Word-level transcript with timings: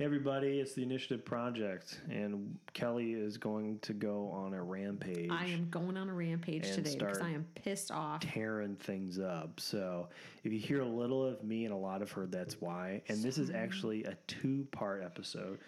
Hey 0.00 0.06
everybody, 0.06 0.60
it's 0.60 0.72
the 0.72 0.82
Initiative 0.82 1.26
Project, 1.26 2.00
and 2.08 2.56
Kelly 2.72 3.12
is 3.12 3.36
going 3.36 3.80
to 3.80 3.92
go 3.92 4.30
on 4.30 4.54
a 4.54 4.62
rampage. 4.62 5.28
I 5.30 5.44
am 5.48 5.68
going 5.70 5.98
on 5.98 6.08
a 6.08 6.14
rampage 6.14 6.68
And 6.68 6.76
today 6.76 6.96
because 6.98 7.18
I 7.18 7.28
am 7.28 7.46
pissed 7.54 7.90
off. 7.90 8.20
tearing 8.20 8.76
things 8.76 9.18
up. 9.18 9.60
So 9.60 10.08
if 10.42 10.54
you 10.54 10.58
hear 10.58 10.80
a 10.80 10.88
little 10.88 11.26
of 11.26 11.44
me 11.44 11.66
and 11.66 11.74
a 11.74 11.76
lot 11.76 12.00
of 12.00 12.10
her, 12.12 12.24
that's 12.24 12.62
why. 12.62 13.02
And 13.08 13.22
this 13.22 13.36
is 13.36 13.50
actually 13.50 14.04
a 14.04 14.16
two 14.26 14.66
part 14.70 15.02
episode. 15.04 15.58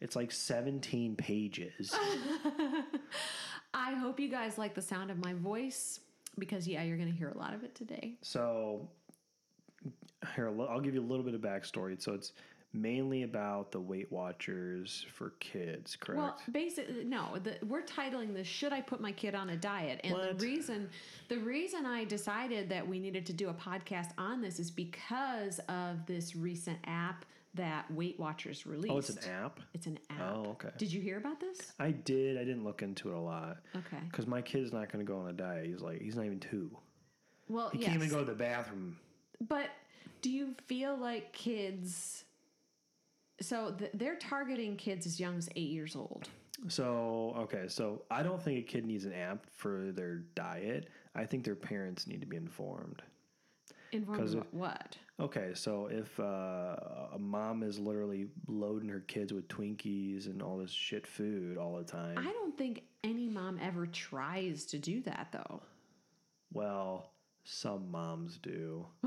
It's 0.00 0.16
like 0.16 0.32
17 0.32 1.14
pages. 1.14 1.94
I 3.74 3.92
hope 3.92 4.18
you 4.18 4.30
guys 4.30 4.56
like 4.56 4.74
the 4.74 4.80
sound 4.80 5.10
of 5.10 5.22
my 5.22 5.34
voice 5.34 6.00
because, 6.38 6.66
yeah, 6.66 6.82
you're 6.82 6.96
going 6.96 7.12
to 7.12 7.18
hear 7.18 7.28
a 7.28 7.36
lot 7.36 7.52
of 7.52 7.62
it 7.62 7.74
today. 7.74 8.14
So 8.22 8.88
here, 10.34 10.48
I'll 10.48 10.80
give 10.80 10.94
you 10.94 11.02
a 11.02 11.04
little 11.04 11.26
bit 11.26 11.34
of 11.34 11.42
backstory. 11.42 12.02
So 12.02 12.14
it's 12.14 12.32
mainly 12.72 13.22
about 13.22 13.70
the 13.72 13.80
Weight 13.80 14.10
Watchers 14.10 15.04
for 15.12 15.30
kids, 15.40 15.96
correct? 15.96 16.18
Well, 16.22 16.36
basically, 16.50 17.04
no. 17.04 17.36
The, 17.42 17.56
we're 17.66 17.82
titling 17.82 18.34
this 18.34 18.46
"Should 18.46 18.72
I 18.72 18.80
Put 18.80 19.00
My 19.00 19.12
Kid 19.12 19.34
on 19.34 19.50
a 19.50 19.56
Diet?" 19.56 20.00
And 20.04 20.14
What? 20.14 20.38
the 20.38 20.44
reason, 20.46 20.88
the 21.28 21.38
reason 21.38 21.86
I 21.86 22.04
decided 22.04 22.68
that 22.70 22.86
we 22.86 22.98
needed 22.98 23.26
to 23.26 23.32
do 23.32 23.48
a 23.48 23.54
podcast 23.54 24.10
on 24.18 24.40
this 24.40 24.58
is 24.58 24.70
because 24.70 25.58
of 25.68 26.04
this 26.06 26.34
recent 26.36 26.78
app 26.84 27.24
that 27.54 27.90
Weight 27.92 28.18
Watchers 28.18 28.66
released. 28.66 28.92
oh, 28.94 28.96
it's 28.98 29.10
an 29.10 29.30
app? 29.30 29.60
It's 29.74 29.86
an 29.86 29.98
app. 30.08 30.20
Oh, 30.34 30.46
okay. 30.52 30.70
Did 30.78 30.90
you 30.90 31.02
hear 31.02 31.18
about 31.18 31.38
this? 31.38 31.72
I 31.78 31.90
did. 31.90 32.38
I 32.38 32.44
didn't 32.44 32.64
look 32.64 32.80
into 32.80 33.10
it 33.10 33.14
a 33.14 33.20
lot. 33.20 33.58
Okay. 33.76 33.98
Because 34.10 34.26
my 34.26 34.40
kid's 34.40 34.72
not 34.72 34.90
going 34.90 35.04
to 35.04 35.12
go 35.12 35.18
on 35.18 35.28
a 35.28 35.32
diet. 35.34 35.66
He's 35.66 35.80
like, 35.82 36.00
he's 36.00 36.16
not 36.16 36.24
even 36.24 36.40
two. 36.40 36.70
Well, 37.48 37.68
He 37.68 37.80
yes. 37.80 37.90
can't 37.90 38.02
even 38.02 38.08
go 38.08 38.20
to 38.20 38.24
the 38.24 38.32
bathroom. 38.34 38.96
But 39.46 39.68
do 40.22 40.30
you 40.30 40.54
feel 40.66 40.96
like 40.96 41.34
kids? 41.34 42.24
So 43.42 43.72
th- 43.72 43.90
they're 43.94 44.16
targeting 44.16 44.76
kids 44.76 45.04
as 45.06 45.20
young 45.20 45.36
as 45.36 45.48
eight 45.56 45.70
years 45.70 45.94
old. 45.96 46.28
So, 46.68 47.34
okay. 47.38 47.64
So 47.68 48.02
I 48.10 48.22
don't 48.22 48.40
think 48.42 48.58
a 48.58 48.62
kid 48.62 48.86
needs 48.86 49.04
an 49.04 49.12
app 49.12 49.46
for 49.50 49.90
their 49.92 50.18
diet. 50.34 50.88
I 51.14 51.24
think 51.26 51.44
their 51.44 51.56
parents 51.56 52.06
need 52.06 52.20
to 52.20 52.26
be 52.26 52.36
informed. 52.36 53.02
Informed 53.92 54.32
about 54.32 54.46
it- 54.46 54.54
what? 54.54 54.96
Okay, 55.20 55.50
so 55.54 55.86
if 55.86 56.18
uh, 56.18 56.76
a 57.12 57.18
mom 57.18 57.62
is 57.62 57.78
literally 57.78 58.26
loading 58.48 58.88
her 58.88 59.00
kids 59.00 59.32
with 59.32 59.46
Twinkies 59.48 60.26
and 60.26 60.40
all 60.42 60.56
this 60.56 60.70
shit 60.72 61.06
food 61.06 61.58
all 61.58 61.76
the 61.76 61.84
time, 61.84 62.16
I 62.18 62.32
don't 62.32 62.56
think 62.56 62.82
any 63.04 63.28
mom 63.28 63.58
ever 63.62 63.86
tries 63.86 64.64
to 64.66 64.78
do 64.78 65.00
that 65.02 65.28
though. 65.30 65.62
well, 66.52 67.10
some 67.44 67.90
moms 67.90 68.38
do 68.38 68.86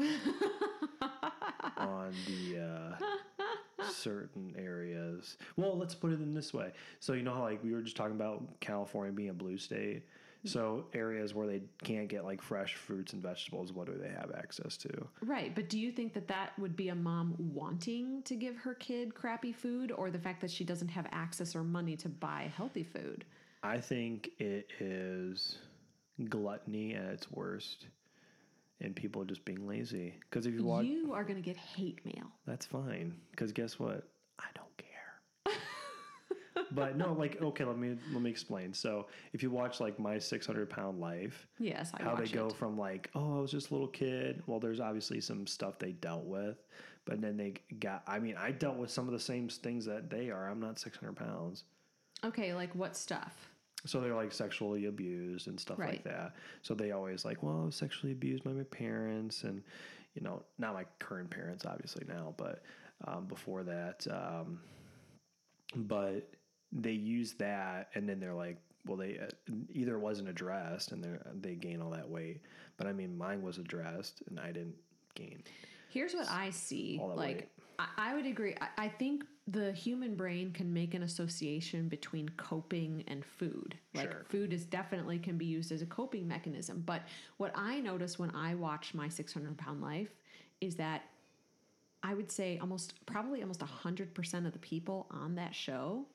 on 1.77 2.14
the 2.27 2.59
uh, 2.61 3.34
certain 3.91 4.55
areas. 4.58 5.38
Well, 5.58 5.78
let's 5.78 5.95
put 5.95 6.11
it 6.11 6.22
in 6.22 6.33
this 6.33 6.53
way. 6.53 6.72
So 7.00 7.14
you 7.14 7.23
know 7.23 7.33
how 7.33 7.44
like 7.44 7.64
we 7.64 7.73
were 7.73 7.81
just 7.81 7.95
talking 7.95 8.16
about 8.16 8.59
California 8.59 9.11
being 9.11 9.30
a 9.30 9.33
blue 9.33 9.58
state. 9.58 10.03
So 10.45 10.86
areas 10.94 11.33
where 11.33 11.47
they 11.47 11.64
can't 11.83 12.08
get 12.08 12.23
like 12.23 12.39
fresh 12.39 12.75
fruits 12.75 13.14
and 13.14 13.23
vegetables, 13.23 13.73
what 13.73 13.88
do 13.88 13.97
they 13.97 14.09
have 14.09 14.31
access 14.38 14.77
to? 14.77 15.08
Right, 15.22 15.55
but 15.55 15.69
do 15.69 15.80
you 15.80 15.92
think 15.92 16.14
that 16.14 16.27
that 16.27 16.52
would 16.59 16.75
be 16.75 16.89
a 16.89 16.95
mom 16.95 17.33
wanting 17.39 18.22
to 18.23 18.36
give 18.36 18.55
her 18.58 18.75
kid 18.75 19.16
crappy 19.16 19.52
food 19.52 19.92
or 19.92 20.11
the 20.11 20.20
fact 20.20 20.42
that 20.42 20.52
she 20.52 20.64
doesn't 20.64 20.89
have 20.89 21.08
access 21.11 21.55
or 21.55 21.64
money 21.64 21.95
to 21.97 22.09
buy 22.09 22.52
healthy 22.55 22.83
food? 22.83 23.25
I 23.64 23.80
think 23.80 24.30
it 24.38 24.70
is 24.80 25.58
gluttony 26.30 26.94
at 26.94 27.05
its 27.05 27.31
worst, 27.31 27.88
and 28.81 28.95
people 28.95 29.22
are 29.22 29.26
just 29.26 29.45
being 29.45 29.68
lazy. 29.68 30.14
Because 30.30 30.45
if 30.45 30.54
you 30.54 30.64
watch, 30.64 30.86
You 30.86 31.14
are 31.14 31.23
going 31.23 31.36
to 31.36 31.42
get 31.42 31.58
hate 31.58 32.06
mail. 32.06 32.28
that's 32.45 32.66
fine. 32.66 33.16
Because 33.32 33.52
guess 33.52 33.80
what? 33.80 34.08
I 34.40 34.45
don't 34.54 34.78
care. 34.78 35.55
but 36.72 36.98
no, 36.98 37.14
like 37.14 37.42
okay, 37.42 37.64
let 37.64 37.77
me 37.77 37.95
let 38.14 38.22
me 38.22 38.30
explain. 38.30 38.73
So 38.73 39.08
if 39.33 39.44
you 39.44 39.49
watch 39.52 39.80
like 39.80 39.99
my 39.99 40.17
600 40.20 40.70
pound 40.70 40.99
life, 40.99 41.48
Yes, 41.60 41.92
I 41.94 42.04
how 42.04 42.16
they 42.16 42.26
go 42.26 42.48
it. 42.48 42.55
from 42.55 42.77
like 42.77 43.10
oh 43.16 43.38
I 43.38 43.42
was 43.42 43.52
just 43.52 43.70
a 43.70 43.73
little 43.73 43.88
kid. 43.88 44.42
Well, 44.48 44.60
there's 44.60 44.80
obviously 44.80 45.22
some 45.22 45.48
stuff 45.48 45.80
they 45.80 45.92
dealt 45.94 46.26
with, 46.26 46.58
but 47.05 47.22
then 47.22 47.38
they 47.38 47.54
got. 47.80 48.04
I 48.08 48.20
mean, 48.20 48.36
I 48.38 48.52
dealt 48.52 48.78
with 48.78 48.89
some 48.92 49.08
of 49.08 49.14
the 49.14 49.20
same 49.20 49.48
things 49.49 49.86
that 49.86 50.10
they 50.10 50.30
are. 50.30 50.49
I'm 50.49 50.60
not 50.60 50.80
600 50.80 51.16
pounds. 51.16 51.64
Okay, 52.23 52.54
like 52.54 52.73
what 52.76 52.95
stuff? 52.95 53.52
So 53.86 54.00
they're 54.02 54.16
like 54.16 54.32
sexually 54.32 54.86
abused 54.86 55.48
and 55.48 55.60
stuff 55.60 55.78
like 55.80 56.04
that. 56.04 56.34
So 56.62 56.73
they 56.73 56.92
always 56.92 57.23
like, 57.26 57.44
well, 57.44 57.62
I 57.62 57.66
was 57.66 57.76
sexually 57.76 58.12
abused 58.12 58.44
by 58.44 58.52
my 58.52 58.64
parents, 58.64 59.44
and 59.44 59.62
you 60.16 60.22
know, 60.22 60.44
not 60.58 60.73
my 60.73 60.86
current 61.00 61.30
parents, 61.30 61.66
obviously 61.66 62.06
now, 62.08 62.34
but 62.38 62.64
um, 63.08 63.26
before 63.26 63.64
that. 63.64 64.06
Um, 64.10 64.60
but 65.76 66.30
they 66.72 66.92
use 66.92 67.34
that, 67.34 67.90
and 67.96 68.08
then 68.08 68.20
they're 68.20 68.34
like, 68.34 68.58
well, 68.86 68.98
they 68.98 69.20
uh, 69.20 69.54
either 69.73 69.98
wasn't 70.00 70.30
addressed, 70.30 70.92
and 70.92 71.04
they 71.04 71.10
they 71.42 71.56
gain 71.56 71.82
all 71.82 71.92
that 71.92 72.10
weight. 72.10 72.42
But 72.78 72.88
I 72.88 72.94
mean, 72.94 73.17
mine 73.17 73.42
was 73.42 73.58
addressed, 73.58 74.22
and 74.30 74.40
I 74.40 74.48
didn't 74.48 74.76
gain. 75.16 75.44
Here's 75.90 76.14
what 76.14 76.30
I 76.30 76.50
see. 76.50 76.98
All 77.02 77.10
that 77.10 77.17
Like, 77.17 77.36
weight. 77.36 77.50
I, 77.80 77.88
I 77.98 78.16
would 78.16 78.26
agree. 78.26 78.56
I, 78.60 78.86
I 78.86 78.90
think 78.90 79.23
the 79.48 79.72
human 79.73 80.16
brain 80.16 80.52
can 80.52 80.73
make 80.73 80.94
an 80.95 81.04
association 81.04 81.88
between 81.88 82.30
coping 82.30 83.04
and 83.08 83.23
food. 83.23 83.78
Like, 83.94 84.11
Sure. 84.11 84.26
food 84.28 84.54
is 84.54 84.66
definitely 84.66 85.20
can 85.20 85.38
be 85.38 85.45
used 85.45 85.72
as 85.72 85.82
a 85.83 85.86
coping 85.86 86.28
mechanism. 86.28 86.82
But 86.86 87.04
what 87.38 87.52
I 87.55 87.80
notice 87.80 88.17
when 88.17 88.32
I 88.36 88.55
watch 88.55 88.94
my 88.95 89.08
600 89.08 89.55
pound 89.58 89.82
life 89.82 90.10
is 90.61 90.76
that 90.78 91.04
I 92.02 92.14
would 92.14 92.32
say 92.32 92.58
almost, 92.60 93.05
probably 93.05 93.42
almost 93.42 93.61
100% 93.61 94.45
of 94.45 94.54
the 94.54 94.60
people 94.60 95.08
on 95.11 95.36
that 95.36 95.54
show 95.54 96.05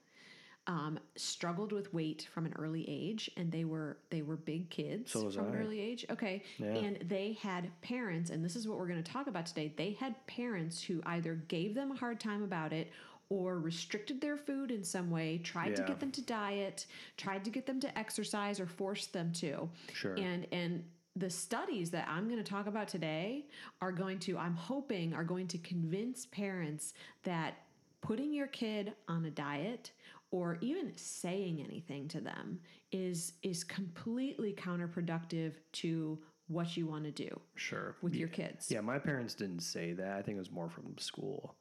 um, 0.67 0.99
struggled 1.17 1.73
with 1.73 1.93
weight 1.93 2.29
from 2.33 2.47
an 2.47 2.55
early 2.59 2.85
age, 2.89 3.31
and 3.37 3.51
they 3.51 3.65
were 3.65 3.97
they 4.11 4.23
were 4.23 4.37
big 4.37 4.69
kids 4.71 5.11
So 5.11 5.29
from 5.31 5.49
an 5.49 5.57
early 5.57 5.81
age. 5.81 6.05
Okay, 6.11 6.45
Yeah. 6.59 6.77
and 6.77 6.99
they 7.09 7.33
had 7.41 7.71
parents, 7.81 8.31
and 8.31 8.45
this 8.45 8.55
is 8.55 8.69
what 8.69 8.79
we're 8.79 8.87
going 8.87 9.03
to 9.03 9.13
talk 9.13 9.27
about 9.27 9.47
today. 9.47 9.73
They 9.77 9.93
had 9.93 10.15
parents 10.27 10.81
who 10.83 11.03
either 11.07 11.35
gave 11.49 11.75
them 11.75 11.91
a 11.91 11.97
hard 11.97 12.21
time 12.21 12.43
about 12.43 12.73
it 12.73 12.93
or 13.31 13.59
restricted 13.61 14.21
their 14.21 14.37
food 14.37 14.71
in 14.71 14.85
some 14.85 15.11
way, 15.11 15.39
tried 15.39 15.75
to 15.77 15.83
get 15.83 16.01
them 16.01 16.11
to 16.11 16.21
diet, 16.21 16.87
tried 17.17 17.45
to 17.45 17.51
get 17.51 17.65
them 17.65 17.81
to 17.81 17.99
exercise, 17.99 18.61
or 18.61 18.67
forced 18.67 19.13
them 19.13 19.33
to. 19.33 19.69
Sure. 19.95 20.15
And 20.17 20.47
and 20.53 20.85
the 21.17 21.31
studies 21.31 21.91
that 21.91 22.07
I'm 22.09 22.29
going 22.29 22.43
to 22.43 22.49
talk 22.49 22.67
about 22.67 22.89
today 22.89 23.47
are 23.81 23.93
going 23.93 24.19
to, 24.21 24.39
I'm 24.39 24.55
hoping, 24.55 25.13
are 25.15 25.25
going 25.25 25.49
to 25.49 25.59
convince 25.59 26.27
parents 26.27 26.95
that 27.25 27.55
putting 28.01 28.33
your 28.33 28.47
kid 28.47 28.95
on 29.09 29.25
a 29.25 29.31
diet 29.31 29.93
or 30.31 30.59
even 30.61 30.93
saying 30.97 31.65
anything 31.67 32.09
to 32.09 32.21
them 32.21 32.61
is 32.93 33.35
is 33.43 33.65
completely 33.65 34.53
counterproductive 34.53 35.55
to 35.73 36.19
what 36.49 36.77
you 36.77 36.85
want 36.85 37.05
to 37.05 37.13
do 37.13 37.41
Sure, 37.55 37.95
with 38.03 38.15
your 38.15 38.29
kids. 38.29 38.71
Yeah, 38.71 38.81
my 38.81 38.99
parents 38.99 39.35
didn't 39.35 39.61
say 39.61 39.93
that. 39.93 40.17
I 40.17 40.23
think 40.23 40.37
it 40.37 40.41
was 40.41 40.51
more 40.51 40.69
from 40.69 40.99
school. 40.99 41.55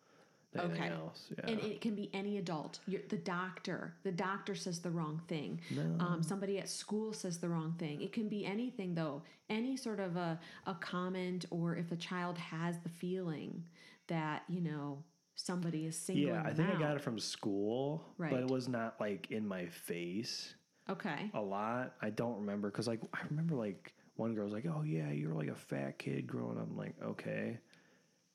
Okay. 0.57 0.89
else. 0.89 1.27
Yeah. 1.37 1.51
And 1.51 1.59
it 1.61 1.79
can 1.81 1.93
be 1.95 2.09
any 2.13 2.37
adult. 2.37 2.79
You're, 2.87 3.01
the 3.09 3.17
doctor, 3.17 3.93
the 4.03 4.11
doctor 4.11 4.55
says 4.55 4.79
the 4.79 4.89
wrong 4.89 5.21
thing. 5.27 5.61
Um, 5.99 6.23
somebody 6.23 6.57
at 6.57 6.67
school 6.67 7.13
says 7.13 7.37
the 7.37 7.49
wrong 7.49 7.75
thing. 7.77 8.01
It 8.01 8.11
can 8.13 8.27
be 8.29 8.45
anything 8.45 8.95
though. 8.95 9.21
Any 9.49 9.77
sort 9.77 9.99
of 9.99 10.15
a, 10.15 10.39
a 10.65 10.73
comment, 10.75 11.45
or 11.51 11.75
if 11.75 11.91
a 11.91 11.95
child 11.95 12.37
has 12.37 12.79
the 12.79 12.89
feeling 12.89 13.63
that 14.07 14.43
you 14.49 14.61
know 14.61 15.03
somebody 15.35 15.85
is 15.85 15.95
singling 15.95 16.27
Yeah, 16.27 16.41
I 16.43 16.51
think 16.53 16.69
I 16.69 16.79
got 16.79 16.95
it 16.95 17.01
from 17.01 17.19
school, 17.19 18.03
Right. 18.17 18.31
but 18.31 18.39
it 18.41 18.47
was 18.49 18.67
not 18.67 18.99
like 18.99 19.29
in 19.31 19.47
my 19.47 19.67
face 19.67 20.55
Okay. 20.89 21.29
a 21.35 21.41
lot. 21.41 21.93
I 22.01 22.09
don't 22.09 22.39
remember 22.39 22.71
because 22.71 22.87
like 22.87 23.01
I 23.13 23.19
remember 23.29 23.53
like 23.55 23.93
one 24.15 24.33
girl 24.33 24.45
was 24.45 24.53
like, 24.53 24.65
"Oh 24.65 24.81
yeah, 24.81 25.11
you're 25.11 25.35
like 25.35 25.47
a 25.47 25.55
fat 25.55 25.99
kid 25.99 26.25
growing 26.27 26.57
up." 26.57 26.67
I'm 26.69 26.75
like, 26.75 26.95
okay, 27.03 27.59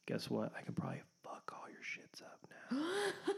guess 0.07 0.31
what? 0.31 0.53
I 0.57 0.63
can 0.63 0.75
probably 0.75 0.99
fuck 0.99 1.03
all 1.03 1.05
your 1.05 1.05
shits 1.85 2.23
up 2.23 2.39
now. 2.71 2.79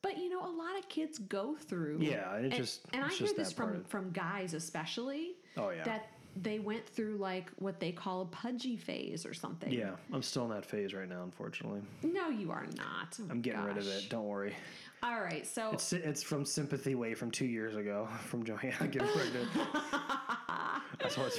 But 0.00 0.16
you 0.16 0.30
know, 0.30 0.40
a 0.40 0.48
lot 0.56 0.78
of 0.78 0.88
kids 0.88 1.18
go 1.18 1.56
through. 1.56 1.98
Yeah, 2.00 2.36
it 2.36 2.44
and, 2.44 2.52
just- 2.52 2.82
and 2.92 3.04
I 3.04 3.08
hear 3.08 3.32
this 3.36 3.52
from 3.52 3.70
part. 3.70 3.88
from 3.90 4.10
guys 4.12 4.54
especially. 4.54 5.32
Oh, 5.56 5.70
yeah. 5.70 5.82
That 5.84 6.06
they 6.36 6.60
went 6.60 6.86
through 6.86 7.16
like 7.16 7.50
what 7.56 7.80
they 7.80 7.90
call 7.90 8.22
a 8.22 8.26
pudgy 8.26 8.76
phase 8.76 9.26
or 9.26 9.34
something. 9.34 9.72
yeah, 9.72 9.90
I'm 10.12 10.22
still 10.22 10.44
in 10.44 10.50
that 10.50 10.64
phase 10.64 10.94
right 10.94 11.08
now. 11.08 11.24
Unfortunately, 11.24 11.80
No, 12.04 12.28
you 12.28 12.52
are 12.52 12.66
not. 12.76 13.18
Oh 13.20 13.24
I'm 13.28 13.40
getting 13.40 13.64
rid 13.64 13.76
of 13.76 13.86
it. 13.88 14.08
Don't 14.08 14.26
worry. 14.26 14.54
All 15.02 15.20
right, 15.20 15.44
so 15.46 15.70
It's, 15.72 15.92
it's 15.92 16.22
from 16.22 16.44
sympathy 16.44 16.94
way 16.94 17.14
from 17.14 17.30
two 17.32 17.46
years 17.46 17.74
ago 17.76 18.08
from 18.26 18.44
Joanna 18.44 18.86
getting 18.88 19.08
pregnant. 19.08 19.48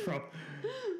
From. 0.03 0.21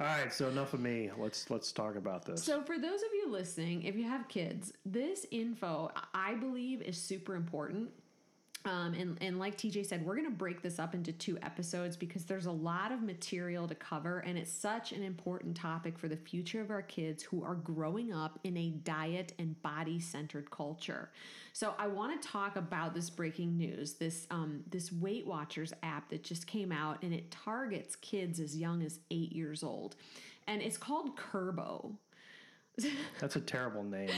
All 0.02 0.08
right, 0.08 0.32
so 0.34 0.48
enough 0.48 0.74
of 0.74 0.80
me. 0.80 1.10
Let's 1.18 1.50
let's 1.50 1.72
talk 1.72 1.96
about 1.96 2.26
this. 2.26 2.44
So, 2.44 2.62
for 2.62 2.78
those 2.78 3.02
of 3.02 3.10
you 3.14 3.30
listening, 3.30 3.84
if 3.84 3.96
you 3.96 4.06
have 4.06 4.28
kids, 4.28 4.72
this 4.86 5.26
info 5.32 5.92
I 6.14 6.36
believe 6.36 6.82
is 6.82 6.98
super 6.98 7.36
important. 7.36 7.90
Um, 8.66 8.94
and, 8.94 9.18
and 9.22 9.40
like 9.40 9.58
TJ 9.58 9.86
said, 9.86 10.06
we're 10.06 10.16
going 10.16 10.28
to 10.30 10.36
break 10.36 10.62
this 10.62 10.80
up 10.80 10.94
into 10.94 11.14
two 11.14 11.38
episodes 11.42 11.96
because 11.96 12.26
there's 12.26 12.46
a 12.46 12.52
lot 12.52 12.92
of 12.92 13.02
material 13.02 13.70
to 13.70 13.76
cover, 13.76 14.20
and 14.20 14.38
it's 14.38 14.52
such 14.52 14.92
an 14.92 15.02
important 15.02 15.56
topic 15.56 15.98
for 15.98 16.10
the 16.10 16.18
future 16.18 16.60
of 16.60 16.70
our 16.70 16.82
kids 16.82 17.24
who 17.24 17.42
are 17.42 17.56
growing 17.56 18.12
up 18.12 18.38
in 18.44 18.58
a 18.58 18.70
diet 18.72 19.32
and 19.40 19.60
body 19.62 19.98
centered 20.02 20.52
culture. 20.52 21.10
So 21.54 21.74
I 21.78 21.88
want 21.88 22.22
to 22.22 22.28
talk 22.28 22.58
about 22.58 22.94
this 22.94 23.10
breaking 23.10 23.58
news, 23.58 23.94
this 23.94 24.28
um, 24.30 24.62
this 24.70 24.92
Weight 24.92 25.26
Watchers 25.26 25.72
app 25.82 26.10
that 26.10 26.24
just 26.24 26.46
came 26.46 26.74
out, 26.74 27.02
and 27.02 27.14
it 27.14 27.32
targets 27.32 27.96
kids 27.96 28.42
as 28.42 28.58
young 28.58 28.84
as 28.84 29.00
eight 29.10 29.32
years 29.32 29.64
old, 29.64 29.96
and 30.48 30.62
it's 30.62 30.78
called 30.78 31.16
Kurbo. 31.16 31.94
That's 33.22 33.38
a 33.38 33.42
terrible 33.42 33.84
name. 33.84 34.10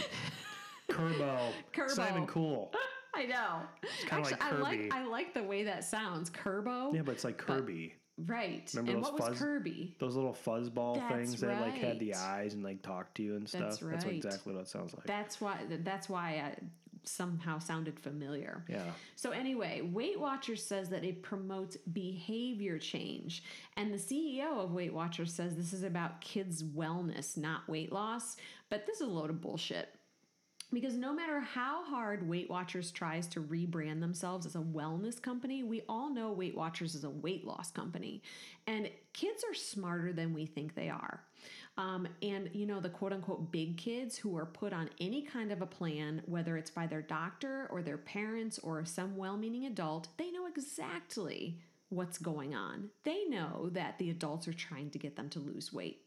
Kurbo. 0.90 1.52
It's 1.78 1.98
not 1.98 2.10
even 2.10 2.26
cool. 2.26 2.72
I 3.14 3.26
know. 3.26 3.62
kinda 4.08 4.24
like 4.24 4.44
I 4.44 4.56
like 4.56 4.94
I 4.94 5.06
like 5.06 5.34
the 5.34 5.44
way 5.44 5.64
that 5.64 5.84
sounds. 5.84 6.30
Kurbo. 6.30 6.94
Yeah, 6.96 7.02
but 7.02 7.14
it's 7.14 7.24
like 7.24 7.38
Kirby. 7.38 7.94
Right. 8.26 8.70
Remember 8.74 8.92
and 8.92 9.04
those 9.04 9.12
what 9.12 9.30
was 9.30 9.40
Kirby? 9.40 9.96
Those 10.00 10.16
little 10.16 10.34
fuzzball 10.34 10.96
That's 10.96 11.16
things 11.16 11.42
that 11.42 11.62
like 11.62 11.78
had 11.78 12.00
the 12.00 12.14
eyes 12.16 12.54
and 12.54 12.64
like 12.64 12.82
talked 12.82 13.16
to 13.16 13.24
you 13.24 13.36
and 13.36 13.48
stuff. 13.48 13.62
That's 13.62 13.78
That's 13.80 14.06
right. 14.06 14.16
exactly 14.16 14.54
what 14.54 14.62
it 14.62 14.68
sounds 14.68 14.94
like. 14.94 15.06
That's 15.06 15.42
why 15.42 15.58
that's 15.84 16.08
why 16.10 16.42
I 16.46 16.56
somehow 17.04 17.58
sounded 17.58 18.00
familiar. 18.00 18.64
yeah. 18.70 18.84
So 19.16 19.32
anyway, 19.32 19.82
Weight 19.82 20.20
Watchers 20.20 20.64
says 20.64 20.90
that 20.90 21.04
it 21.04 21.24
promotes 21.24 21.76
behavior 21.78 22.78
change. 22.78 23.44
And 23.76 23.92
the 23.92 23.98
CEO 23.98 24.64
of 24.64 24.72
Weight 24.72 24.94
Watchers 24.94 25.34
says 25.34 25.56
this 25.56 25.74
is 25.74 25.84
about 25.84 26.22
kids' 26.22 26.64
wellness, 26.64 27.38
not 27.38 27.68
weight 27.68 27.92
loss. 27.92 28.38
But 28.70 28.86
this 28.86 28.98
is 29.02 29.08
a 29.08 29.12
load 29.12 29.32
of 29.32 29.42
bullshit. 29.42 29.90
Because 30.74 30.96
no 30.96 31.14
matter 31.14 31.42
how 31.42 31.84
hard 31.84 32.28
Weight 32.28 32.50
Watchers 32.50 32.92
tries 32.92 33.28
to 33.28 33.42
rebrand 33.42 34.00
themselves 34.00 34.46
as 34.46 34.56
a 34.56 34.60
wellness 34.60 35.22
company, 35.22 35.64
we 35.64 35.84
all 35.90 36.14
know 36.14 36.32
Weight 36.32 36.56
Watchers 36.56 36.96
is 36.96 37.04
a 37.04 37.10
weight 37.10 37.46
loss 37.46 37.72
company. 37.72 38.22
And 38.68 38.90
kids 39.12 39.44
are 39.50 39.54
smarter 39.54 40.14
than 40.14 40.34
we 40.34 40.46
think 40.46 40.74
they 40.74 40.90
are. 40.90 41.24
Um, 41.78 42.08
and, 42.22 42.50
you 42.54 42.66
know, 42.66 42.80
the 42.80 42.90
quote 42.90 43.12
unquote 43.12 43.52
big 43.52 43.78
kids 43.78 44.18
who 44.18 44.38
are 44.38 44.46
put 44.46 44.72
on 44.72 44.90
any 45.00 45.24
kind 45.24 45.52
of 45.52 45.62
a 45.62 45.66
plan, 45.66 46.22
whether 46.26 46.56
it's 46.58 46.72
by 46.72 46.88
their 46.88 47.02
doctor 47.02 47.68
or 47.70 47.82
their 47.82 47.98
parents 47.98 48.60
or 48.60 48.86
some 48.86 49.18
well 49.18 49.38
meaning 49.38 49.66
adult, 49.66 50.08
they 50.18 50.32
know 50.32 50.46
exactly 50.48 51.60
what's 51.90 52.18
going 52.18 52.56
on. 52.56 52.90
They 53.04 53.26
know 53.26 53.70
that 53.74 53.98
the 53.98 54.10
adults 54.10 54.48
are 54.48 54.54
trying 54.54 54.90
to 54.92 55.00
get 55.00 55.18
them 55.18 55.30
to 55.30 55.40
lose 55.40 55.74
weight. 55.74 56.06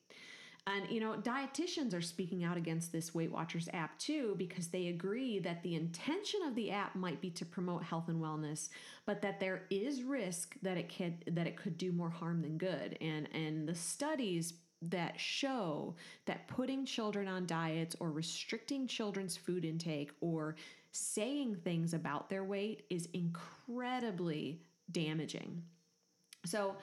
And 0.66 0.90
you 0.90 0.99
know, 0.99 1.14
dietitians 1.14 1.93
are 1.93 2.00
speaking 2.00 2.43
out 2.43 2.56
against 2.56 2.90
this 2.90 3.14
Weight 3.14 3.31
Watchers 3.31 3.69
app 3.75 3.99
too 3.99 4.34
because 4.38 4.69
they 4.69 4.88
agree 4.88 5.38
that 5.40 5.62
the 5.62 5.75
intention 5.75 6.40
of 6.46 6.55
the 6.55 6.70
app 6.70 6.94
might 6.94 7.20
be 7.20 7.31
to 7.31 7.44
promote 7.44 7.82
health 7.82 8.08
and 8.08 8.22
wellness, 8.22 8.70
but 9.05 9.20
that 9.20 9.40
there 9.40 9.64
is 9.69 10.02
risk 10.02 10.56
that 10.62 10.78
it 10.78 10.94
could 10.94 11.22
that 11.34 11.46
it 11.46 11.56
could 11.56 11.76
do 11.76 11.93
more 11.93 12.08
harm 12.08 12.40
than 12.40 12.56
good. 12.56 12.96
And 13.02 13.28
and 13.34 13.69
the 13.69 13.75
studies 13.75 14.55
that 14.90 15.19
show 15.19 15.94
that 16.26 16.49
putting 16.49 16.84
children 16.84 17.28
on 17.28 17.46
diets 17.46 17.96
or 18.00 18.11
restricting 18.11 18.87
children's 18.87 19.37
food 19.37 19.64
intake 19.64 20.12
or 20.20 20.56
saying 20.93 21.56
things 21.56 21.94
about 21.94 22.28
their 22.28 22.44
weight 22.44 22.84
is 22.90 23.08
incredibly 23.12 24.61
damaging. 24.90 25.62
So, 26.44 26.76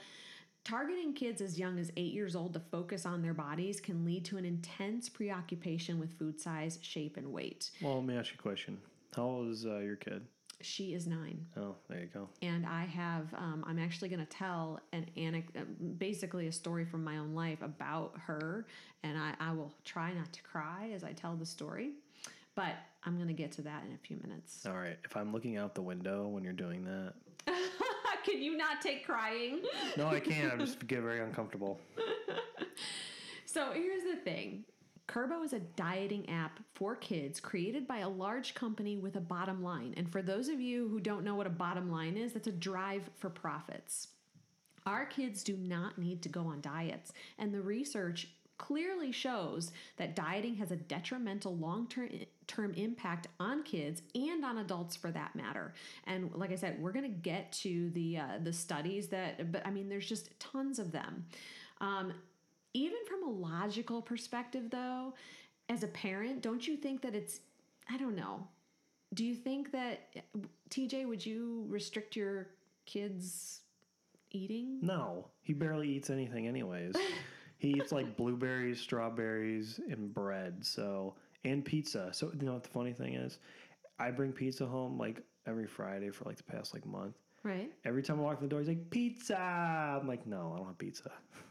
targeting 0.63 1.13
kids 1.13 1.41
as 1.41 1.59
young 1.59 1.79
as 1.79 1.91
eight 1.97 2.13
years 2.13 2.35
old 2.35 2.53
to 2.53 2.59
focus 2.59 3.05
on 3.05 3.21
their 3.21 3.33
bodies 3.33 3.79
can 3.79 4.05
lead 4.05 4.25
to 4.25 4.37
an 4.37 4.45
intense 4.45 5.09
preoccupation 5.09 5.99
with 5.99 6.17
food 6.17 6.39
size, 6.39 6.79
shape, 6.81 7.17
and 7.17 7.31
weight. 7.31 7.71
Well, 7.81 7.95
let 7.95 8.05
me 8.05 8.15
ask 8.15 8.31
you 8.31 8.37
a 8.39 8.41
question. 8.41 8.77
How 9.15 9.23
old 9.23 9.49
is 9.49 9.65
uh, 9.65 9.79
your 9.79 9.95
kid? 9.95 10.25
She 10.61 10.93
is 10.93 11.07
nine. 11.07 11.43
Oh, 11.57 11.75
there 11.89 12.01
you 12.01 12.05
go. 12.13 12.29
and 12.43 12.67
I 12.67 12.85
have 12.85 13.33
um, 13.33 13.65
I'm 13.67 13.79
actually 13.79 14.09
going 14.09 14.19
to 14.19 14.27
tell 14.31 14.79
an 14.93 15.07
anecdote, 15.17 15.97
basically 15.97 16.47
a 16.47 16.51
story 16.51 16.85
from 16.85 17.03
my 17.03 17.17
own 17.17 17.33
life 17.33 17.63
about 17.63 18.13
her, 18.27 18.67
and 19.03 19.17
I, 19.17 19.33
I 19.39 19.53
will 19.53 19.73
try 19.83 20.13
not 20.13 20.31
to 20.33 20.43
cry 20.43 20.91
as 20.93 21.03
I 21.03 21.13
tell 21.13 21.35
the 21.35 21.47
story, 21.47 21.93
but 22.53 22.75
I'm 23.03 23.15
going 23.15 23.27
to 23.27 23.33
get 23.33 23.51
to 23.53 23.63
that 23.63 23.83
in 23.87 23.95
a 23.95 23.97
few 23.97 24.17
minutes. 24.21 24.63
All 24.67 24.75
right. 24.75 24.97
If 25.03 25.17
I'm 25.17 25.33
looking 25.33 25.57
out 25.57 25.73
the 25.73 25.81
window 25.81 26.27
when 26.27 26.43
you're 26.43 26.53
doing 26.53 26.83
that, 26.85 27.13
Can 28.23 28.41
you 28.41 28.57
not 28.57 28.81
take 28.81 29.05
crying? 29.05 29.61
no, 29.97 30.07
I 30.07 30.19
can't. 30.19 30.53
I 30.53 30.57
just 30.57 30.85
get 30.87 31.01
very 31.01 31.19
uncomfortable. 31.19 31.79
So 33.53 33.73
here's 33.73 34.03
the 34.03 34.15
thing. 34.15 34.63
Kurbo 35.09 35.43
is 35.43 35.51
a 35.51 35.59
dieting 35.59 36.29
app 36.29 36.61
for 36.73 36.95
kids 36.95 37.41
created 37.41 37.85
by 37.85 37.97
a 37.97 38.07
large 38.07 38.53
company 38.55 38.95
with 38.95 39.17
a 39.17 39.21
bottom 39.21 39.61
line. 39.61 39.93
And 39.97 40.09
for 40.09 40.21
those 40.21 40.47
of 40.47 40.61
you 40.61 40.87
who 40.87 41.01
don't 41.01 41.25
know 41.25 41.35
what 41.35 41.47
a 41.47 41.49
bottom 41.49 41.91
line 41.91 42.15
is, 42.15 42.31
that's 42.31 42.47
a 42.47 42.53
drive 42.53 43.09
for 43.17 43.29
profits. 43.29 44.07
Our 44.85 45.05
kids 45.05 45.43
do 45.43 45.57
not 45.57 45.97
need 45.97 46.21
to 46.21 46.29
go 46.29 46.47
on 46.47 46.61
diets, 46.61 47.11
and 47.37 47.53
the 47.53 47.59
research 47.59 48.29
clearly 48.61 49.11
shows 49.11 49.71
that 49.97 50.15
dieting 50.15 50.55
has 50.55 50.71
a 50.71 50.75
detrimental 50.75 51.55
long-term 51.57 52.73
impact 52.75 53.27
on 53.39 53.63
kids 53.63 54.03
and 54.13 54.45
on 54.45 54.59
adults 54.59 54.95
for 54.95 55.09
that 55.09 55.35
matter. 55.35 55.73
And 56.05 56.31
like 56.35 56.51
I 56.51 56.55
said, 56.55 56.79
we're 56.79 56.91
going 56.91 57.11
to 57.11 57.19
get 57.19 57.51
to 57.53 57.89
the 57.89 58.19
uh, 58.19 58.37
the 58.43 58.53
studies 58.53 59.07
that 59.07 59.51
but 59.51 59.65
I 59.65 59.71
mean 59.71 59.89
there's 59.89 60.07
just 60.07 60.39
tons 60.39 60.77
of 60.77 60.91
them. 60.91 61.25
Um, 61.79 62.13
even 62.73 62.99
from 63.07 63.27
a 63.27 63.31
logical 63.31 64.01
perspective 64.01 64.69
though, 64.69 65.15
as 65.67 65.83
a 65.83 65.87
parent, 65.87 66.43
don't 66.43 66.65
you 66.65 66.77
think 66.77 67.01
that 67.01 67.15
it's 67.15 67.39
I 67.89 67.97
don't 67.97 68.15
know. 68.15 68.47
Do 69.13 69.25
you 69.25 69.35
think 69.35 69.71
that 69.71 70.09
TJ 70.69 71.07
would 71.07 71.25
you 71.25 71.65
restrict 71.67 72.15
your 72.15 72.47
kids 72.85 73.61
eating? 74.29 74.77
No, 74.81 75.25
he 75.41 75.53
barely 75.53 75.89
eats 75.89 76.09
anything, 76.09 76.47
anyways. 76.47 76.95
he 77.61 77.75
eats 77.77 77.91
like 77.91 78.17
blueberries, 78.17 78.81
strawberries, 78.81 79.79
and 79.87 80.11
bread. 80.11 80.65
So 80.65 81.13
and 81.43 81.63
pizza. 81.63 82.09
So 82.11 82.31
you 82.33 82.43
know 82.43 82.53
what 82.53 82.63
the 82.63 82.69
funny 82.69 82.91
thing 82.91 83.13
is? 83.13 83.37
I 83.99 84.09
bring 84.09 84.31
pizza 84.31 84.65
home 84.65 84.97
like 84.97 85.21
every 85.45 85.67
Friday 85.67 86.09
for 86.09 86.25
like 86.25 86.37
the 86.37 86.43
past 86.43 86.73
like 86.73 86.87
month. 86.87 87.13
Right. 87.43 87.71
Every 87.85 88.01
time 88.01 88.19
I 88.19 88.23
walk 88.23 88.37
in 88.41 88.45
the 88.45 88.49
door, 88.49 88.59
he's 88.59 88.67
like, 88.67 88.89
"Pizza." 88.89 89.37
I'm 89.37 90.07
like, 90.07 90.25
"No, 90.25 90.53
I 90.53 90.57
don't 90.57 90.67
have 90.67 90.77
pizza." 90.79 91.11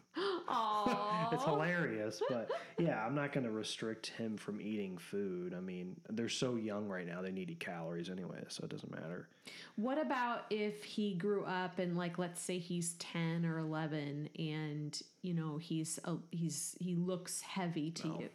It's 1.32 1.44
hilarious, 1.44 2.20
but 2.28 2.50
yeah, 2.76 3.06
I'm 3.06 3.14
not 3.14 3.32
going 3.32 3.44
to 3.44 3.52
restrict 3.52 4.08
him 4.08 4.36
from 4.36 4.60
eating 4.60 4.98
food. 4.98 5.54
I 5.54 5.60
mean, 5.60 5.94
they're 6.08 6.28
so 6.28 6.56
young 6.56 6.88
right 6.88 7.06
now; 7.06 7.22
they 7.22 7.30
need 7.30 7.46
to 7.46 7.52
eat 7.52 7.60
calories 7.60 8.10
anyway, 8.10 8.42
so 8.48 8.64
it 8.64 8.70
doesn't 8.70 8.90
matter. 8.90 9.28
What 9.76 9.98
about 10.04 10.46
if 10.50 10.82
he 10.82 11.14
grew 11.14 11.44
up 11.44 11.78
and 11.78 11.96
like 11.96 12.18
let's 12.18 12.40
say 12.40 12.58
he's 12.58 12.94
10 12.94 13.46
or 13.46 13.58
11 13.58 14.28
and 14.38 15.00
you 15.22 15.34
know 15.34 15.56
he's 15.58 16.00
a, 16.04 16.16
he's 16.30 16.76
he 16.80 16.96
looks 16.96 17.40
heavy 17.40 17.90
to 17.92 18.08
you. 18.08 18.28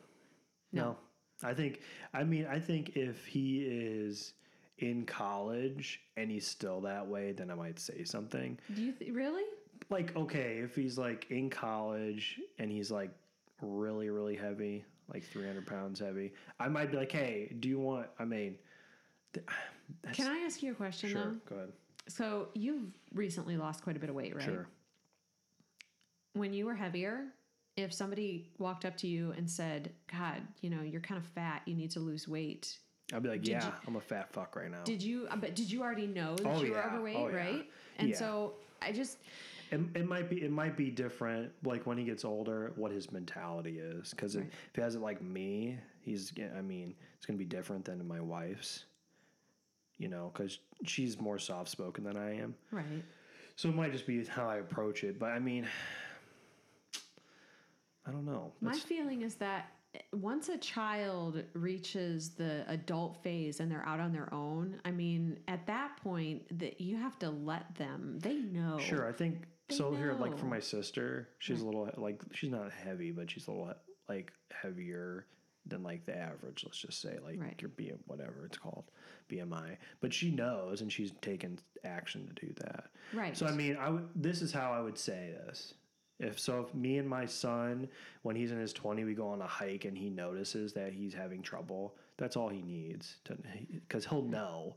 No. 0.72 0.98
I 1.44 1.54
think 1.54 1.82
I 2.14 2.24
mean 2.24 2.48
I 2.50 2.60
think 2.60 2.96
if 2.96 3.26
he 3.26 3.64
is 3.64 4.34
in 4.78 5.06
college 5.06 6.02
and 6.18 6.30
he's 6.30 6.48
still 6.48 6.82
that 6.82 7.08
way, 7.08 7.32
then 7.32 7.50
I 7.52 7.56
might 7.56 7.80
say 7.80 8.04
something. 8.04 8.58
Do 8.74 8.82
you 8.82 8.92
th- 8.94 9.12
really? 9.12 9.44
Like, 9.90 10.16
okay, 10.16 10.58
if 10.64 10.76
he's 10.76 10.98
like 10.98 11.28
in 11.30 11.50
college 11.50 12.40
and 12.58 12.72
he's 12.72 12.90
like 12.92 13.12
really, 13.62 14.10
really 14.10 14.36
heavy, 14.36 14.84
like 15.14 15.24
300 15.24 15.66
pounds 15.66 16.00
heavy, 16.00 16.34
I 16.60 16.68
might 16.68 16.92
be 16.92 16.98
like, 16.98 17.12
hey, 17.12 17.54
do 17.60 17.70
you 17.70 17.80
want, 17.80 18.08
I 18.20 18.26
mean, 18.26 18.58
th- 19.34 19.46
Can 20.14 20.28
I 20.28 20.40
ask 20.40 20.64
you 20.64 20.72
a 20.72 20.76
question 20.76 21.10
sure, 21.12 21.24
though? 21.26 21.38
go 21.50 21.56
ahead. 21.56 21.72
So 22.08 22.48
you've 22.54 22.92
recently 23.14 23.58
lost 23.58 23.84
quite 23.84 23.96
a 23.96 24.00
bit 24.00 24.10
of 24.10 24.16
weight, 24.16 24.36
right? 24.36 24.44
Sure. 24.44 24.68
When 26.34 26.54
you 26.54 26.66
were 26.66 26.76
heavier, 26.76 27.26
if 27.78 27.94
somebody 27.94 28.50
walked 28.58 28.86
up 28.86 28.98
to 28.98 29.08
you 29.08 29.32
and 29.38 29.50
said, 29.50 29.92
"God, 30.12 30.42
you 30.62 30.70
know, 30.70 30.82
you're 30.82 31.02
kind 31.02 31.18
of 31.20 31.26
fat, 31.26 31.62
you 31.66 31.76
need 31.76 31.92
to 31.92 32.00
lose 32.00 32.28
weight." 32.28 32.78
I'd 33.14 33.22
be 33.24 33.30
like, 33.30 33.42
Did 33.42 33.52
yeah, 33.52 33.68
you- 33.68 33.74
I'm 33.88 33.96
a 33.96 34.02
fat 34.02 34.32
fuck 34.34 34.56
right 34.56 34.70
now. 34.70 34.84
Did 34.84 35.02
you 35.02 35.28
but 35.38 35.56
did 35.56 35.72
you 35.72 35.82
already 35.84 36.08
know 36.08 36.36
that 36.36 36.46
Oh, 36.46 36.62
you 36.64 36.72
were 36.72 36.78
yeah. 36.78 36.88
overweight, 36.88 37.16
Oh, 37.18 37.28
yeah. 37.30 37.36
right? 37.36 37.72
And 37.98 38.10
Yeah. 38.10 38.16
so 38.18 38.54
I 38.82 38.92
just 38.92 39.18
It, 39.72 39.80
it 39.96 40.08
might 40.08 40.30
be 40.30 40.44
it 40.44 40.52
might 40.52 40.78
be 40.78 40.92
different 40.92 41.52
like 41.64 41.86
when 41.88 41.98
he 41.98 42.04
gets 42.04 42.24
older 42.24 42.72
what 42.76 42.92
his 42.92 43.12
mentality 43.12 43.80
is 43.80 44.12
because 44.12 44.36
if, 44.36 44.42
Right. 44.44 44.52
if 44.70 44.76
he 44.76 44.82
has 44.82 44.96
it 44.96 45.02
like 45.02 45.22
me 45.22 45.78
he's 46.02 46.32
I 46.58 46.62
mean 46.62 46.94
it's 47.18 47.26
gonna 47.26 47.40
be 47.40 47.46
different 47.46 47.86
than 47.86 48.08
my 48.08 48.22
wife's 48.22 48.86
you 49.98 50.08
know 50.08 50.32
because 50.34 50.60
she's 50.86 51.20
more 51.20 51.40
soft 51.40 51.70
spoken 51.70 52.04
than 52.04 52.16
I 52.18 52.38
am 52.40 52.54
right. 52.72 52.86
so 53.56 53.70
it 53.70 53.76
might 53.76 53.92
just 53.92 54.06
be 54.06 54.24
how 54.26 54.48
I 54.48 54.58
approach 54.58 55.04
it 55.04 55.18
but 55.20 55.32
I 55.32 55.40
mean 55.40 55.68
I 58.06 58.12
don't 58.12 58.26
know 58.26 58.52
My 58.62 58.78
feeling 58.78 59.24
is 59.24 59.36
that 59.36 59.72
once 60.14 60.50
a 60.50 60.58
child 60.58 61.44
reaches 61.54 62.30
the 62.32 62.64
adult 62.68 63.22
phase 63.24 63.60
and 63.60 63.72
they're 63.72 63.86
out 63.88 64.00
on 64.00 64.12
their 64.12 64.34
own, 64.34 64.80
I 64.86 64.92
mean, 64.92 65.40
at 65.48 65.66
that 65.68 65.98
point 66.04 66.60
that 66.60 66.80
you 66.82 66.98
have 66.98 67.18
to 67.20 67.30
let 67.30 67.76
them. 67.76 68.20
They 68.20 68.36
know. 68.36 68.78
sure 68.80 69.08
I 69.08 69.12
think 69.12 69.46
They 69.70 69.76
so 69.76 69.94
here 69.94 70.14
like 70.20 70.38
for 70.38 70.46
my 70.46 70.60
sister 70.60 71.30
she's 71.40 71.62
a 71.62 71.66
little 71.66 71.90
like 71.98 72.22
she's 72.34 72.52
not 72.52 72.72
heavy 72.72 73.12
but 73.12 73.32
she's 73.32 73.48
a 73.48 73.52
little 73.52 73.74
like 74.08 74.32
heavier 74.52 75.26
than 75.68 75.82
like 75.84 76.06
the 76.06 76.16
average. 76.16 76.64
Let's 76.64 76.78
just 76.78 77.02
say 77.02 77.18
like 77.24 77.40
Right. 77.42 77.60
your 77.60 77.70
BM 77.72 77.98
whatever 78.06 78.46
it's 78.46 78.58
called 78.58 78.86
BMI, 79.32 79.78
but 80.02 80.14
she 80.14 80.30
knows 80.30 80.82
and 80.82 80.92
she's 80.92 81.12
taken 81.22 81.58
action 81.84 82.28
to 82.28 82.46
do 82.46 82.54
that. 82.62 82.86
Right. 83.14 83.36
So 83.36 83.48
I 83.48 83.52
mean, 83.52 83.76
I 83.78 83.90
would. 83.90 84.08
This 84.16 84.42
is 84.44 84.52
how 84.52 84.72
I 84.72 84.82
would 84.82 84.98
say 84.98 85.34
this. 85.48 85.74
If 86.20 86.40
so, 86.40 86.62
if 86.62 86.74
me 86.74 86.98
and 86.98 87.10
my 87.10 87.26
son, 87.26 87.90
when 88.22 88.36
he's 88.36 88.52
in 88.52 88.60
his 88.60 88.72
twenty, 88.72 89.04
we 89.04 89.14
go 89.14 89.28
on 89.28 89.42
a 89.42 89.48
hike 89.48 89.86
and 89.86 89.98
he 89.98 90.10
notices 90.10 90.72
that 90.74 90.94
he's 90.94 91.14
having 91.14 91.42
trouble, 91.42 91.96
that's 92.18 92.38
all 92.38 92.48
he 92.50 92.62
needs 92.62 93.18
to, 93.26 93.38
because 93.72 94.06
he'll 94.06 94.22
know, 94.22 94.76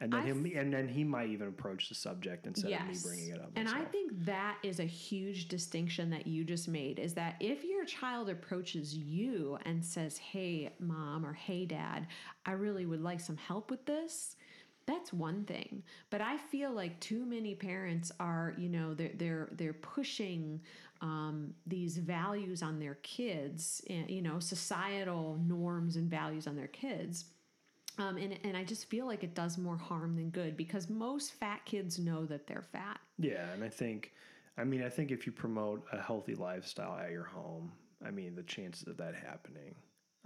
and 0.00 0.12
then 0.12 0.22
him, 0.22 0.52
and 0.54 0.72
then 0.72 0.86
he 0.86 1.02
might 1.02 1.28
even 1.30 1.48
approach 1.48 1.88
the 1.88 1.94
subject 1.94 2.46
instead 2.46 2.70
of 2.70 2.86
me 2.86 2.94
bringing 3.02 3.30
it 3.30 3.40
up. 3.40 3.50
and 3.56 3.68
I 3.68 3.82
think 3.84 4.12
that 4.26 4.58
is 4.62 4.78
a 4.78 4.84
huge 4.84 5.48
distinction 5.48 6.10
that 6.10 6.26
you 6.26 6.44
just 6.44 6.68
made 6.68 6.98
is 6.98 7.14
that 7.14 7.34
if 7.40 7.64
your 7.64 7.84
child 7.84 8.28
approaches 8.28 8.94
you 8.94 9.58
and 9.64 9.84
says, 9.84 10.18
Hey, 10.18 10.70
mom, 10.78 11.24
or 11.26 11.32
Hey, 11.32 11.64
dad, 11.66 12.06
I 12.44 12.52
really 12.52 12.86
would 12.86 13.02
like 13.02 13.20
some 13.20 13.36
help 13.36 13.70
with 13.70 13.84
this. 13.86 14.36
That's 14.86 15.12
one 15.12 15.44
thing, 15.44 15.82
but 16.10 16.20
I 16.20 16.36
feel 16.36 16.70
like 16.72 17.00
too 17.00 17.26
many 17.26 17.56
parents 17.56 18.12
are, 18.20 18.54
you 18.56 18.68
know, 18.68 18.94
they're 18.94 19.10
they're 19.14 19.48
they're 19.52 19.72
pushing 19.72 20.60
um, 21.00 21.54
these 21.66 21.98
values 21.98 22.62
on 22.62 22.78
their 22.78 22.94
kids, 22.96 23.82
and, 23.90 24.08
you 24.08 24.22
know, 24.22 24.38
societal 24.38 25.38
norms 25.44 25.96
and 25.96 26.08
values 26.08 26.46
on 26.46 26.54
their 26.54 26.68
kids, 26.68 27.24
um, 27.98 28.16
and 28.16 28.38
and 28.44 28.56
I 28.56 28.64
just 28.64 28.86
feel 28.86 29.06
like 29.06 29.24
it 29.24 29.34
does 29.34 29.58
more 29.58 29.76
harm 29.76 30.14
than 30.16 30.30
good 30.30 30.56
because 30.56 30.88
most 30.88 31.32
fat 31.32 31.64
kids 31.64 31.98
know 31.98 32.24
that 32.26 32.46
they're 32.46 32.62
fat. 32.62 33.00
Yeah, 33.18 33.50
and 33.52 33.64
I 33.64 33.68
think, 33.68 34.12
I 34.58 34.64
mean, 34.64 34.82
I 34.82 34.88
think 34.88 35.10
if 35.10 35.26
you 35.26 35.32
promote 35.32 35.84
a 35.92 36.00
healthy 36.00 36.34
lifestyle 36.34 36.98
at 36.98 37.10
your 37.10 37.24
home, 37.24 37.72
I 38.04 38.10
mean, 38.10 38.34
the 38.34 38.42
chances 38.42 38.86
of 38.88 38.96
that 38.98 39.14
happening 39.14 39.74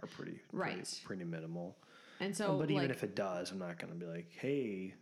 are 0.03 0.09
pretty 0.09 0.41
Right. 0.53 0.75
pretty, 0.77 0.87
pretty 1.05 1.25
minimal. 1.25 1.77
And 2.21 2.37
so, 2.37 2.57
but 2.59 2.69
like, 2.69 2.77
even 2.77 2.91
if 2.91 3.03
it 3.03 3.17
does, 3.17 3.51
I'm 3.51 3.59
not 3.59 3.79
going 3.79 3.93
to 3.93 3.99
be 3.99 4.07
like, 4.11 4.31
"Hey, 4.39 4.95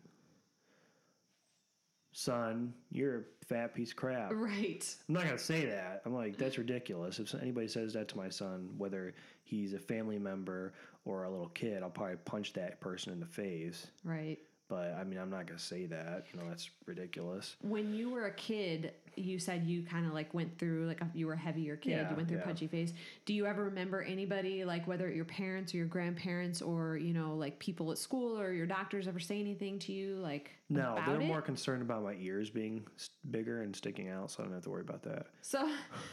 son, 2.13 2.73
you're 2.91 3.19
a 3.19 3.45
fat 3.45 3.75
piece 3.75 3.91
of 3.91 3.97
crap." 3.97 4.31
right, 4.33 4.97
I'm 5.09 5.15
not 5.15 5.25
going 5.25 5.37
to 5.37 5.43
say 5.43 5.67
that. 5.67 6.03
I'm 6.07 6.15
like, 6.15 6.37
"That's 6.39 6.59
ridiculous." 6.59 7.19
If 7.19 7.35
anybody 7.35 7.69
says 7.69 7.93
that 7.95 8.09
to 8.09 8.17
my 8.17 8.29
son, 8.29 8.71
whether 8.79 9.15
he's 9.45 9.73
a 9.75 9.79
family 9.79 10.19
member 10.19 10.75
or 11.05 11.25
a 11.25 11.31
little 11.31 11.49
kid, 11.49 11.83
I'll 11.83 11.91
probably 11.91 12.17
punch 12.25 12.53
that 12.55 12.81
person 12.81 13.13
in 13.13 13.21
the 13.21 13.27
face. 13.27 13.89
right. 14.05 14.39
But 14.69 14.95
I 15.01 15.05
mean, 15.05 15.19
I'm 15.19 15.31
not 15.31 15.47
going 15.47 15.59
to 15.59 15.65
say 15.65 15.87
that. 15.87 16.27
You 16.31 16.41
know, 16.41 16.47
that's 16.47 16.69
ridiculous. 16.85 17.57
When 17.63 17.95
you 17.95 18.11
were 18.11 18.27
a 18.27 18.33
kid, 18.33 18.93
you 19.21 19.39
said 19.39 19.67
you 19.67 19.83
kind 19.83 20.07
of 20.07 20.13
like 20.13 20.33
went 20.35 20.59
through 20.59 20.87
like 20.87 21.01
a, 21.01 21.11
you 21.15 21.27
were 21.27 21.35
a 21.35 21.39
heavier 21.39 21.77
kid. 21.77 21.91
Yeah, 21.91 22.11
you 22.11 22.17
went 22.17 22.29
through 22.29 22.39
yeah. 22.39 22.45
punchy 22.45 22.67
phase. 22.67 22.93
Do 23.27 23.35
you 23.35 23.47
ever 23.47 23.65
remember 23.65 24.03
anybody 24.03 24.65
like 24.65 24.87
whether 24.87 25.11
your 25.11 25.25
parents 25.25 25.75
or 25.75 25.79
your 25.79 25.87
grandparents 25.87 26.63
or 26.63 26.97
you 26.97 27.13
know 27.13 27.35
like 27.35 27.59
people 27.59 27.91
at 27.93 27.99
school 27.99 28.39
or 28.39 28.53
your 28.53 28.67
doctors 28.67 29.09
ever 29.09 29.21
say 29.21 29.41
anything 29.41 29.79
to 29.81 29.93
you 29.93 30.17
like 30.17 30.51
No, 30.69 30.99
they're 31.07 31.21
it? 31.21 31.27
more 31.27 31.43
concerned 31.43 31.83
about 31.83 32.03
my 32.03 32.15
ears 32.21 32.51
being 32.51 32.87
bigger 33.31 33.63
and 33.63 33.75
sticking 33.75 34.09
out, 34.09 34.31
so 34.31 34.43
I 34.43 34.47
don't 34.47 34.55
have 34.55 34.65
to 34.65 34.71
worry 34.71 34.83
about 34.83 35.03
that. 35.03 35.27
so 35.43 35.69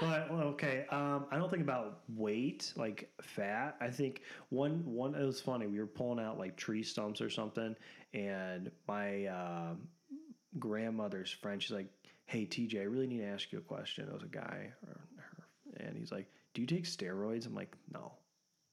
but 0.00 0.30
well, 0.30 0.42
okay, 0.48 0.86
um, 0.90 1.26
I 1.30 1.36
don't 1.36 1.50
think 1.50 1.62
about 1.62 2.00
weight 2.08 2.72
like 2.76 3.10
fat. 3.22 3.76
I 3.80 3.88
think 3.88 4.22
one 4.48 4.82
one 4.84 5.14
it 5.14 5.24
was 5.24 5.40
funny. 5.40 5.66
We 5.66 5.78
were 5.78 5.86
pulling 5.86 6.24
out 6.24 6.38
like 6.38 6.56
tree 6.56 6.82
stumps 6.82 7.20
or 7.20 7.30
something, 7.30 7.76
and 8.14 8.70
my 8.88 9.26
um, 9.26 9.88
grandmother's 10.58 11.30
friend, 11.30 11.62
she's 11.62 11.72
like, 11.72 11.88
"Hey 12.30 12.46
TJ, 12.46 12.80
I 12.80 12.84
really 12.84 13.08
need 13.08 13.18
to 13.18 13.26
ask 13.26 13.50
you 13.50 13.58
a 13.58 13.62
question." 13.62 14.06
It 14.06 14.12
was 14.12 14.22
a 14.22 14.26
guy 14.26 14.72
or 14.86 15.00
her, 15.16 15.84
and 15.84 15.96
he's 15.96 16.12
like, 16.12 16.30
"Do 16.54 16.60
you 16.60 16.66
take 16.66 16.84
steroids?" 16.84 17.44
I'm 17.44 17.56
like, 17.56 17.74
"No," 17.92 18.12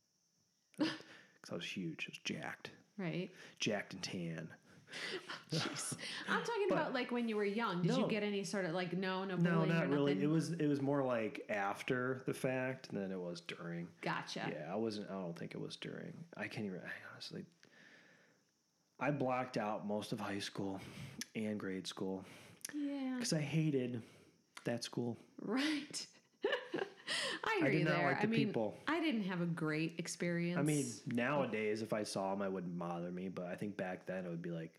because 0.78 0.94
I 1.52 1.56
was 1.56 1.66
huge. 1.66 2.06
I 2.08 2.12
was 2.12 2.20
jacked, 2.24 2.70
right. 3.00 3.32
jacked 3.60 3.94
and 3.94 4.04
tan. 4.04 4.48
Jeez. 5.52 5.96
I'm 6.30 6.44
talking 6.44 6.68
about 6.70 6.94
like 6.94 7.12
when 7.12 7.28
you 7.28 7.36
were 7.36 7.46
young. 7.46 7.82
Did 7.82 7.98
you 7.98 8.08
get 8.08 8.22
any 8.22 8.44
sort 8.44 8.66
of 8.66 8.74
like 8.74 8.96
no, 8.96 9.26
no, 9.26 9.36
No, 9.38 9.66
not 9.66 9.90
really. 9.90 10.22
It 10.22 10.30
was 10.30 10.52
it 10.52 10.68
was 10.68 10.80
more 10.80 11.04
like 11.04 11.44
after 11.50 12.22
the 12.28 12.36
fact 12.36 12.92
than 12.94 13.12
it 13.12 13.20
was 13.20 13.42
during. 13.42 13.88
Gotcha. 14.02 14.52
Yeah, 14.52 14.72
I 14.72 14.76
wasn't. 14.76 15.10
I 15.10 15.14
don't 15.14 15.38
think 15.38 15.56
it 15.56 15.62
was 15.62 15.78
during. 15.78 16.14
I 16.38 16.48
can't 16.48 16.68
even. 16.68 16.80
I 16.80 16.92
honestly. 17.12 17.44
I 19.00 19.10
blocked 19.10 19.58
out 19.58 19.88
most 19.88 20.12
of 20.12 20.20
high 20.20 20.40
school 20.40 20.80
and 21.36 21.60
grade 21.60 21.88
school 21.88 22.24
Yeah. 22.74 23.14
because 23.16 23.34
I 23.34 23.42
hated 23.42 24.02
that 24.66 24.84
school. 24.84 25.18
Right. 25.42 26.06
I 27.44 27.60
hear 27.62 27.72
did 27.72 27.80
you 27.80 27.86
not 27.86 27.98
there. 27.98 28.08
like 28.08 28.18
I 28.18 28.22
the 28.24 28.28
mean, 28.28 28.48
people. 28.48 28.76
I 28.88 29.00
didn't 29.00 29.24
have 29.24 29.42
a 29.42 29.46
great 29.46 29.96
experience. 29.98 30.60
I 30.60 30.64
mean, 30.64 30.86
nowadays, 31.08 31.82
if 31.82 31.94
I 31.94 32.04
saw 32.04 32.32
them, 32.32 32.42
I 32.42 32.50
wouldn't 32.50 32.78
bother 32.78 33.10
me. 33.12 33.30
But 33.30 33.46
I 33.46 33.56
think 33.56 33.78
back 33.78 34.06
then 34.06 34.26
it 34.26 34.30
would 34.30 34.42
be 34.42 34.52
like, 34.52 34.74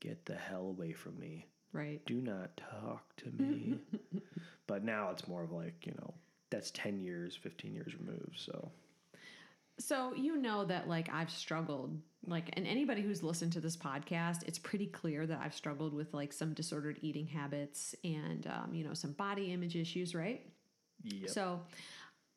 get 0.00 0.24
the 0.24 0.34
hell 0.34 0.66
away 0.68 0.92
from 0.92 1.18
me. 1.18 1.46
right. 1.72 2.00
Do 2.06 2.20
not 2.20 2.56
talk 2.56 3.04
to 3.18 3.30
me. 3.42 3.78
but 4.66 4.82
now 4.84 5.10
it's 5.10 5.28
more 5.28 5.42
of 5.42 5.52
like, 5.52 5.86
you 5.86 5.92
know, 6.00 6.14
that's 6.48 6.70
10 6.72 7.00
years, 7.00 7.36
15 7.36 7.74
years 7.74 7.92
removed. 7.98 8.36
So, 8.38 8.70
So 9.80 10.14
you 10.14 10.36
know 10.36 10.64
that 10.66 10.88
like 10.88 11.08
I've 11.12 11.30
struggled 11.30 11.98
like 12.26 12.50
and 12.52 12.66
anybody 12.66 13.02
who's 13.02 13.22
listened 13.22 13.52
to 13.54 13.60
this 13.60 13.76
podcast, 13.76 14.42
it's 14.46 14.58
pretty 14.58 14.86
clear 14.86 15.26
that 15.26 15.40
I've 15.42 15.54
struggled 15.54 15.94
with 15.94 16.12
like 16.12 16.32
some 16.32 16.52
disordered 16.52 16.98
eating 17.02 17.26
habits 17.26 17.94
and 18.04 18.46
um, 18.46 18.74
you 18.74 18.84
know 18.84 18.94
some 18.94 19.12
body 19.12 19.52
image 19.52 19.76
issues, 19.76 20.14
right? 20.14 20.42
yep. 21.02 21.30
So 21.30 21.60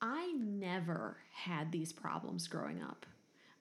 I 0.02 0.34
never 0.38 1.18
had 1.32 1.72
these 1.72 1.92
problems 1.92 2.48
growing 2.48 2.82
up. 2.82 3.06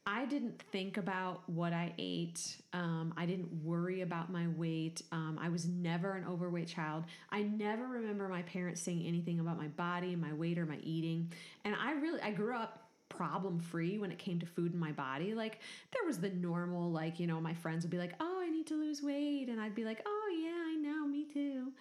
I 0.05 0.25
didn't 0.25 0.61
think 0.73 0.97
about 0.97 1.49
what 1.49 1.73
I 1.73 1.95
ate. 1.97 2.57
Um, 2.73 3.15
I 3.17 3.25
didn't 3.25 3.63
worry 3.63 4.01
about 4.01 4.33
my 4.33 4.49
weight. 4.49 5.01
Um, 5.13 5.39
I 5.41 5.49
was 5.49 5.69
never 5.69 6.15
an 6.15 6.25
overweight 6.29 6.67
child. 6.67 7.05
I 7.31 7.43
never 7.43 7.87
remember 7.87 8.27
my 8.27 8.43
parents 8.43 8.81
saying 8.81 9.05
anything 9.07 9.39
about 9.39 9.59
my 9.59 9.69
body, 9.69 10.17
my 10.17 10.33
weight, 10.33 10.59
or 10.59 10.67
my 10.67 10.79
eating. 10.83 11.33
And 11.65 11.77
I 11.77 11.93
really, 11.93 12.21
I 12.21 12.33
grew 12.33 12.57
up 12.57 12.83
problem 13.15 13.61
free 13.61 13.99
when 13.99 14.11
it 14.11 14.19
came 14.19 14.41
to 14.41 14.47
food 14.47 14.73
in 14.73 14.79
my 14.79 14.93
body. 14.93 15.35
Like 15.35 15.61
there 15.93 16.05
was 16.07 16.19
the 16.19 16.31
normal, 16.31 16.91
like, 16.91 17.21
you 17.21 17.27
know, 17.27 17.41
my 17.41 17.55
friends 17.55 17.85
would 17.85 17.91
be 17.91 17.99
like, 17.99 18.15
oh, 18.21 18.41
I 18.43 18.51
need 18.51 18.67
to 18.69 18.75
lose 18.75 19.03
weight. 19.03 19.49
And 19.49 19.61
I'd 19.61 19.75
be 19.75 19.85
like, 19.85 20.03
oh, 20.07 20.39
yeah, 20.43 20.73
I 20.73 20.77
know, 20.77 21.07
me 21.07 21.27
too. 21.33 21.73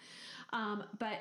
Um, 0.52 0.84
but 0.98 1.20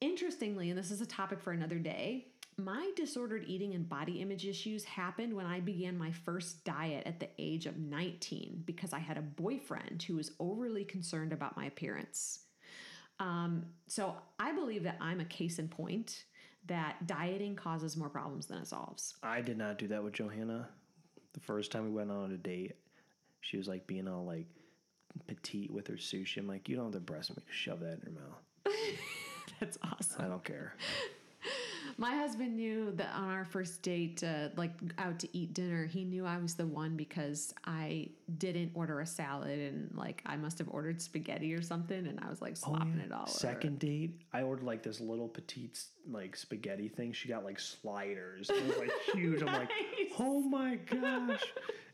Interestingly, 0.00 0.70
and 0.70 0.78
this 0.78 0.90
is 0.90 1.02
a 1.02 1.06
topic 1.06 1.40
for 1.40 1.52
another 1.52 1.78
day, 1.78 2.28
my 2.56 2.90
disordered 2.96 3.44
eating 3.46 3.74
and 3.74 3.86
body 3.86 4.22
image 4.22 4.46
issues 4.46 4.82
happened 4.84 5.34
when 5.34 5.44
I 5.44 5.60
began 5.60 5.96
my 5.98 6.10
first 6.10 6.64
diet 6.64 7.06
at 7.06 7.20
the 7.20 7.28
age 7.38 7.66
of 7.66 7.76
19 7.76 8.62
because 8.64 8.94
I 8.94 8.98
had 8.98 9.18
a 9.18 9.22
boyfriend 9.22 10.02
who 10.02 10.16
was 10.16 10.32
overly 10.40 10.84
concerned 10.84 11.34
about 11.34 11.56
my 11.56 11.66
appearance. 11.66 12.40
Um, 13.18 13.66
so 13.88 14.16
I 14.38 14.52
believe 14.52 14.84
that 14.84 14.96
I'm 15.00 15.20
a 15.20 15.26
case 15.26 15.58
in 15.58 15.68
point 15.68 16.24
that 16.70 17.04
dieting 17.04 17.56
causes 17.56 17.96
more 17.96 18.08
problems 18.08 18.46
than 18.46 18.58
it 18.58 18.68
solves. 18.68 19.16
I 19.24 19.40
did 19.40 19.58
not 19.58 19.76
do 19.76 19.88
that 19.88 20.04
with 20.04 20.12
Johanna. 20.12 20.68
The 21.32 21.40
first 21.40 21.72
time 21.72 21.84
we 21.84 21.90
went 21.90 22.12
on 22.12 22.30
a 22.30 22.36
date, 22.36 22.76
she 23.40 23.56
was 23.56 23.66
like 23.66 23.88
being 23.88 24.06
all 24.06 24.24
like 24.24 24.46
petite 25.26 25.72
with 25.72 25.88
her 25.88 25.94
sushi. 25.94 26.38
I'm 26.38 26.46
like, 26.46 26.68
you 26.68 26.76
don't 26.76 26.86
have 26.86 26.92
the 26.92 27.00
breast 27.00 27.34
to 27.34 27.42
shove 27.50 27.80
that 27.80 27.98
in 28.06 28.12
your 28.12 28.22
mouth. 28.22 28.76
That's 29.60 29.78
awesome. 29.82 30.24
I 30.24 30.28
don't 30.28 30.44
care. 30.44 30.76
My 31.98 32.14
husband 32.14 32.56
knew 32.56 32.92
that 32.96 33.14
on 33.14 33.28
our 33.28 33.44
first 33.44 33.82
date, 33.82 34.22
uh, 34.22 34.48
like 34.56 34.72
out 34.98 35.18
to 35.20 35.36
eat 35.36 35.54
dinner, 35.54 35.86
he 35.86 36.04
knew 36.04 36.26
I 36.26 36.38
was 36.38 36.54
the 36.54 36.66
one 36.66 36.96
because 36.96 37.54
I 37.64 38.08
didn't 38.38 38.70
order 38.74 39.00
a 39.00 39.06
salad 39.06 39.58
and 39.58 39.90
like 39.94 40.22
I 40.26 40.36
must 40.36 40.58
have 40.58 40.68
ordered 40.70 41.00
spaghetti 41.02 41.52
or 41.54 41.62
something, 41.62 42.06
and 42.06 42.20
I 42.20 42.28
was 42.28 42.40
like 42.40 42.56
slopping 42.56 43.00
it 43.04 43.12
all. 43.12 43.22
over. 43.22 43.30
Second 43.30 43.78
date, 43.78 44.20
I 44.32 44.42
ordered 44.42 44.64
like 44.64 44.82
this 44.82 45.00
little 45.00 45.28
petite 45.28 45.82
like 46.10 46.36
spaghetti 46.36 46.88
thing. 46.88 47.12
She 47.12 47.28
got 47.28 47.44
like 47.44 47.60
sliders. 47.60 48.50
It 48.50 48.66
was 48.66 48.78
like 48.78 48.92
huge. 49.14 49.42
I'm 49.42 49.52
like, 49.52 49.70
oh 50.18 50.40
my 50.40 50.76
gosh. 50.76 51.42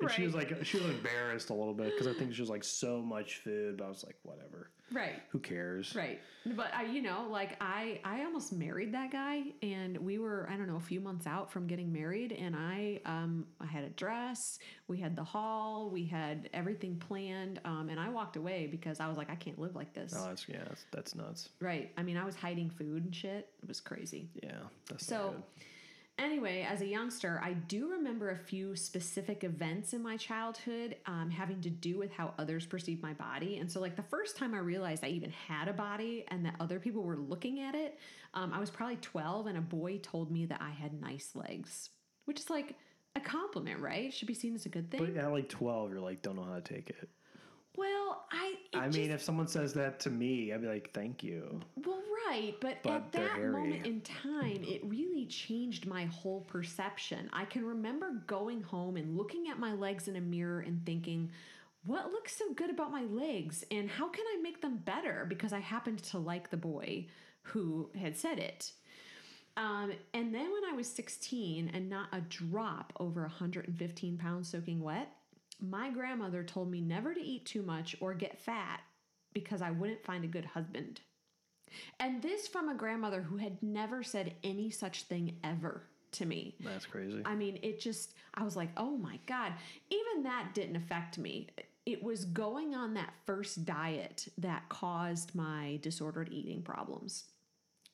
And 0.01 0.11
she 0.11 0.25
was 0.25 0.35
like, 0.35 0.65
she 0.65 0.79
was 0.79 0.87
embarrassed 0.91 1.51
a 1.51 1.55
little 1.55 1.75
bit 1.75 1.93
because 1.93 2.07
I 2.07 2.19
think 2.19 2.35
she 2.35 2.41
was 2.43 2.51
like 2.51 2.65
so 2.65 3.01
much 3.03 3.39
food. 3.39 3.79
But 3.79 3.85
I 3.87 3.89
was 3.89 4.05
like, 4.05 4.17
whatever. 4.23 4.71
right. 4.93 5.23
Who 5.31 5.39
cares? 5.39 5.95
Right. 5.95 6.21
But 6.45 6.73
I, 6.75 6.85
you 6.85 7.03
know, 7.03 7.27
like 7.31 7.57
I, 7.61 8.01
I 8.05 8.23
almost 8.25 8.53
married 8.53 8.93
that 8.95 9.11
guy 9.11 9.43
and 9.63 9.96
we 10.03 10.19
were, 10.19 10.49
I 10.51 10.57
don't 10.57 10.67
know, 10.67 10.77
a 10.77 10.81
few 10.81 11.01
months 11.01 11.27
out 11.27 11.51
from 11.51 11.67
getting 11.67 11.93
married 11.93 12.33
and 12.33 12.55
I, 12.57 13.01
um, 13.05 13.47
I 13.61 13.67
had 13.67 13.85
a 13.85 13.91
dress, 13.91 14.59
we 14.89 14.99
had 14.99 15.17
the 15.17 15.25
hall, 15.25 15.91
we 15.91 16.05
had 16.05 16.49
everything 16.53 16.97
planned. 16.97 17.61
Um, 17.65 17.89
and 17.91 17.99
I 17.99 18.09
walked 18.09 18.37
away 18.37 18.67
because 18.67 19.01
I 19.01 19.09
was 19.09 19.17
like, 19.17 19.31
I 19.31 19.35
can't 19.35 19.59
live 19.59 19.75
like 19.75 19.93
this. 19.93 20.15
Oh, 20.17 20.27
that's, 20.29 20.49
yeah, 20.49 20.65
that's, 20.67 20.85
that's 20.91 21.15
nuts. 21.15 21.49
right. 21.61 21.93
I 21.97 22.03
mean, 22.03 22.17
I 22.17 22.25
was 22.25 22.37
hiding 22.37 22.71
food 22.71 23.05
and 23.05 23.15
shit. 23.15 23.49
It 23.63 23.69
was 23.69 23.81
crazy. 23.81 24.29
Yeah, 24.43 24.59
that's 24.89 25.07
So. 25.07 25.35
Anyway, 26.19 26.67
as 26.69 26.81
a 26.81 26.87
youngster, 26.87 27.41
I 27.43 27.53
do 27.55 27.91
remember 27.91 28.31
a 28.31 28.37
few 28.37 28.77
specific 28.77 29.45
events 29.45 29.93
in 29.93 30.03
my 30.03 30.17
childhood 30.17 30.97
um, 31.07 31.31
having 31.31 31.61
to 31.63 31.71
do 31.71 31.99
with 31.99 32.13
how 32.13 32.35
others 32.39 32.67
perceived 32.67 33.03
my 33.03 33.13
body. 33.13 33.59
And 33.59 33.71
so, 33.71 33.81
like, 33.81 33.97
the 33.97 34.03
first 34.03 34.37
time 34.37 34.55
I 34.55 34.59
realized 34.59 35.05
I 35.05 35.09
even 35.09 35.31
had 35.31 35.69
a 35.69 35.73
body 35.73 36.25
and 36.29 36.45
that 36.45 36.55
other 36.61 36.79
people 36.79 37.03
were 37.03 37.17
looking 37.17 37.61
at 37.61 37.75
it, 37.75 37.99
um, 38.35 38.53
I 38.53 38.61
was 38.61 38.71
probably 38.71 38.97
12, 38.97 39.47
and 39.47 39.59
a 39.59 39.63
boy 39.63 39.99
told 39.99 40.31
me 40.31 40.47
that 40.47 40.61
I 40.61 40.71
had 40.71 41.01
nice 41.01 41.33
legs. 41.35 41.91
which 42.27 42.41
is 42.41 42.51
like 42.51 42.75
a 43.15 43.21
compliment, 43.21 43.81
right? 43.81 44.13
Should 44.13 44.29
be 44.29 44.35
seen 44.35 44.55
as 44.55 44.67
a 44.67 44.69
good 44.69 44.91
thing. 44.91 45.01
But 45.01 45.17
at 45.17 45.31
like 45.33 45.49
12, 45.49 45.91
you're 45.91 46.01
like, 46.01 46.23
don't 46.23 46.37
know 46.37 46.45
how 46.45 46.57
to 46.57 46.61
take 46.61 46.91
it. 46.91 47.09
Well, 47.77 48.27
I. 48.31 48.55
I 48.75 48.87
just- 48.87 48.99
mean, 48.99 49.11
if 49.11 49.23
someone 49.23 49.47
says 49.49 49.73
that 49.75 50.01
to 50.01 50.11
me, 50.11 50.53
I'd 50.53 50.61
be 50.63 50.67
like, 50.69 50.93
thank 50.93 51.23
you. 51.23 51.61
Well, 51.85 52.03
right, 52.29 52.55
but, 52.61 52.83
But 52.83 52.93
at 52.93 53.13
that 53.13 53.31
hairy. 53.33 53.53
moment 53.53 53.87
in 53.87 54.01
time, 54.03 54.63
it 54.65 54.83
really 54.85 55.27
changed 55.27 55.87
my 55.87 56.07
whole 56.07 56.41
perception. 56.43 57.31
I 57.33 57.45
can 57.45 57.65
remember 57.65 58.23
going 58.27 58.63
home 58.63 58.97
and 58.97 59.17
looking 59.17 59.49
at 59.49 59.59
my 59.59 59.73
legs 59.73 60.09
in 60.09 60.17
a 60.17 60.21
mirror 60.21 60.61
and 60.61 60.85
thinking, 60.85 61.31
what 61.85 62.11
looks 62.11 62.37
so 62.37 62.53
good 62.55 62.71
about 62.71 62.91
my 62.91 63.05
legs 63.05 63.65
and 63.71 63.89
how 63.89 64.09
can 64.09 64.25
I 64.37 64.41
make 64.43 64.61
them 64.61 64.79
better? 64.79 65.25
Because 65.29 65.53
I 65.53 65.61
happened 65.61 66.03
to 66.05 66.19
like 66.19 66.51
the 66.51 66.57
boy 66.57 67.07
who 67.43 67.89
had 67.97 68.17
said 68.17 68.41
it. 68.41 68.73
Um, 69.57 69.93
and 70.13 70.35
then 70.35 70.51
when 70.53 70.65
I 70.69 70.73
was 70.75 70.87
16 70.93 71.71
and 71.73 71.89
not 71.89 72.09
a 72.13 72.21
drop 72.23 72.93
over 72.99 73.21
115 73.23 74.19
pounds 74.19 74.49
soaking 74.49 74.81
wet, 74.83 75.09
my 75.61 75.91
grandmother 75.91 76.43
told 76.43 76.71
me 76.71 76.81
never 76.81 77.15
to 77.15 77.21
eat 77.21 77.47
too 77.47 77.63
much 77.63 77.97
or 78.01 78.15
get 78.15 78.39
fat 78.39 78.81
because 79.33 79.63
I 79.63 79.71
wouldn't 79.71 80.05
find 80.05 80.25
a 80.25 80.29
good 80.29 80.45
husband. 80.45 81.01
And 81.99 82.23
this 82.23 82.47
from 82.47 82.69
a 82.69 82.75
grandmother 82.75 83.23
who 83.23 83.37
had 83.37 83.63
never 83.63 84.03
said 84.03 84.35
any 84.45 84.71
such 84.71 85.03
thing 85.05 85.37
ever 85.43 85.83
to 86.13 86.27
me. 86.27 86.55
That's 86.61 86.87
crazy. 86.87 87.23
I 87.25 87.35
mean, 87.35 87.59
it 87.63 87.81
just, 87.81 88.15
I 88.35 88.45
was 88.45 88.57
like, 88.57 88.71
oh 88.77 88.97
my 88.97 89.19
God. 89.27 89.53
Even 89.91 90.23
that 90.25 90.55
didn't 90.55 90.77
affect 90.77 91.19
me. 91.19 91.49
It 91.85 92.03
was 92.03 92.25
going 92.25 92.75
on 92.75 92.95
that 92.95 93.13
first 93.27 93.65
diet 93.65 94.29
that 94.39 94.69
caused 94.69 95.35
my 95.35 95.79
disordered 95.83 96.31
eating 96.33 96.63
problems. 96.63 97.25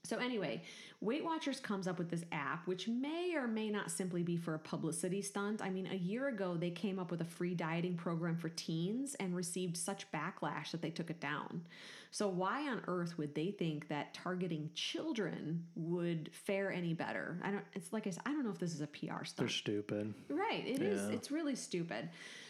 So, 0.05 0.17
anyway, 0.19 0.63
Weight 1.01 1.25
Watchers 1.25 1.61
comes 1.61 1.87
up 1.87 1.97
with 1.97 2.11
this 2.11 2.25
app, 2.33 2.67
which 2.67 2.89
may 2.89 3.37
or 3.37 3.47
may 3.47 3.71
not 3.71 3.89
simply 3.89 4.25
be 4.25 4.37
for 4.37 4.55
a 4.55 4.59
publicity 4.59 5.23
stunt. 5.23 5.63
I 5.63 5.71
mean, 5.71 5.87
a 5.93 5.97
year 5.97 6.27
ago, 6.27 6.57
they 6.57 6.71
came 6.71 6.99
up 6.99 7.13
with 7.13 7.21
a 7.21 7.25
free 7.25 7.55
dieting 7.55 7.97
program 7.97 8.37
for 8.37 8.49
teens 8.49 9.15
and 9.21 9.37
received 9.37 9.77
such 9.77 10.11
backlash 10.11 10.73
that 10.73 10.83
they 10.83 10.91
took 10.91 11.09
it 11.11 11.21
down. 11.21 11.63
So, 12.11 12.27
why 12.27 12.69
on 12.69 12.83
earth 12.89 13.17
would 13.17 13.37
they 13.37 13.53
think 13.53 13.87
that 13.89 14.13
targeting 14.13 14.71
children 14.75 15.67
would 15.77 16.31
fare 16.33 16.73
any 16.73 16.95
better? 16.95 17.39
I 17.41 17.53
don't, 17.53 17.65
it's 17.75 17.93
like 17.93 18.09
I 18.09 18.11
said, 18.11 18.25
I 18.27 18.33
don't 18.33 18.45
know 18.45 18.51
if 18.51 18.59
this 18.59 18.75
is 18.75 18.81
a 18.81 18.89
PR 18.89 19.25
stunt. 19.25 19.37
They're 19.37 19.49
stupid. 19.49 20.15
Right. 20.29 20.67
It 20.67 20.83
is. 20.83 21.09
Yeah. 21.09 21.15
It's 21.15 21.31
really 21.31 21.55
stupid. 21.55 22.09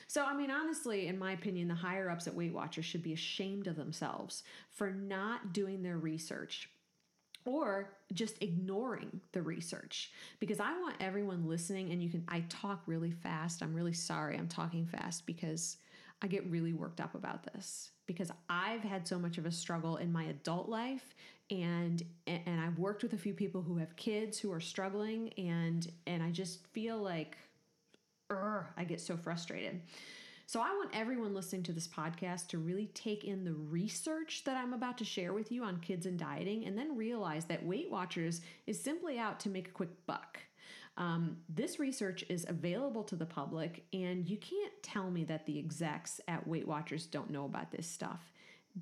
So, 0.09 0.25
I 0.25 0.35
mean, 0.35 0.51
honestly, 0.51 1.07
in 1.07 1.19
my 1.19 1.33
opinion, 1.33 1.69
the 1.69 1.75
higher 1.75 2.11
ups 2.11 2.27
at 2.27 2.35
Weight 2.35 2.53
Watchers 2.53 2.85
should 2.85 3.03
be 3.03 3.13
ashamed 3.13 3.67
of 3.67 3.77
themselves 3.77 4.43
for 4.71 4.91
not 4.91 5.53
doing 5.53 5.83
their 5.83 5.97
research 5.97 6.69
or 7.45 7.91
just 8.13 8.43
ignoring 8.43 9.21
the 9.33 9.43
research. 9.43 10.13
Because 10.41 10.61
i 10.61 10.73
want 10.81 10.97
everyone 11.01 11.49
listening 11.49 11.91
and 11.91 12.03
you 12.03 12.09
can 12.09 12.25
i 12.29 12.41
talk 12.49 12.83
really 12.87 13.13
fast. 13.13 13.63
I'm 13.63 13.75
really 13.75 13.93
sorry 13.93 14.37
i'm 14.37 14.49
talking 14.49 14.87
fast 14.87 15.27
because 15.27 15.77
i 16.23 16.27
get 16.27 16.49
really 16.51 16.73
worked 16.73 17.01
up 17.01 17.15
about 17.15 17.43
this. 17.53 17.91
Because 18.07 18.31
i've 18.49 18.83
had 18.83 19.07
so 19.07 19.19
much 19.19 19.39
of 19.39 19.47
a 19.47 19.53
struggle 19.53 19.97
in 19.97 20.13
my 20.13 20.25
adult 20.25 20.69
life 20.69 21.15
and 21.51 22.03
and 22.27 22.61
i've 22.61 22.79
worked 22.79 23.03
with 23.03 23.13
a 23.13 23.19
few 23.19 23.35
people 23.35 23.63
who 23.63 23.77
have 23.77 23.95
kids 23.97 24.39
who 24.39 24.53
are 24.53 24.61
struggling 24.61 25.33
and 25.37 25.91
and 26.07 26.23
i 26.23 26.31
just 26.31 26.67
feel 26.69 26.97
like 26.99 27.37
I 28.77 28.85
get 28.85 29.01
so 29.01 29.17
frustrated. 29.17 29.81
So 30.53 30.61
I 30.61 30.69
want 30.75 30.91
everyone 30.93 31.33
listening 31.33 31.63
to 31.63 31.73
this 31.73 31.89
podcast 31.89 32.49
to 32.49 32.59
really 32.59 32.91
take 32.93 33.25
in 33.25 33.43
the 33.43 33.55
research 33.55 34.43
that 34.45 34.55
I'm 34.55 34.75
about 34.75 34.99
to 34.99 35.05
share 35.07 35.33
with 35.33 35.51
you 35.51 35.65
on 35.65 35.81
kids 35.81 36.05
and 36.05 36.19
dieting 36.19 36.67
and 36.67 36.77
then 36.77 36.95
realize 36.95 37.47
that 37.47 37.65
Weight 37.65 37.91
Watchers 37.91 38.43
is 38.67 38.79
simply 38.79 39.19
out 39.19 39.41
to 39.41 39.49
make 39.49 39.69
a 39.69 39.71
quick 39.71 39.89
buck. 40.05 40.41
Um, 40.99 41.39
this 41.49 41.79
research 41.79 42.23
is 42.29 42.45
available 42.47 43.03
to 43.05 43.17
the 43.17 43.25
public, 43.25 43.87
and 43.95 44.29
you 44.29 44.37
can't 44.37 44.75
tell 44.83 45.11
me 45.11 45.25
that 45.25 45.47
the 45.47 45.59
execs 45.59 46.21
at 46.29 46.47
Weight 46.47 46.69
Watchers 46.69 47.07
don't 47.07 47.31
know 47.31 47.47
about 47.47 47.71
this 47.71 47.87
stuff. 47.87 48.31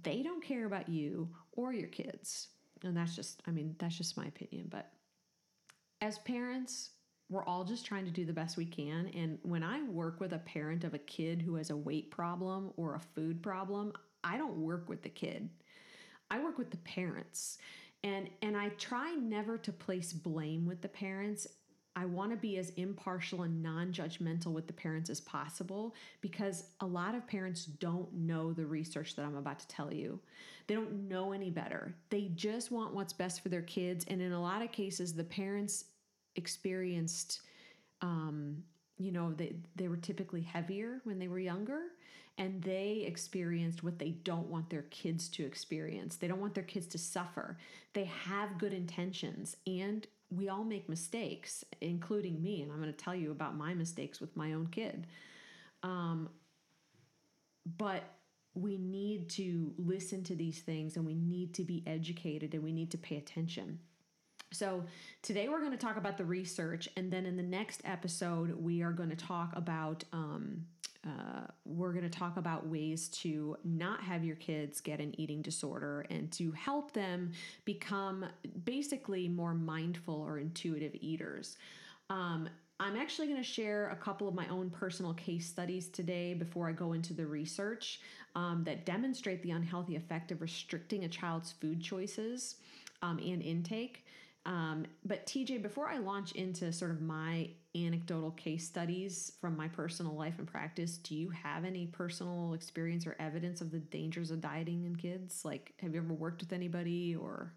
They 0.03 0.25
don't 0.25 0.43
care 0.43 0.67
about 0.67 0.89
you 0.89 1.29
or 1.53 1.73
your 1.73 1.87
kids. 1.87 2.49
And 2.83 2.97
that's 2.97 3.15
just, 3.15 3.45
I 3.47 3.53
mean, 3.53 3.77
that's 3.79 3.97
just 3.97 4.17
my 4.17 4.25
opinion. 4.25 4.67
But 4.69 4.91
as 6.01 6.19
parents, 6.19 6.91
we're 7.31 7.45
all 7.45 7.65
just 7.65 7.87
trying 7.87 8.05
to 8.05 8.11
do 8.11 8.25
the 8.25 8.33
best 8.33 8.57
we 8.57 8.67
can. 8.67 9.09
And 9.15 9.39
when 9.43 9.63
I 9.63 9.83
work 9.85 10.21
with 10.21 10.33
a 10.33 10.39
parent 10.39 10.83
of 10.83 10.95
a 10.95 10.99
kid 10.99 11.41
who 11.41 11.55
has 11.55 11.71
a 11.71 11.77
weight 11.77 12.11
problem 12.11 12.73
or 12.77 12.97
a 12.97 13.01
food 13.01 13.41
problem, 13.41 13.93
I 14.25 14.37
don't 14.37 14.59
work 14.59 14.89
with 14.89 15.03
the 15.03 15.09
kid. 15.09 15.49
I 16.31 16.43
work 16.43 16.59
with 16.59 16.71
the 16.71 16.77
parents. 16.79 17.59
And 18.03 18.29
and 18.43 18.57
I 18.57 18.71
try 18.71 19.15
never 19.15 19.57
to 19.59 19.73
place 19.73 20.13
blame 20.13 20.67
with 20.67 20.83
the 20.83 20.89
parents. 20.89 21.47
I 21.97 22.05
want 22.05 22.31
to 22.31 22.37
be 22.37 22.57
as 22.57 22.71
impartial 22.71 23.43
and 23.43 23.63
non-judgmental 23.63 24.47
with 24.47 24.67
the 24.67 24.73
parents 24.73 25.11
as 25.11 25.21
possible 25.21 25.95
because 26.21 26.65
a 26.81 26.87
lot 26.87 27.15
of 27.15 27.27
parents 27.27 27.65
don't 27.65 28.13
know 28.15 28.53
the 28.53 28.65
research 28.65 29.17
that 29.17 29.25
I'm 29.25 29.37
about 29.37 29.59
to 29.61 29.69
tell 29.69 29.93
you. 29.93 30.21
They 30.67 30.75
don't 30.75 31.09
know 31.09 31.33
any 31.33 31.51
better. 31.51 31.95
They 32.09 32.31
just 32.35 32.71
want 32.71 32.95
what's 32.95 33.13
best 33.13 33.43
for 33.43 33.49
their 33.49 33.63
kids 33.63 34.05
and 34.09 34.23
in 34.23 34.33
a 34.33 34.41
lot 34.41 34.63
of 34.63 34.71
cases 34.73 35.13
the 35.13 35.25
parents 35.25 35.87
experienced 36.41 37.43
um, 38.03 38.63
you 38.99 39.13
know 39.13 39.33
they, 39.33 39.55
they 39.77 39.89
were 39.89 39.97
typically 39.97 40.43
heavier 40.43 41.01
when 41.05 41.19
they 41.19 41.29
were 41.29 41.39
younger 41.39 41.83
and 42.39 42.63
they 42.63 43.05
experienced 43.07 43.85
what 43.85 43.99
they 43.99 44.11
don't 44.11 44.47
want 44.47 44.71
their 44.71 44.85
kids 44.85 45.29
to 45.29 45.45
experience. 45.45 46.17
They 46.17 46.27
don't 46.27 46.41
want 46.41 46.55
their 46.55 46.65
kids 46.65 46.87
to 46.87 46.99
suffer. 46.99 47.59
They 47.93 48.05
have 48.05 48.57
good 48.57 48.73
intentions 48.73 49.59
and 49.67 50.07
we 50.31 50.49
all 50.49 50.65
make 50.65 50.89
mistakes 50.89 51.65
including 51.81 52.41
me 52.41 52.63
and 52.63 52.71
i'm 52.71 52.81
going 52.81 52.93
to 52.93 53.05
tell 53.05 53.17
you 53.17 53.33
about 53.33 53.57
my 53.57 53.75
mistakes 53.75 54.21
with 54.21 54.35
my 54.37 54.53
own 54.53 54.69
kid. 54.69 55.07
Um, 55.83 56.31
but 57.77 58.05
we 58.55 58.79
need 58.79 59.29
to 59.31 59.73
listen 59.77 60.25
to 60.25 60.35
these 60.35 60.61
things 60.61 60.97
and 60.97 61.07
we 61.07 61.15
need 61.15 61.55
to 61.55 61.65
be 61.65 61.83
educated 61.87 62.55
and 62.55 62.63
we 62.63 62.73
need 62.73 62.91
to 62.91 62.99
pay 62.99 63.17
attention 63.17 63.79
so, 64.53 64.85
today 65.23 65.49
we're 65.49 65.61
going 65.61 65.73
to 65.73 65.79
talk 65.79 65.97
about 65.97 66.19
the 66.19 66.25
research, 66.25 66.89
and 66.97 67.11
then 67.11 67.25
in 67.25 67.37
the 67.37 67.43
next 67.43 67.83
episode, 67.85 68.53
we 68.53 68.83
are 68.83 68.93
going 68.93 69.11
to 69.11 69.17
talk 69.17 69.55
about. 69.55 70.05
Um, 70.13 70.67
uh, 71.07 71.47
we're 71.65 71.93
going 71.93 72.05
to 72.05 72.11
talk 72.11 72.37
about 72.37 72.67
ways 72.67 73.09
to 73.09 73.57
not 73.65 74.03
have 74.03 74.23
your 74.23 74.37
kids 74.37 74.83
get 74.83 75.01
an 75.01 75.19
eating 75.19 75.41
disorder 75.41 76.05
and 76.11 76.31
to 76.31 76.53
help 76.53 76.93
them 76.93 77.33
become 77.65 78.27
basically 78.67 79.27
more 79.27 79.55
mindful 79.55 80.15
or 80.15 80.39
intuitive 80.39 80.95
eaters. 81.01 81.57
Um, 82.11 82.51
I'm 82.81 82.97
actually 82.97 83.29
going 83.29 83.39
to 83.39 83.49
share 83.49 83.89
a 83.91 83.97
couple 83.97 84.29
of 84.29 84.35
my 84.35 84.47
own 84.49 84.69
personal 84.69 85.15
case 85.15 85.47
studies 85.47 85.89
today 85.89 86.35
before 86.35 86.69
I 86.69 86.73
go 86.73 86.93
into 86.93 87.15
the 87.15 87.27
research 87.27 88.01
um, 88.35 88.63
that 88.65 88.85
demonstrate 88.85 89.43
the 89.43 89.53
unhealthy 89.53 89.97
effect 89.97 90.33
of 90.33 90.43
restricting 90.43 91.05
a 91.05 91.09
child's 91.09 91.53
food 91.53 91.81
choices 91.83 92.57
um, 93.03 93.19
and 93.19 93.43
intake. 93.43 94.05
Um, 94.47 94.87
but 95.05 95.27
TJ, 95.27 95.63
before 95.63 95.89
I 95.89 95.99
launch 95.99 96.33
into 96.33 96.73
sort 96.73 96.91
of 96.91 97.01
my 97.01 97.51
anecdotal 97.77 98.31
case 98.33 98.67
studies 98.67 99.33
from 99.41 99.57
my 99.57 99.69
personal 99.69 100.15
life 100.15 100.39
and 100.39 100.47
practice, 100.47 100.97
do 100.97 101.15
you 101.15 101.31
have 101.31 101.65
any 101.65 101.87
personal 101.87 102.55
experience 102.55 103.07
or 103.07 103.17
evidence 103.19 103.61
of 103.61 103.71
the 103.71 103.79
dangers 103.79 104.31
of 104.31 104.41
dieting 104.41 104.85
in 104.85 104.97
kids? 104.97 105.45
Like, 105.45 105.75
have 105.81 105.95
you 105.95 106.01
ever 106.01 106.15
worked 106.15 106.41
with 106.41 106.53
anybody 106.53 107.15
or 107.15 107.53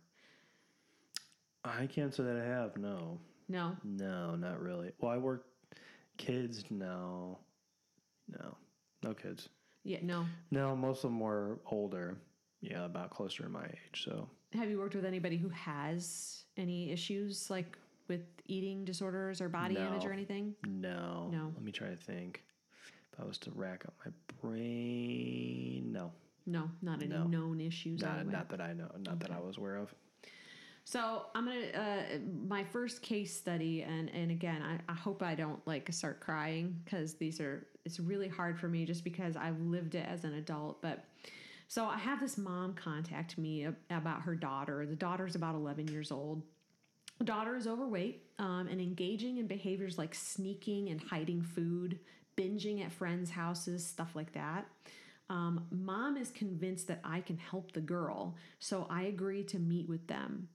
I 1.65 1.87
can't 1.87 2.13
say 2.13 2.23
that 2.23 2.35
I 2.35 2.45
have. 2.45 2.77
No. 2.77 3.19
no? 3.47 3.77
No, 3.83 4.35
not 4.35 4.61
really. 4.61 4.91
Well, 4.99 5.11
I 5.11 5.17
work 5.17 5.45
kids. 6.17 6.65
No. 6.69 7.39
No. 8.27 8.57
No 9.01 9.13
kids. 9.13 9.49
Yeah, 9.83 9.99
no. 10.01 10.25
No, 10.51 10.75
most 10.75 11.03
of 11.03 11.11
them 11.11 11.19
were 11.19 11.59
older. 11.65 12.17
Yeah, 12.61 12.85
about 12.85 13.09
closer 13.09 13.43
to 13.43 13.49
my 13.49 13.65
age. 13.65 14.03
So 14.05 14.29
Have 14.53 14.69
you 14.69 14.77
worked 14.77 14.95
with 14.95 15.05
anybody 15.05 15.37
who 15.37 15.49
has 15.49 16.43
any 16.57 16.91
issues 16.91 17.49
like 17.49 17.77
with 18.07 18.21
eating 18.47 18.85
disorders 18.85 19.41
or 19.41 19.49
body 19.49 19.75
image 19.77 20.05
or 20.05 20.11
anything? 20.13 20.55
no. 20.65 21.29
No. 21.31 21.51
Let 21.55 21.63
me 21.63 21.71
try 21.71 21.89
to 21.89 21.95
think. 21.95 22.43
If 23.13 23.19
I 23.19 23.25
was 23.25 23.37
to 23.39 23.51
rack 23.51 23.85
up 23.85 23.93
my 24.05 24.11
brain, 24.41 25.91
no. 25.91 26.11
No, 26.45 26.69
not 26.81 27.01
any 27.01 27.07
No. 27.13 27.23
known 27.25 27.61
issues. 27.61 28.01
Not, 28.01 28.19
anyway. 28.19 28.33
not 28.33 28.49
that 28.49 28.59
I 28.61 28.73
know. 28.73 28.89
Not 28.99 29.19
that 29.19 29.31
I 29.31 29.39
was 29.39 29.57
aware 29.57 29.77
of. 29.77 29.93
So 30.85 31.27
I'm 31.33 31.45
gonna 31.45 31.67
uh, 31.73 32.03
my 32.45 32.63
first 32.65 33.01
case 33.01 33.33
study, 33.35 33.83
and 33.83 34.09
and 34.09 34.31
again, 34.31 34.61
I, 34.61 34.91
I 34.91 34.95
hope 34.95 35.23
I 35.23 35.33
don't 35.35 35.65
like 35.65 35.87
start 35.93 36.19
crying 36.19 36.81
because 36.83 37.13
these 37.13 37.39
are 37.39 37.65
it's 37.85 37.99
really 38.01 38.27
hard 38.27 38.59
for 38.59 38.67
me 38.67 38.83
just 38.83 39.03
because 39.05 39.37
I've 39.37 39.59
lived 39.61 39.95
it 39.95 40.05
as 40.05 40.25
an 40.25 40.33
adult. 40.33 40.81
But 40.81 41.05
so 41.67 41.85
I 41.85 41.97
have 41.97 42.19
this 42.19 42.37
mom 42.37 42.73
contact 42.73 43.37
me 43.37 43.67
about 43.89 44.21
her 44.21 44.35
daughter. 44.35 44.85
The 44.85 44.95
daughter's 44.95 45.35
about 45.35 45.55
11 45.55 45.87
years 45.87 46.11
old. 46.11 46.43
Daughter 47.23 47.55
is 47.55 47.67
overweight 47.67 48.23
um, 48.39 48.67
and 48.69 48.81
engaging 48.81 49.37
in 49.37 49.47
behaviors 49.47 49.97
like 49.97 50.15
sneaking 50.15 50.89
and 50.89 51.01
hiding 51.01 51.41
food, 51.41 51.99
binging 52.37 52.83
at 52.83 52.91
friends' 52.91 53.29
houses, 53.29 53.85
stuff 53.85 54.15
like 54.15 54.33
that. 54.33 54.67
Um, 55.29 55.65
mom 55.71 56.17
is 56.17 56.31
convinced 56.31 56.87
that 56.87 56.99
I 57.03 57.21
can 57.21 57.37
help 57.37 57.71
the 57.71 57.81
girl, 57.81 58.35
so 58.59 58.85
I 58.89 59.03
agree 59.03 59.43
to 59.45 59.59
meet 59.59 59.87
with 59.87 60.05
them. 60.07 60.49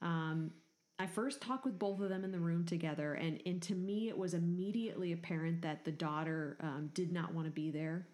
Um, 0.00 0.52
I 0.98 1.06
first 1.06 1.40
talked 1.40 1.64
with 1.64 1.78
both 1.78 2.00
of 2.00 2.08
them 2.08 2.22
in 2.22 2.30
the 2.30 2.38
room 2.38 2.64
together, 2.64 3.14
and, 3.14 3.42
and 3.44 3.60
to 3.62 3.74
me, 3.74 4.08
it 4.08 4.16
was 4.16 4.34
immediately 4.34 5.12
apparent 5.12 5.62
that 5.62 5.84
the 5.84 5.90
daughter 5.90 6.56
um, 6.60 6.90
did 6.94 7.10
not 7.12 7.34
want 7.34 7.46
to 7.46 7.50
be 7.50 7.70
there. 7.70 8.06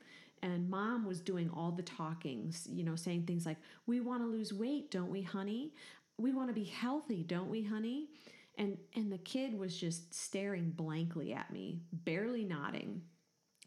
And 0.43 0.69
mom 0.69 1.07
was 1.07 1.21
doing 1.21 1.51
all 1.55 1.71
the 1.71 1.83
talkings, 1.83 2.67
you 2.71 2.85
know, 2.85 2.97
saying 2.97 3.25
things 3.25 3.47
like, 3.47 3.59
We 3.87 4.01
want 4.01 4.23
to 4.23 4.27
lose 4.27 4.53
weight, 4.53 4.91
don't 4.91 5.11
we, 5.11 5.23
honey? 5.23 5.73
We 6.19 6.33
want 6.33 6.49
to 6.49 6.55
be 6.55 6.65
healthy, 6.65 7.23
don't 7.23 7.49
we, 7.49 7.63
honey? 7.63 8.09
And, 8.57 8.77
and 8.97 9.13
the 9.13 9.19
kid 9.19 9.57
was 9.57 9.79
just 9.79 10.13
staring 10.13 10.71
blankly 10.71 11.33
at 11.33 11.53
me, 11.53 11.81
barely 11.93 12.45
nodding. 12.45 13.03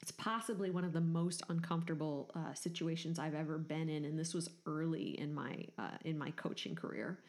It's 0.02 0.12
possibly 0.12 0.70
one 0.70 0.84
of 0.84 0.94
the 0.94 1.02
most 1.02 1.44
uncomfortable 1.50 2.32
uh, 2.36 2.54
situations 2.54 3.20
I've 3.20 3.36
ever 3.36 3.58
been 3.58 3.88
in, 3.88 4.04
and 4.04 4.18
this 4.18 4.34
was 4.34 4.50
early 4.66 5.20
in 5.20 5.34
my 5.34 5.66
uh, 5.78 5.98
in 6.04 6.18
my 6.18 6.32
coaching 6.32 6.76
career. 6.76 7.20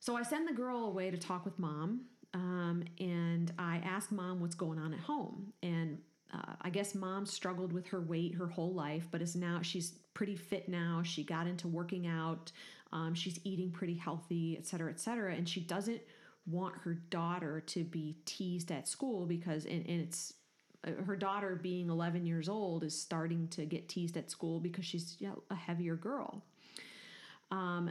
So 0.00 0.16
I 0.16 0.22
send 0.22 0.48
the 0.48 0.54
girl 0.54 0.86
away 0.86 1.10
to 1.10 1.18
talk 1.18 1.44
with 1.44 1.58
mom, 1.58 2.06
um, 2.34 2.82
and 2.98 3.52
I 3.58 3.76
ask 3.84 4.10
mom 4.10 4.40
what's 4.40 4.54
going 4.54 4.78
on 4.78 4.94
at 4.94 5.00
home. 5.00 5.52
And 5.62 5.98
uh, 6.32 6.54
I 6.60 6.70
guess 6.70 6.94
mom 6.94 7.26
struggled 7.26 7.72
with 7.72 7.88
her 7.88 8.00
weight 8.00 8.34
her 8.34 8.48
whole 8.48 8.72
life, 8.72 9.08
but 9.10 9.20
is 9.22 9.36
now 9.36 9.60
she's 9.62 9.94
pretty 10.14 10.36
fit 10.36 10.68
now. 10.68 11.02
She 11.04 11.24
got 11.24 11.46
into 11.46 11.68
working 11.68 12.06
out. 12.06 12.52
Um, 12.92 13.14
she's 13.14 13.40
eating 13.44 13.70
pretty 13.70 13.94
healthy, 13.94 14.56
et 14.58 14.66
cetera, 14.66 14.90
et 14.90 15.00
cetera. 15.00 15.34
And 15.34 15.48
she 15.48 15.60
doesn't 15.60 16.00
want 16.46 16.76
her 16.78 16.94
daughter 16.94 17.60
to 17.60 17.84
be 17.84 18.16
teased 18.24 18.70
at 18.70 18.88
school 18.88 19.26
because, 19.26 19.64
and, 19.64 19.86
and 19.86 20.00
it's 20.02 20.34
uh, 20.86 21.02
her 21.04 21.16
daughter 21.16 21.58
being 21.60 21.88
11 21.88 22.26
years 22.26 22.48
old 22.48 22.84
is 22.84 22.98
starting 22.98 23.48
to 23.48 23.64
get 23.64 23.88
teased 23.88 24.16
at 24.16 24.30
school 24.30 24.60
because 24.60 24.84
she's 24.84 25.16
a 25.50 25.54
heavier 25.54 25.96
girl. 25.96 26.42
Um, 27.50 27.90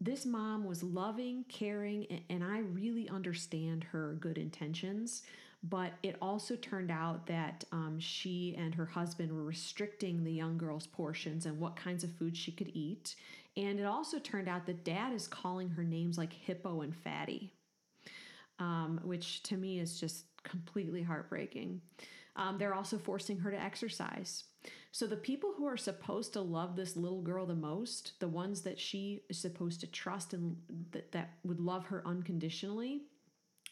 this 0.00 0.26
mom 0.26 0.64
was 0.64 0.82
loving, 0.82 1.44
caring, 1.48 2.22
and 2.28 2.42
I 2.42 2.58
really 2.58 3.08
understand 3.08 3.84
her 3.84 4.16
good 4.20 4.36
intentions. 4.36 5.22
But 5.64 5.92
it 6.02 6.16
also 6.20 6.56
turned 6.56 6.90
out 6.90 7.26
that 7.26 7.64
um, 7.70 7.98
she 8.00 8.56
and 8.58 8.74
her 8.74 8.86
husband 8.86 9.32
were 9.32 9.44
restricting 9.44 10.24
the 10.24 10.32
young 10.32 10.58
girl's 10.58 10.88
portions 10.88 11.46
and 11.46 11.60
what 11.60 11.76
kinds 11.76 12.02
of 12.02 12.10
food 12.12 12.36
she 12.36 12.50
could 12.50 12.72
eat. 12.74 13.14
And 13.56 13.78
it 13.78 13.84
also 13.84 14.18
turned 14.18 14.48
out 14.48 14.66
that 14.66 14.84
dad 14.84 15.12
is 15.12 15.28
calling 15.28 15.68
her 15.70 15.84
names 15.84 16.18
like 16.18 16.32
hippo 16.32 16.80
and 16.80 16.96
fatty, 16.96 17.52
um, 18.58 19.00
which 19.04 19.42
to 19.44 19.56
me 19.56 19.78
is 19.78 20.00
just 20.00 20.24
completely 20.42 21.02
heartbreaking. 21.02 21.80
Um, 22.34 22.58
they're 22.58 22.74
also 22.74 22.98
forcing 22.98 23.38
her 23.38 23.50
to 23.50 23.60
exercise. 23.60 24.44
So 24.90 25.06
the 25.06 25.16
people 25.16 25.54
who 25.56 25.66
are 25.66 25.76
supposed 25.76 26.32
to 26.32 26.40
love 26.40 26.76
this 26.76 26.96
little 26.96 27.22
girl 27.22 27.46
the 27.46 27.54
most, 27.54 28.12
the 28.20 28.28
ones 28.28 28.62
that 28.62 28.78
she 28.78 29.22
is 29.28 29.38
supposed 29.38 29.80
to 29.80 29.86
trust 29.86 30.34
and 30.34 30.56
that, 30.92 31.12
that 31.12 31.30
would 31.44 31.60
love 31.60 31.86
her 31.86 32.02
unconditionally, 32.06 33.02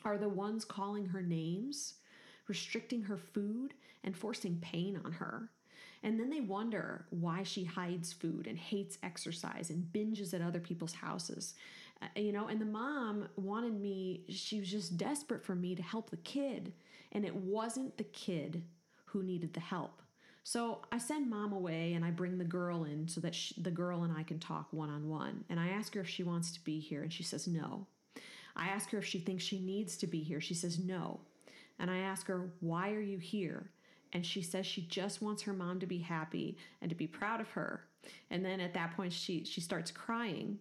are 0.04 0.18
the 0.18 0.28
ones 0.28 0.64
calling 0.64 1.06
her 1.06 1.22
names, 1.22 1.94
restricting 2.48 3.02
her 3.02 3.16
food, 3.16 3.74
and 4.04 4.16
forcing 4.16 4.58
pain 4.60 5.00
on 5.04 5.12
her. 5.12 5.50
And 6.02 6.18
then 6.18 6.30
they 6.30 6.40
wonder 6.40 7.04
why 7.10 7.42
she 7.42 7.64
hides 7.64 8.12
food 8.12 8.46
and 8.46 8.58
hates 8.58 8.98
exercise 9.02 9.70
and 9.70 9.84
binges 9.92 10.32
at 10.32 10.40
other 10.40 10.60
people's 10.60 10.94
houses. 10.94 11.54
Uh, 12.00 12.06
you 12.16 12.32
know, 12.32 12.48
and 12.48 12.60
the 12.60 12.66
mom 12.66 13.28
wanted 13.36 13.78
me, 13.78 14.24
she 14.28 14.60
was 14.60 14.70
just 14.70 14.96
desperate 14.96 15.44
for 15.44 15.54
me 15.54 15.74
to 15.74 15.82
help 15.82 16.10
the 16.10 16.16
kid. 16.18 16.72
And 17.12 17.24
it 17.24 17.34
wasn't 17.34 17.98
the 17.98 18.04
kid 18.04 18.62
who 19.04 19.22
needed 19.22 19.52
the 19.52 19.60
help. 19.60 20.00
So 20.42 20.80
I 20.90 20.98
send 20.98 21.28
mom 21.28 21.52
away 21.52 21.92
and 21.92 22.04
I 22.04 22.10
bring 22.10 22.38
the 22.38 22.44
girl 22.44 22.84
in 22.84 23.08
so 23.08 23.20
that 23.20 23.34
she, 23.34 23.60
the 23.60 23.70
girl 23.70 24.04
and 24.04 24.16
I 24.16 24.22
can 24.22 24.38
talk 24.38 24.68
one 24.72 24.88
on 24.88 25.08
one. 25.08 25.44
And 25.50 25.60
I 25.60 25.68
ask 25.68 25.94
her 25.94 26.00
if 26.00 26.08
she 26.08 26.22
wants 26.22 26.50
to 26.52 26.64
be 26.64 26.80
here, 26.80 27.02
and 27.02 27.12
she 27.12 27.22
says 27.22 27.46
no. 27.46 27.86
I 28.56 28.68
ask 28.68 28.90
her 28.90 28.98
if 28.98 29.06
she 29.06 29.18
thinks 29.18 29.44
she 29.44 29.60
needs 29.60 29.96
to 29.98 30.06
be 30.06 30.22
here. 30.22 30.40
She 30.40 30.54
says 30.54 30.78
no. 30.78 31.20
And 31.78 31.90
I 31.90 31.98
ask 31.98 32.26
her, 32.26 32.50
why 32.60 32.90
are 32.92 33.00
you 33.00 33.18
here? 33.18 33.70
And 34.12 34.26
she 34.26 34.42
says 34.42 34.66
she 34.66 34.82
just 34.82 35.22
wants 35.22 35.42
her 35.42 35.52
mom 35.52 35.80
to 35.80 35.86
be 35.86 35.98
happy 35.98 36.58
and 36.82 36.88
to 36.90 36.96
be 36.96 37.06
proud 37.06 37.40
of 37.40 37.48
her. 37.50 37.84
And 38.30 38.44
then 38.44 38.60
at 38.60 38.74
that 38.74 38.96
point, 38.96 39.12
she, 39.12 39.44
she 39.44 39.60
starts 39.60 39.90
crying. 39.90 40.58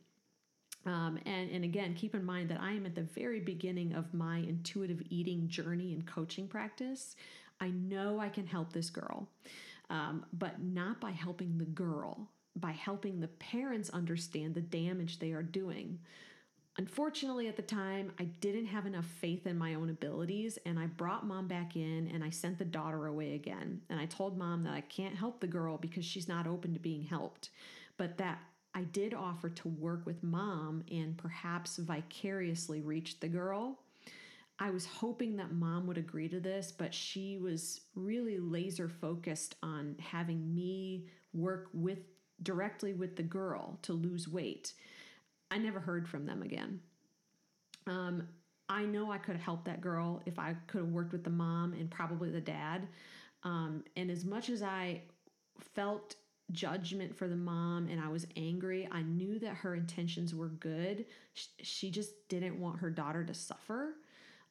Um, 0.86 1.19
and, 1.25 1.49
and 1.52 1.63
again, 1.63 1.93
keep 1.93 2.15
in 2.15 2.23
mind 2.23 2.49
that 2.49 2.62
I 2.62 2.71
am 2.71 2.86
at 2.86 2.95
the 2.95 3.02
very 3.02 3.39
beginning 3.39 3.93
of 3.93 4.13
my 4.13 4.38
intuitive 4.38 5.02
eating 5.10 5.47
journey 5.47 5.93
and 5.93 6.06
coaching 6.06 6.47
practice. 6.47 7.15
I 7.60 7.69
know 7.69 8.19
I 8.19 8.30
can 8.30 8.47
help 8.47 8.71
this 8.71 8.89
girl, 8.89 9.28
um, 9.89 10.25
but 10.32 10.62
not 10.62 11.02
by 11.02 11.12
helping 11.12 11.58
the 11.58 11.65
girl, 11.65 12.30
by 12.56 12.71
helping 12.71 13.19
the 13.19 13.28
parents 13.28 13.89
understand 13.89 14.56
the 14.56 14.62
damage 14.62 15.19
they 15.19 15.32
are 15.32 15.43
doing. 15.43 15.99
Unfortunately, 16.80 17.50
at 17.50 17.58
the 17.58 17.62
time, 17.62 18.13
I 18.22 18.24
didn't 18.39 18.68
have 18.68 18.86
enough 18.86 19.06
faith 19.06 19.46
in 19.46 19.58
my 19.58 19.74
own 19.74 19.89
abilities, 19.89 20.58
and 20.65 20.80
I 20.80 20.86
brought 20.86 21.28
mom 21.28 21.46
back 21.46 21.76
in 21.76 22.10
and 22.13 22.24
I 22.24 22.30
sent 22.30 22.58
the 22.58 22.63
daughter 22.63 23.08
away 23.08 23.36
again. 23.36 23.82
And 23.89 24.00
I 24.00 24.06
told 24.06 24.38
mom 24.38 24.63
that 24.63 24.74
I 24.74 24.80
can't 24.80 25.13
help 25.13 25.42
the 25.42 25.48
girl 25.48 25.78
because 25.78 26.06
she's 26.06 26.30
not 26.30 26.48
open 26.48 26.74
to 26.74 26.80
being 26.80 27.04
helped, 27.04 27.50
but 27.98 28.18
that 28.20 28.39
I 28.74 28.84
did 28.84 29.13
offer 29.13 29.50
to 29.50 29.68
work 29.68 30.06
with 30.06 30.24
mom 30.24 30.86
and 30.89 31.18
perhaps 31.18 31.76
vicariously 31.76 32.80
reach 32.80 33.20
the 33.20 33.28
girl. 33.28 33.80
I 34.58 34.70
was 34.70 34.86
hoping 34.86 35.36
that 35.36 35.52
mom 35.52 35.86
would 35.86 35.98
agree 35.98 36.30
to 36.30 36.39
this, 36.39 36.72
but 36.72 36.94
she 36.94 37.38
was 37.38 37.82
really 37.94 38.39
laser 38.39 38.88
focused 38.88 39.56
on 39.62 39.98
having 40.00 40.56
me 40.56 41.08
work 41.34 41.68
with 41.74 42.00
directly 42.42 42.94
with 42.94 43.18
the 43.18 43.24
girl 43.24 43.80
to 43.82 43.92
lose 43.92 44.30
weight. 44.30 44.72
I 45.52 45.58
never 45.58 45.80
heard 45.80 46.08
from 46.08 46.26
them 46.26 46.42
again. 46.42 46.80
Um, 47.88 48.28
I 48.68 48.84
know 48.84 49.12
I 49.12 49.18
could 49.18 49.36
have 49.36 49.44
helped 49.44 49.66
that 49.66 49.82
girl 49.82 50.22
if 50.26 50.38
I 50.38 50.56
could 50.68 50.82
have 50.82 50.92
worked 50.92 51.12
with 51.12 51.24
the 51.24 51.30
mom 51.30 51.74
and 51.74 51.90
probably 51.90 52.30
the 52.30 52.42
dad. 52.42 52.88
Um, 53.44 53.84
and 53.96 54.12
as 54.12 54.26
much 54.26 54.50
as 54.50 54.62
I 54.62 55.02
felt 55.60 56.16
judgment 56.52 57.16
for 57.16 57.28
the 57.28 57.36
mom 57.36 57.88
and 57.90 58.00
I 58.00 58.10
was 58.10 58.28
angry, 58.36 58.88
I 58.92 59.02
knew 59.02 59.40
that 59.40 59.56
her 59.56 59.76
intentions 59.76 60.36
were 60.36 60.50
good. 60.50 61.06
She 61.34 61.90
just 61.90 62.28
didn't 62.28 62.60
want 62.60 62.80
her 62.80 62.90
daughter 62.90 63.24
to 63.24 63.34
suffer. 63.34 63.96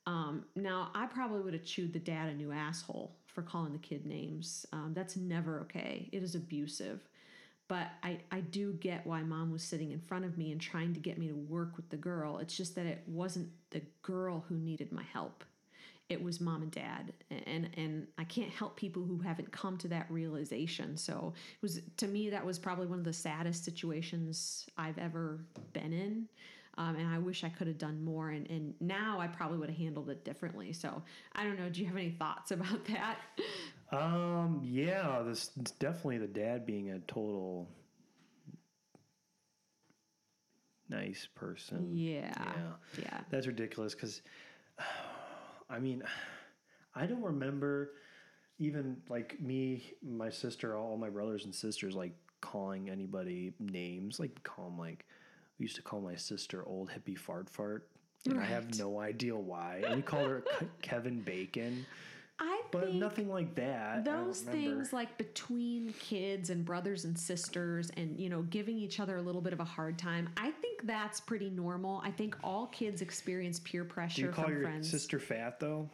Um, 0.07 0.47
now, 0.57 0.91
I 0.95 1.07
probably 1.07 1.41
would 1.41 1.55
have 1.55 1.65
chewed 1.65 1.93
the 1.93 1.99
dad 1.99 2.29
a 2.29 2.35
new 2.35 2.51
asshole 2.51 3.17
for 3.27 3.43
calling 3.43 3.73
the 3.73 3.79
kid 3.79 4.07
names. 4.07 4.65
Um, 4.73 4.93
that's 4.95 5.17
never 5.17 5.61
okay. 5.61 6.09
It 6.13 6.23
is 6.23 6.35
abusive. 6.35 7.08
But 7.69 7.89
I, 8.03 8.19
I 8.33 8.41
do 8.41 8.73
get 8.73 9.07
why 9.07 9.23
mom 9.23 9.53
was 9.53 9.63
sitting 9.63 9.93
in 9.93 10.01
front 10.01 10.25
of 10.25 10.39
me 10.39 10.53
and 10.53 10.61
trying 10.61 10.95
to 10.95 11.01
get 11.01 11.19
me 11.19 11.29
to 11.29 11.35
work 11.35 11.77
with 11.77 11.91
the 11.91 11.99
girl. 11.99 12.39
It's 12.39 12.57
just 12.57 12.75
that 12.77 12.87
it 12.87 13.03
wasn't 13.07 13.51
the 13.71 13.83
girl 14.03 14.45
who 14.49 14.57
needed 14.57 14.91
my 14.91 15.03
help. 15.13 15.45
It 16.09 16.23
was 16.23 16.41
mom 16.41 16.63
and 16.63 16.71
dad. 16.71 17.13
And 17.31 17.69
and 17.77 18.07
I 18.17 18.25
can't 18.25 18.51
help 18.51 18.77
people 18.77 19.05
who 19.05 19.19
haven't 19.19 19.53
come 19.53 19.77
to 19.79 19.89
that 19.89 20.11
realization. 20.11 20.97
So 20.97 21.35
it 21.37 21.63
was 21.63 21.83
to 21.99 22.09
me 22.09 22.31
that 22.31 22.45
was 22.45 22.59
probably 22.59 22.87
one 22.87 22.99
of 22.99 23.05
the 23.05 23.13
saddest 23.13 23.65
situations 23.65 24.67
I've 24.79 24.97
ever 24.97 25.41
been 25.75 25.93
in. 25.93 26.29
Um, 26.79 26.95
and 26.95 27.09
I 27.09 27.19
wish 27.19 27.43
I 27.43 27.49
could 27.49 27.67
have 27.67 27.77
done 27.77 28.03
more. 28.03 28.31
And, 28.31 28.49
and 28.49 28.73
now 28.81 29.19
I 29.19 29.27
probably 29.27 29.59
would 29.59 29.69
have 29.69 29.77
handled 29.77 30.09
it 30.11 30.25
differently. 30.25 30.73
So 30.73 31.03
I 31.33 31.43
don't 31.43 31.59
know. 31.59 31.69
Do 31.69 31.81
you 31.81 31.87
have 31.89 31.97
any 31.97 32.11
thoughts 32.11 32.53
about 32.53 32.85
that? 32.87 33.19
Um, 33.91 34.61
yeah, 34.63 35.23
this 35.25 35.49
definitely 35.79 36.19
the 36.19 36.27
dad 36.27 36.67
being 36.67 36.91
a 36.91 36.99
total 37.01 37.69
nice 40.89 41.29
person. 41.35 41.91
Yeah. 41.93 42.33
Yeah. 42.37 42.73
Yeah. 43.01 43.21
That's 43.31 43.47
ridiculous 43.47 43.95
because, 43.95 44.23
I 45.71 45.79
mean, 45.79 46.03
I 46.95 47.07
don't 47.07 47.23
remember 47.23 47.93
even 48.59 48.97
like 49.09 49.41
me, 49.41 49.95
my 50.03 50.31
sister, 50.31 50.77
all 50.77 50.97
my 50.97 51.11
brothers 51.11 51.45
and 51.45 51.55
sisters, 51.55 51.95
like 51.95 52.13
calling 52.41 52.91
anybody 52.91 53.53
names, 53.59 54.19
like 54.19 54.43
call 54.43 54.67
them 54.67 54.79
like, 54.79 55.07
we 55.59 55.65
used 55.65 55.77
to 55.77 55.83
call 55.83 56.01
my 56.01 56.15
sister 56.15 56.65
old 56.67 56.91
hippie 56.91 57.19
fart 57.19 57.49
fart. 57.49 57.89
And 58.27 58.37
right. 58.37 58.43
I 58.43 58.47
have 58.47 58.79
no 58.79 59.01
idea 59.01 59.37
why. 59.37 59.83
And 59.87 59.97
we 59.97 60.03
called 60.03 60.29
her 60.29 60.45
Kevin 60.83 61.21
Bacon. 61.21 61.87
But 62.71 62.95
nothing 62.95 63.29
like 63.29 63.55
that. 63.55 64.05
Those 64.05 64.43
things 64.43 64.93
like 64.93 65.17
between 65.19 65.95
kids 65.99 66.51
and 66.51 66.65
brothers 66.65 67.05
and 67.05 67.19
sisters 67.19 67.91
and 67.97 68.19
you 68.19 68.29
know 68.29 68.43
giving 68.43 68.79
each 68.79 69.01
other 69.01 69.17
a 69.17 69.23
little 69.23 69.41
bit 69.41 69.53
of 69.53 69.61
a 69.61 69.65
hard 69.65 69.99
time. 69.99 70.29
I 70.37 70.51
think 70.51 70.87
that's 70.87 71.21
pretty 71.21 71.51
normal. 71.51 72.03
I 72.05 72.11
think 72.11 72.37
all 72.43 72.67
kids 72.67 73.03
experience 73.03 73.61
peer 73.61 73.85
pressure 73.85 74.23
Do 74.23 74.27
you 74.29 74.33
call 74.33 74.45
from 74.45 74.53
your 74.55 74.63
friends. 74.63 74.91
sister 74.91 75.19
fat 75.19 75.61
though? 75.61 75.89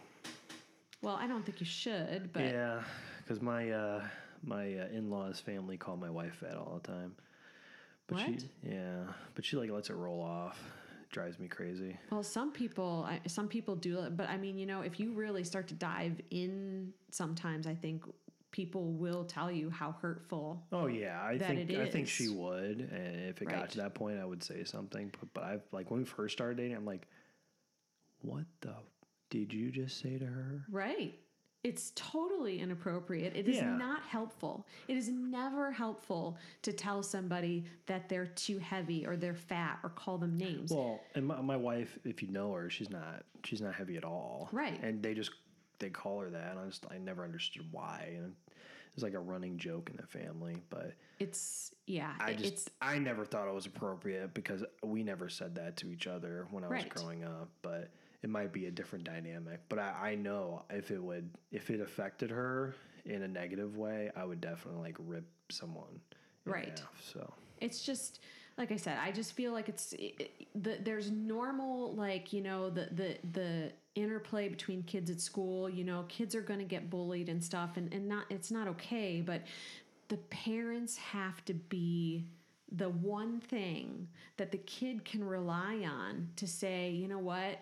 Well, 1.03 1.17
I 1.17 1.27
don't 1.27 1.45
think 1.45 1.61
you 1.61 1.67
should, 1.67 2.33
but 2.33 2.43
Yeah, 2.43 2.83
cuz 3.29 3.41
my 3.41 3.71
uh 3.71 4.05
my 4.43 4.75
uh, 4.75 4.89
in-laws 4.93 5.41
family 5.41 5.77
call 5.77 5.97
my 5.97 6.11
wife 6.11 6.37
fat 6.37 6.57
all 6.57 6.81
the 6.83 6.89
time. 6.89 7.15
But 8.07 8.19
what? 8.19 8.27
she 8.27 8.39
yeah, 8.63 9.05
but 9.35 9.45
she 9.45 9.57
like 9.57 9.71
lets 9.71 9.91
it 9.91 9.95
roll 9.95 10.21
off 10.21 10.63
drives 11.15 11.39
me 11.39 11.49
crazy. 11.49 11.97
Well, 12.11 12.23
some 12.23 12.53
people, 12.53 13.09
some 13.27 13.49
people 13.49 13.77
do, 13.77 14.11
but 14.11 14.29
I 14.29 14.37
mean, 14.37 14.59
you 14.59 14.67
know, 14.67 14.83
if 14.83 15.01
you 15.01 15.13
really 15.13 15.45
start 15.45 15.69
to 15.69 15.75
dive 15.75 16.21
in, 16.31 16.93
sometimes 17.11 17.67
I 17.67 17.75
think 17.75 18.05
people 18.51 18.93
will 18.93 19.25
tell 19.25 19.51
you 19.51 19.71
how 19.71 19.93
hurtful. 19.93 20.67
Oh 20.73 20.89
yeah, 20.89 21.23
I 21.25 21.39
think 21.39 21.71
I 21.71 21.87
think 21.87 22.09
she 22.09 22.29
would, 22.29 22.81
and 22.81 23.29
if 23.31 23.41
it 23.41 23.47
right. 23.47 23.61
got 23.61 23.71
to 23.71 23.79
that 23.79 23.95
point, 23.95 24.19
I 24.21 24.25
would 24.25 24.43
say 24.43 24.65
something. 24.65 25.11
But, 25.19 25.33
but 25.33 25.45
I've 25.45 25.63
like 25.73 25.91
when 25.91 26.01
we 26.01 26.05
first 26.05 26.35
started 26.35 26.59
dating, 26.59 26.77
I'm 26.77 26.85
like, 26.85 27.07
what 28.21 28.45
the 28.61 28.75
did 29.31 29.53
you 29.53 29.71
just 29.71 30.01
say 30.01 30.19
to 30.19 30.27
her? 30.27 30.65
Right. 30.71 31.19
It's 31.65 31.93
totally 31.97 32.61
inappropriate. 32.61 33.35
It 33.35 33.49
is 33.49 33.57
Yeah. 33.57 33.75
not 33.75 34.03
helpful. 34.03 34.67
It 34.87 34.99
is 34.99 35.09
never 35.09 35.73
helpful 35.73 36.37
to 36.61 36.75
tell 36.75 37.03
somebody 37.03 37.65
that 37.87 38.11
they're 38.11 38.27
too 38.27 38.59
heavy 38.59 39.07
or 39.07 39.17
they're 39.17 39.35
fat 39.35 39.81
or 39.83 39.89
call 39.89 40.19
them 40.19 40.37
names. 40.37 40.71
Well, 40.71 41.01
and 41.15 41.27
my, 41.27 41.41
my 41.41 41.57
wife, 41.57 41.99
if 42.05 42.23
you 42.23 42.29
know 42.29 42.53
her, 42.53 42.69
she's 42.69 42.91
not 42.91 43.25
she's 43.45 43.63
not 43.63 43.75
heavy 43.75 43.97
at 43.97 44.05
all. 44.05 44.51
Right. 44.53 44.81
And 44.83 45.03
they 45.03 45.15
just 45.15 45.31
they 45.79 45.89
call 45.89 46.21
her 46.21 46.29
that. 46.31 46.51
And 46.51 46.61
I 46.61 46.67
just 46.67 46.85
I 46.91 46.99
never 46.99 47.25
understood 47.25 47.65
why. 47.73 48.13
And 48.15 48.35
it's 48.93 49.03
like 49.03 49.15
a 49.15 49.19
running 49.19 49.57
joke 49.57 49.89
in 49.89 49.97
the 49.97 50.07
family. 50.07 50.63
But 50.69 50.93
it's 51.19 51.73
yeah. 51.87 52.13
I 52.21 52.35
just 52.35 52.73
I 52.83 52.99
never 52.99 53.25
thought 53.25 53.49
it 53.49 53.55
was 53.55 53.65
appropriate 53.65 54.35
because 54.35 54.63
we 54.83 55.03
never 55.03 55.31
said 55.31 55.55
that 55.55 55.79
to 55.79 55.91
each 55.91 56.07
other 56.07 56.47
when 56.51 56.63
I 56.63 56.69
was 56.69 56.85
growing 56.91 57.25
up. 57.25 57.49
But 57.63 57.91
it 58.25 58.31
might 58.31 58.55
be 58.55 58.67
a 58.67 58.71
different 58.71 59.05
dynamic. 59.05 59.61
But 59.69 59.79
I, 59.79 59.93
I 60.03 60.15
know 60.15 60.63
if 60.71 60.91
it 60.91 61.01
would 61.01 61.29
if 61.53 61.71
it 61.71 61.81
affected 61.81 62.31
her 62.31 62.75
in 63.05 63.23
a 63.23 63.29
negative 63.29 63.77
way, 63.77 64.11
I 64.17 64.25
would 64.25 64.41
definitely 64.41 64.81
like 64.81 64.97
rip 64.99 65.27
someone 65.51 66.01
Right. 66.47 66.79
half. 66.79 67.03
So 67.03 67.33
it's 67.61 67.83
just 67.83 68.21
like 68.57 68.73
I 68.73 68.77
said. 68.77 68.99
I 68.99 69.13
just 69.13 69.35
feel 69.35 69.53
like 69.53 69.69
it's 69.69 69.93
it, 69.99 70.47
the, 70.55 70.79
there's 70.83 71.11
normal 71.11 71.93
like 71.95 72.33
you 72.33 72.41
know 72.41 72.71
the 72.71 72.89
the 72.93 73.19
the 73.33 73.73
interplay 73.95 74.49
between 74.49 74.83
kids 74.85 75.11
at 75.11 75.21
school. 75.21 75.69
You 75.69 75.85
know, 75.85 76.07
kids 76.09 76.35
are 76.35 76.43
going 76.43 76.61
to 76.61 76.65
get 76.65 76.89
bullied 76.89 77.29
and 77.29 77.45
stuff, 77.45 77.77
and 77.77 77.93
and 77.93 78.09
not 78.09 78.25
it's 78.31 78.51
not 78.51 78.69
okay. 78.69 79.21
But 79.21 79.43
the 80.09 80.17
parents 80.17 80.97
have 80.97 81.45
to 81.45 81.53
be 81.53 82.25
the 82.73 82.89
one 82.89 83.39
thing 83.41 84.09
that 84.39 84.51
the 84.51 84.59
kid 84.59 85.05
can 85.05 85.23
rely 85.23 85.85
on 85.87 86.31
to 86.37 86.47
say, 86.47 86.91
you 86.91 87.07
know 87.07 87.19
what. 87.19 87.59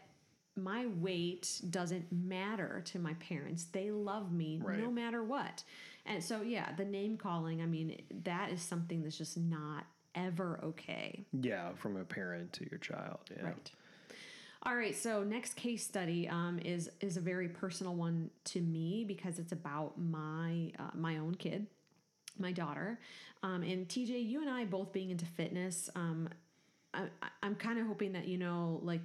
My 0.56 0.86
weight 0.86 1.60
doesn't 1.70 2.12
matter 2.12 2.82
to 2.86 2.98
my 2.98 3.14
parents. 3.14 3.64
They 3.64 3.90
love 3.90 4.32
me 4.32 4.60
Right. 4.62 4.78
no 4.78 4.90
matter 4.90 5.22
what. 5.24 5.64
And 6.04 6.22
so, 6.22 6.42
yeah, 6.42 6.72
the 6.76 6.84
name 6.84 7.16
calling, 7.16 7.62
I 7.62 7.66
mean, 7.66 8.02
that 8.24 8.50
is 8.50 8.60
something 8.60 9.02
that's 9.02 9.16
just 9.16 9.36
not 9.38 9.84
ever 10.14 10.60
okay. 10.62 11.24
yeah, 11.32 11.72
from 11.74 11.96
a 11.96 12.04
parent 12.04 12.52
to 12.54 12.68
your 12.70 12.78
child. 12.78 13.20
Yeah. 13.34 13.44
Right. 13.46 13.70
All 14.64 14.76
right. 14.76 14.94
So 14.94 15.24
next 15.24 15.54
case 15.56 15.82
study 15.84 16.28
um, 16.28 16.60
is 16.64 16.88
is 17.00 17.16
a 17.16 17.20
very 17.20 17.48
personal 17.48 17.94
one 17.94 18.30
to 18.44 18.60
me 18.60 19.04
because 19.04 19.38
it's 19.38 19.52
about 19.52 19.98
my 19.98 20.70
uh, 20.78 20.90
my 20.94 21.16
own 21.16 21.34
kid, 21.34 21.66
my 22.38 22.52
daughter, 22.52 23.00
um, 23.42 23.62
and 23.62 23.88
TJ. 23.88 24.28
You 24.28 24.40
and 24.42 24.50
I 24.50 24.64
both 24.66 24.92
being 24.92 25.10
into 25.10 25.24
fitness. 25.26 25.90
Um, 25.96 26.28
I, 26.94 27.06
I'm 27.42 27.54
kind 27.56 27.78
of 27.80 27.86
hoping 27.86 28.12
that 28.12 28.28
you 28.28 28.38
know, 28.38 28.78
like, 28.84 29.00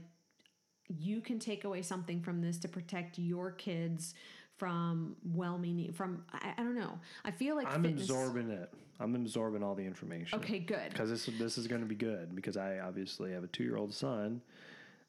you 0.88 1.22
can 1.22 1.40
take 1.40 1.64
away 1.64 1.82
something 1.82 2.22
from 2.22 2.42
this 2.42 2.58
to 2.60 2.68
protect 2.68 3.18
your 3.18 3.52
kids 3.52 4.14
from 4.58 5.16
well-meaning. 5.34 5.94
From 5.94 6.24
I, 6.34 6.54
I 6.58 6.64
don't 6.64 6.76
know. 6.78 7.00
I 7.24 7.32
feel 7.32 7.56
like 7.56 7.68
I'm 7.68 7.84
fitness, 7.84 8.04
absorbing 8.04 8.50
it. 8.50 8.74
I'm 9.00 9.16
absorbing 9.16 9.64
all 9.64 9.76
the 9.76 9.86
information. 9.86 10.40
Okay, 10.40 10.60
good. 10.60 10.90
Because 10.92 11.10
this 11.10 11.26
this 11.38 11.58
is 11.58 11.68
going 11.68 11.82
to 11.82 11.88
be 11.88 11.96
good 11.96 12.36
because 12.36 12.58
I 12.58 12.80
obviously 12.80 13.32
have 13.34 13.44
a 13.44 13.48
two 13.48 13.64
year 13.64 13.78
old 13.78 13.94
son, 13.94 14.42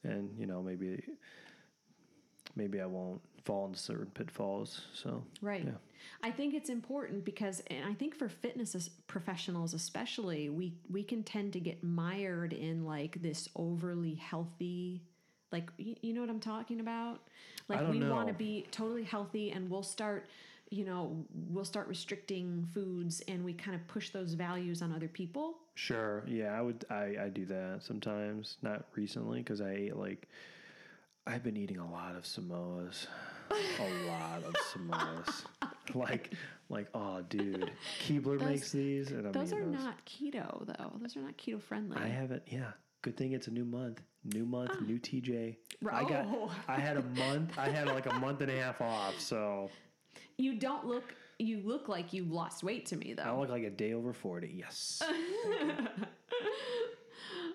and 0.05 0.31
you 0.39 0.47
know 0.47 0.63
maybe 0.63 1.03
maybe 2.57 2.81
I 2.81 2.87
won't 2.87 3.21
fall 3.45 3.67
into 3.67 3.79
certain 3.79 4.11
pitfalls. 4.13 4.83
So 4.93 5.25
Right. 5.41 5.65
yeah. 5.65 5.73
I 6.23 6.31
think 6.31 6.55
it's 6.55 6.69
important 6.69 7.25
because, 7.25 7.63
and 7.69 7.85
I 7.85 7.95
think 7.95 8.15
for 8.15 8.29
fitness 8.29 8.91
professionals 9.07 9.73
especially, 9.73 10.51
we 10.51 10.75
we 10.91 11.03
can 11.03 11.23
tend 11.23 11.55
to 11.55 11.61
get 11.61 11.83
mired 11.83 12.53
in 12.53 12.85
like 12.85 13.23
this 13.23 13.49
overly 13.57 14.15
healthy, 14.15 15.03
like 15.53 15.71
you, 15.79 15.97
you 16.03 16.13
know 16.13 16.21
what 16.21 16.31
I'm 16.31 16.41
talking 16.41 16.81
about. 16.81 17.21
Like 17.69 17.81
don't 17.81 17.91
we 17.91 18.07
want 18.09 18.29
to 18.29 18.35
be 18.35 18.67
totally 18.71 19.05
healthy, 19.05 19.51
and 19.51 19.71
we'll 19.71 19.83
start, 19.83 20.29
you 20.71 20.85
know, 20.85 21.25
we'll 21.51 21.65
start 21.65 21.87
restricting 21.89 22.67
foods, 22.73 23.23
and 23.29 23.45
we 23.45 23.53
kind 23.53 23.75
of 23.75 23.87
push 23.89 24.11
those 24.11 24.35
values 24.35 24.81
on 24.83 24.93
other 24.93 25.09
people. 25.09 25.59
Sure. 25.75 26.23
Yeah, 26.27 26.59
I 26.59 26.63
would. 26.63 26.85
I 26.91 27.17
I 27.25 27.29
do 27.29 27.45
that 27.47 27.81
sometimes. 27.83 28.57
Not 28.63 28.87
recently 28.95 29.39
because 29.41 29.61
I 29.61 29.71
ate 29.73 29.97
like. 29.97 30.29
I've 31.27 31.43
been 31.43 31.59
eating 31.59 31.77
a 31.79 31.91
lot 31.91 32.17
of 32.17 32.23
Samoas, 32.23 33.07
a 33.51 34.07
lot 34.09 34.43
of 34.45 34.55
Samoas. 34.73 35.45
like, 35.95 36.33
like, 36.71 36.89
oh, 36.95 37.21
dude, 37.21 37.71
Keebler 38.01 38.41
makes 38.41 38.73
these, 38.73 39.11
and 39.11 39.27
I'm 39.27 39.33
Those 39.33 39.53
are 39.53 39.63
those. 39.63 39.75
not 39.75 40.03
keto 40.07 40.67
though. 40.67 40.93
Those 40.99 41.19
are 41.19 41.21
not 41.21 41.37
keto 41.37 41.61
friendly. 41.61 41.99
I 41.99 42.09
haven't. 42.09 42.45
Yeah. 42.47 42.71
Good 43.03 43.17
thing 43.17 43.33
it's 43.33 43.47
a 43.47 43.51
new 43.51 43.65
month. 43.65 44.03
New 44.25 44.45
month, 44.45 44.81
new 44.83 44.99
TJ. 44.99 45.57
I 45.91 46.03
got. 46.03 46.27
Oh. 46.27 46.51
I 46.67 46.77
had 46.77 46.97
a 46.97 47.03
month. 47.03 47.57
I 47.57 47.69
had 47.69 47.87
like 47.87 48.07
a 48.07 48.15
month 48.15 48.41
and 48.41 48.51
a 48.51 48.57
half 48.57 48.81
off. 48.81 49.19
So 49.21 49.71
you 50.37 50.59
don't 50.59 50.87
look. 50.87 51.15
You 51.39 51.61
look 51.65 51.89
like 51.89 52.13
you 52.13 52.25
lost 52.25 52.65
weight 52.65 52.87
to 52.87 52.97
me 52.97 53.15
though. 53.15 53.23
I 53.23 53.33
look 53.39 53.49
like 53.49 53.63
a 53.63 53.71
day 53.71 53.93
over 53.93 54.13
forty. 54.13 54.53
Yes. 54.59 55.01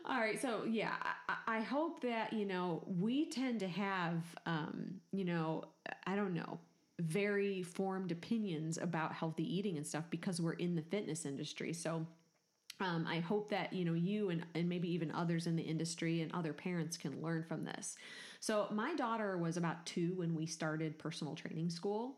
All 0.06 0.20
right, 0.20 0.42
so 0.42 0.66
yeah, 0.66 0.96
I, 1.30 1.60
I 1.60 1.62
hope 1.62 2.02
that 2.02 2.34
you 2.34 2.46
know 2.46 2.84
we 3.00 3.30
tend 3.30 3.62
to 3.62 3.70
have, 3.70 4.22
um, 4.46 4.96
you 5.14 5.24
know, 5.24 5.64
I 6.06 6.16
don't 6.16 6.34
know, 6.34 6.60
very 7.00 7.64
formed 7.64 8.12
opinions 8.12 8.78
about 8.78 9.14
healthy 9.14 9.44
eating 9.44 9.78
and 9.78 9.88
stuff 9.88 10.04
because 10.10 10.42
we're 10.42 10.54
in 10.54 10.76
the 10.76 10.82
fitness 10.82 11.26
industry. 11.26 11.72
So 11.74 12.06
um, 12.80 13.08
I 13.08 13.20
hope 13.20 13.50
that 13.50 13.72
you 13.74 13.86
know 13.86 13.94
you 13.94 14.30
and, 14.30 14.46
and 14.56 14.68
maybe 14.68 14.92
even 14.94 15.12
others 15.12 15.48
in 15.48 15.56
the 15.56 15.64
industry 15.64 16.22
and 16.22 16.32
other 16.34 16.54
parents 16.54 16.98
can 16.98 17.22
learn 17.22 17.44
from 17.44 17.64
this. 17.64 17.96
So 18.40 18.68
my 18.72 18.94
daughter 18.96 19.38
was 19.38 19.58
about 19.58 19.86
two 19.86 20.14
when 20.16 20.36
we 20.36 20.46
started 20.46 20.98
personal 21.00 21.36
training 21.36 21.70
school. 21.70 22.18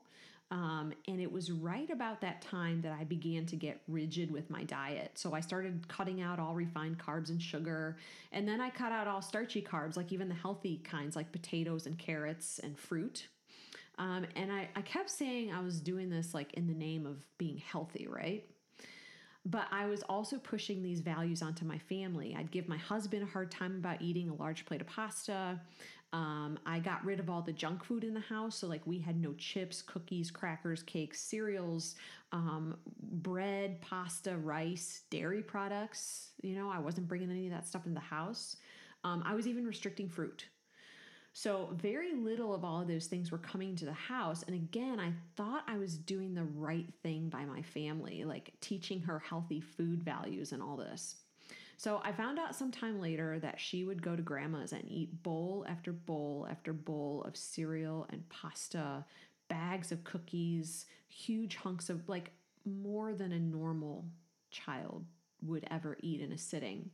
Um, 0.51 0.93
and 1.07 1.19
it 1.19 1.31
was 1.31 1.51
right 1.51 1.89
about 1.89 2.21
that 2.21 2.41
time 2.41 2.81
that 2.81 2.95
I 2.99 3.03
began 3.03 3.47
to 3.47 3.55
get 3.55 3.81
rigid 3.87 4.29
with 4.29 4.49
my 4.49 4.63
diet. 4.63 5.11
So 5.15 5.33
I 5.33 5.39
started 5.39 5.87
cutting 5.87 6.21
out 6.21 6.39
all 6.39 6.53
refined 6.53 6.99
carbs 6.99 7.29
and 7.29 7.41
sugar. 7.41 7.97
And 8.31 8.47
then 8.47 8.61
I 8.61 8.69
cut 8.69 8.91
out 8.91 9.07
all 9.07 9.23
starchy 9.23 9.61
carbs, 9.61 9.97
like 9.97 10.11
even 10.11 10.29
the 10.29 10.35
healthy 10.35 10.81
kinds, 10.83 11.15
like 11.15 11.31
potatoes 11.31 11.87
and 11.87 11.97
carrots 11.97 12.59
and 12.59 12.77
fruit. 12.77 13.27
Um, 13.97 14.25
and 14.35 14.51
I, 14.51 14.69
I 14.75 14.81
kept 14.81 15.09
saying 15.09 15.51
I 15.51 15.61
was 15.61 15.79
doing 15.79 16.09
this 16.09 16.33
like 16.33 16.53
in 16.53 16.67
the 16.67 16.73
name 16.73 17.05
of 17.05 17.17
being 17.37 17.57
healthy, 17.57 18.07
right? 18.07 18.45
But 19.45 19.67
I 19.71 19.85
was 19.85 20.01
also 20.03 20.39
pushing 20.39 20.81
these 20.81 21.01
values 21.01 21.41
onto 21.43 21.65
my 21.65 21.77
family. 21.77 22.35
I'd 22.37 22.51
give 22.51 22.67
my 22.67 22.77
husband 22.77 23.23
a 23.23 23.27
hard 23.27 23.51
time 23.51 23.75
about 23.75 24.01
eating 24.01 24.29
a 24.29 24.33
large 24.33 24.65
plate 24.65 24.81
of 24.81 24.87
pasta. 24.87 25.61
Um, 26.13 26.57
I 26.65 26.79
got 26.79 27.03
rid 27.05 27.19
of 27.19 27.29
all 27.29 27.41
the 27.41 27.51
junk 27.51 27.83
food 27.83 28.03
in 28.03 28.13
the 28.13 28.21
house. 28.21 28.57
So, 28.57 28.67
like, 28.67 28.85
we 28.87 28.99
had 28.99 29.21
no 29.21 29.33
chips, 29.33 29.81
cookies, 29.81 30.31
crackers, 30.31 30.81
cakes, 30.81 31.21
cereals, 31.21 31.95
um, 32.31 32.77
bread, 33.01 33.81
pasta, 33.81 34.37
rice, 34.37 35.03
dairy 35.09 35.43
products. 35.43 36.31
You 36.41 36.55
know, 36.55 36.69
I 36.69 36.79
wasn't 36.79 37.07
bringing 37.07 37.29
any 37.29 37.45
of 37.47 37.53
that 37.53 37.67
stuff 37.67 37.85
in 37.85 37.93
the 37.93 37.99
house. 37.99 38.57
Um, 39.03 39.23
I 39.25 39.35
was 39.35 39.45
even 39.47 39.65
restricting 39.65 40.09
fruit. 40.09 40.45
So, 41.37 41.67
very 41.73 42.13
little 42.13 42.55
of 42.55 42.63
all 42.63 42.79
of 42.79 42.87
those 42.87 43.07
things 43.07 43.29
were 43.29 43.37
coming 43.37 43.75
to 43.75 43.83
the 43.83 43.91
house. 43.91 44.43
And 44.43 44.55
again, 44.55 45.01
I 45.01 45.11
thought 45.35 45.65
I 45.67 45.77
was 45.77 45.97
doing 45.97 46.33
the 46.33 46.45
right 46.45 46.87
thing 47.03 47.27
by 47.27 47.43
my 47.43 47.61
family, 47.61 48.23
like 48.23 48.53
teaching 48.61 49.01
her 49.01 49.19
healthy 49.19 49.59
food 49.59 50.01
values 50.01 50.53
and 50.53 50.63
all 50.63 50.77
this. 50.77 51.17
So, 51.75 51.99
I 52.05 52.13
found 52.13 52.39
out 52.39 52.55
sometime 52.55 53.01
later 53.01 53.37
that 53.39 53.59
she 53.59 53.83
would 53.83 54.01
go 54.01 54.15
to 54.15 54.21
grandma's 54.21 54.71
and 54.71 54.89
eat 54.89 55.23
bowl 55.23 55.65
after 55.67 55.91
bowl 55.91 56.47
after 56.49 56.71
bowl 56.71 57.25
of 57.27 57.35
cereal 57.35 58.07
and 58.13 58.27
pasta, 58.29 59.03
bags 59.49 59.91
of 59.91 60.05
cookies, 60.05 60.85
huge 61.09 61.57
hunks 61.57 61.89
of 61.89 62.07
like 62.07 62.31
more 62.63 63.13
than 63.13 63.33
a 63.33 63.39
normal 63.39 64.05
child 64.51 65.03
would 65.41 65.67
ever 65.69 65.97
eat 65.99 66.21
in 66.21 66.31
a 66.31 66.37
sitting. 66.37 66.91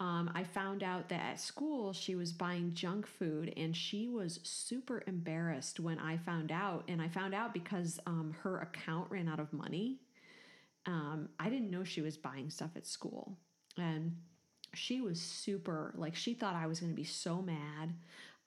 Um, 0.00 0.30
I 0.34 0.44
found 0.44 0.82
out 0.82 1.10
that 1.10 1.20
at 1.20 1.40
school 1.40 1.92
she 1.92 2.14
was 2.14 2.32
buying 2.32 2.72
junk 2.72 3.06
food 3.06 3.52
and 3.56 3.76
she 3.76 4.08
was 4.08 4.40
super 4.42 5.02
embarrassed 5.06 5.78
when 5.78 5.98
I 5.98 6.16
found 6.16 6.50
out. 6.50 6.84
And 6.88 7.02
I 7.02 7.08
found 7.08 7.34
out 7.34 7.52
because 7.52 8.00
um, 8.06 8.34
her 8.42 8.60
account 8.60 9.10
ran 9.10 9.28
out 9.28 9.38
of 9.38 9.52
money. 9.52 9.98
Um, 10.86 11.28
I 11.38 11.50
didn't 11.50 11.70
know 11.70 11.84
she 11.84 12.00
was 12.00 12.16
buying 12.16 12.48
stuff 12.48 12.70
at 12.76 12.86
school. 12.86 13.36
And 13.76 14.16
she 14.72 15.02
was 15.02 15.20
super, 15.20 15.92
like, 15.94 16.14
she 16.14 16.32
thought 16.32 16.54
I 16.54 16.66
was 16.66 16.80
going 16.80 16.92
to 16.92 16.96
be 16.96 17.04
so 17.04 17.42
mad. 17.42 17.92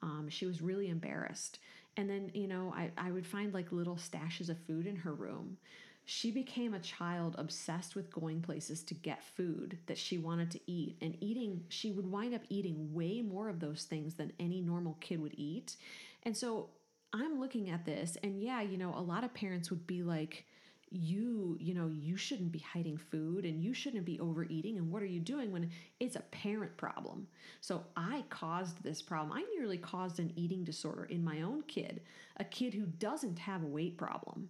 Um, 0.02 0.26
she 0.28 0.46
was 0.46 0.60
really 0.60 0.88
embarrassed. 0.88 1.60
And 1.96 2.10
then, 2.10 2.32
you 2.34 2.48
know, 2.48 2.74
I, 2.76 2.90
I 2.98 3.12
would 3.12 3.26
find 3.26 3.54
like 3.54 3.70
little 3.70 3.96
stashes 3.96 4.48
of 4.48 4.58
food 4.66 4.88
in 4.88 4.96
her 4.96 5.14
room 5.14 5.58
she 6.04 6.30
became 6.30 6.74
a 6.74 6.80
child 6.80 7.34
obsessed 7.38 7.94
with 7.94 8.12
going 8.12 8.42
places 8.42 8.82
to 8.82 8.94
get 8.94 9.22
food 9.22 9.78
that 9.86 9.98
she 9.98 10.18
wanted 10.18 10.50
to 10.50 10.60
eat. 10.66 10.96
And 11.00 11.16
eating 11.20 11.64
she 11.68 11.90
would 11.90 12.10
wind 12.10 12.34
up 12.34 12.42
eating 12.48 12.92
way 12.92 13.22
more 13.22 13.48
of 13.48 13.60
those 13.60 13.84
things 13.84 14.14
than 14.14 14.32
any 14.38 14.60
normal 14.60 14.96
kid 15.00 15.20
would 15.20 15.34
eat. 15.36 15.76
And 16.24 16.36
so 16.36 16.70
i'm 17.16 17.38
looking 17.38 17.70
at 17.70 17.84
this 17.84 18.16
and 18.24 18.42
yeah 18.42 18.60
you 18.60 18.76
know 18.76 18.92
a 18.96 19.00
lot 19.00 19.22
of 19.22 19.32
parents 19.34 19.70
would 19.70 19.86
be 19.86 20.02
like 20.02 20.44
you 20.90 21.56
you 21.60 21.74
know 21.74 21.88
you 21.88 22.16
shouldn't 22.16 22.52
be 22.52 22.60
hiding 22.60 22.96
food 22.96 23.44
and 23.44 23.62
you 23.62 23.74
shouldn't 23.74 24.04
be 24.04 24.20
overeating 24.20 24.78
and 24.78 24.90
what 24.90 25.02
are 25.02 25.06
you 25.06 25.20
doing? 25.20 25.50
when 25.50 25.70
it's 25.98 26.16
a 26.16 26.20
parent 26.20 26.76
problem. 26.76 27.26
So 27.60 27.84
i 27.96 28.24
caused 28.30 28.82
this 28.82 29.02
problem. 29.02 29.36
I 29.36 29.44
nearly 29.56 29.78
caused 29.78 30.20
an 30.20 30.32
eating 30.36 30.64
disorder 30.64 31.04
in 31.04 31.24
my 31.24 31.42
own 31.42 31.62
kid 31.62 32.00
a 32.36 32.44
kid 32.44 32.74
who 32.74 32.86
doesn't 32.86 33.38
have 33.38 33.62
a 33.62 33.66
weight 33.66 33.96
problem 33.96 34.48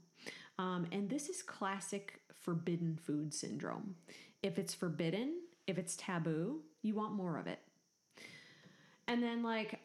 um, 0.59 0.87
and 0.93 1.09
this 1.09 1.29
is 1.29 1.43
classic 1.43 2.21
forbidden 2.33 2.99
food 3.03 3.33
syndrome 3.33 3.95
if 4.43 4.59
it's 4.59 4.75
forbidden 4.75 5.35
if 5.67 5.79
it's 5.79 5.97
taboo 5.97 6.61
you 6.83 6.95
want 6.95 7.13
more 7.13 7.39
of 7.39 7.47
it 7.47 7.61
and 9.07 9.23
then 9.23 9.43
like 9.43 9.81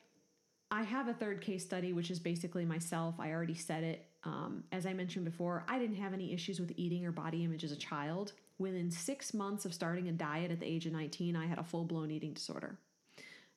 I 0.72 0.84
have 0.84 1.08
a 1.08 1.14
third 1.14 1.42
case 1.42 1.64
study, 1.64 1.94
which 1.94 2.12
is 2.12 2.20
basically 2.20 2.64
myself. 2.64 3.16
I 3.20 3.32
already 3.32 3.56
said 3.56 3.84
it. 3.84 4.06
Um, 4.24 4.64
as 4.72 4.86
I 4.86 4.94
mentioned 4.94 5.26
before, 5.26 5.66
I 5.68 5.80
didn't 5.80 5.96
have 5.96 6.14
any 6.14 6.32
issues 6.34 6.60
with 6.60 6.74
eating 6.76 7.06
or 7.06 7.12
body 7.12 7.44
image 7.44 7.64
as 7.64 7.72
a 7.72 7.78
child. 7.78 8.34
Within 8.60 8.92
six 8.92 9.34
months 9.34 9.66
of 9.66 9.74
starting 9.74 10.10
a 10.10 10.12
diet 10.12 10.52
at 10.52 10.60
the 10.60 10.68
age 10.68 10.86
of 10.86 10.94
19, 10.94 11.36
I 11.36 11.48
had 11.48 11.58
a 11.58 11.64
full 11.64 11.86
blown 11.86 12.12
eating 12.12 12.34
disorder. 12.34 12.78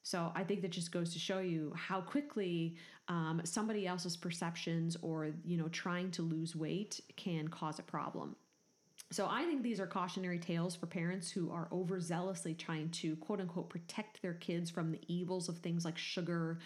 So 0.02 0.32
I 0.34 0.42
think 0.42 0.62
that 0.62 0.70
just 0.70 0.90
goes 0.92 1.12
to 1.12 1.18
show 1.18 1.38
you 1.38 1.72
how 1.76 2.00
quickly 2.00 2.76
um, 3.08 3.40
somebody 3.44 3.86
else's 3.86 4.16
perceptions 4.16 4.96
or 5.02 5.30
you 5.44 5.56
know 5.56 5.68
trying 5.68 6.10
to 6.12 6.22
lose 6.22 6.56
weight 6.56 7.00
can 7.16 7.48
cause 7.48 7.78
a 7.78 7.82
problem. 7.82 8.36
So 9.10 9.28
I 9.30 9.44
think 9.44 9.62
these 9.62 9.78
are 9.78 9.86
cautionary 9.86 10.38
tales 10.38 10.74
for 10.74 10.86
parents 10.86 11.30
who 11.30 11.52
are 11.52 11.68
overzealously 11.70 12.56
trying 12.56 12.88
to 12.90 13.14
quote 13.16 13.40
unquote 13.40 13.68
protect 13.68 14.22
their 14.22 14.34
kids 14.34 14.70
from 14.70 14.90
the 14.90 15.00
evils 15.06 15.48
of 15.48 15.58
things 15.58 15.84
like 15.84 15.98
sugar, 15.98 16.58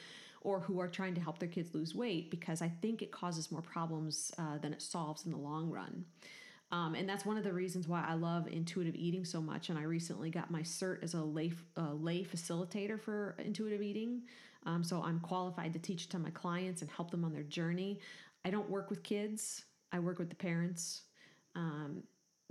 or 0.42 0.60
who 0.60 0.78
are 0.78 0.88
trying 0.88 1.14
to 1.16 1.20
help 1.20 1.38
their 1.38 1.48
kids 1.48 1.74
lose 1.74 1.94
weight 1.94 2.30
because 2.30 2.62
I 2.62 2.68
think 2.68 3.02
it 3.02 3.10
causes 3.10 3.50
more 3.50 3.62
problems 3.62 4.30
uh, 4.38 4.58
than 4.58 4.72
it 4.72 4.80
solves 4.80 5.26
in 5.26 5.32
the 5.32 5.36
long 5.36 5.70
run. 5.70 6.04
Um, 6.72 6.94
and 6.94 7.08
that's 7.08 7.24
one 7.24 7.36
of 7.36 7.44
the 7.44 7.52
reasons 7.52 7.86
why 7.86 8.04
I 8.06 8.14
love 8.14 8.48
intuitive 8.48 8.94
eating 8.96 9.24
so 9.24 9.40
much. 9.40 9.68
And 9.68 9.78
I 9.78 9.82
recently 9.82 10.30
got 10.30 10.50
my 10.50 10.62
cert 10.62 11.02
as 11.02 11.14
a 11.14 11.22
lay, 11.22 11.52
lay 11.76 12.24
facilitator 12.24 13.00
for 13.00 13.36
intuitive 13.38 13.82
eating. 13.82 14.22
Um, 14.64 14.82
so 14.82 15.00
I'm 15.02 15.20
qualified 15.20 15.72
to 15.74 15.78
teach 15.78 16.08
to 16.08 16.18
my 16.18 16.30
clients 16.30 16.82
and 16.82 16.90
help 16.90 17.10
them 17.10 17.24
on 17.24 17.32
their 17.32 17.44
journey. 17.44 18.00
I 18.44 18.50
don't 18.50 18.68
work 18.68 18.90
with 18.90 19.02
kids, 19.02 19.64
I 19.92 20.00
work 20.00 20.18
with 20.18 20.28
the 20.28 20.36
parents. 20.36 21.02
Um, 21.54 22.02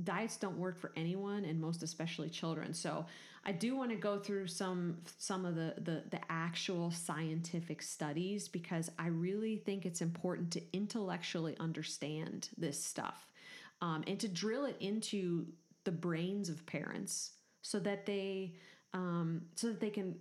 diets 0.03 0.37
don't 0.37 0.57
work 0.57 0.77
for 0.77 0.91
anyone 0.97 1.45
and 1.45 1.59
most 1.59 1.81
especially 1.81 2.29
children 2.29 2.73
so 2.73 3.05
i 3.45 3.51
do 3.51 3.77
want 3.77 3.89
to 3.89 3.95
go 3.95 4.19
through 4.19 4.45
some 4.45 4.97
some 5.17 5.45
of 5.45 5.55
the, 5.55 5.73
the 5.77 6.03
the 6.11 6.19
actual 6.29 6.91
scientific 6.91 7.81
studies 7.81 8.49
because 8.49 8.91
i 8.99 9.07
really 9.07 9.55
think 9.55 9.85
it's 9.85 10.01
important 10.01 10.51
to 10.51 10.61
intellectually 10.73 11.55
understand 11.61 12.49
this 12.57 12.83
stuff 12.83 13.27
um, 13.81 14.03
and 14.07 14.19
to 14.19 14.27
drill 14.27 14.65
it 14.65 14.77
into 14.79 15.45
the 15.83 15.91
brains 15.91 16.49
of 16.49 16.65
parents 16.65 17.31
so 17.61 17.79
that 17.79 18.05
they 18.05 18.55
um, 18.93 19.41
so 19.55 19.67
that 19.67 19.79
they 19.79 19.89
can 19.89 20.15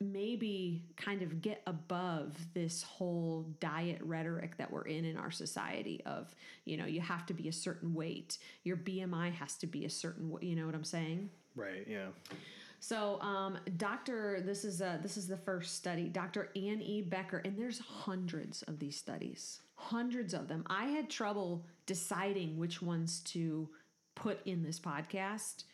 maybe 0.00 0.86
kind 0.96 1.20
of 1.20 1.42
get 1.42 1.62
above 1.66 2.34
this 2.54 2.82
whole 2.82 3.42
diet 3.60 4.00
rhetoric 4.02 4.56
that 4.56 4.70
we're 4.70 4.86
in 4.86 5.04
in 5.04 5.16
our 5.16 5.30
society 5.30 6.00
of 6.06 6.34
you 6.64 6.76
know 6.76 6.86
you 6.86 7.00
have 7.00 7.26
to 7.26 7.34
be 7.34 7.48
a 7.48 7.52
certain 7.52 7.94
weight. 7.94 8.38
Your 8.64 8.76
bmi 8.76 9.32
has 9.34 9.56
to 9.56 9.66
be 9.66 9.84
a 9.84 9.90
certain 9.90 10.34
you 10.40 10.56
know 10.56 10.66
what 10.66 10.74
i'm 10.74 10.84
saying? 10.84 11.30
Right 11.54 11.86
yeah 11.88 12.06
so 12.80 13.20
um, 13.20 13.58
dr 13.76 14.42
this 14.44 14.64
is 14.64 14.80
a, 14.80 14.98
this 15.02 15.16
is 15.16 15.28
the 15.28 15.36
first 15.36 15.76
study 15.76 16.08
dr 16.08 16.50
anne 16.56 16.82
e 16.82 17.02
becker 17.02 17.38
and 17.44 17.56
there's 17.56 17.78
hundreds 17.78 18.62
of 18.62 18.78
these 18.78 18.96
studies 18.96 19.60
hundreds 19.76 20.34
of 20.34 20.48
them 20.48 20.64
i 20.68 20.86
had 20.86 21.08
trouble 21.08 21.64
deciding 21.86 22.58
which 22.58 22.82
ones 22.82 23.20
to 23.20 23.68
put 24.14 24.44
in 24.46 24.62
this 24.62 24.80
podcast 24.80 25.64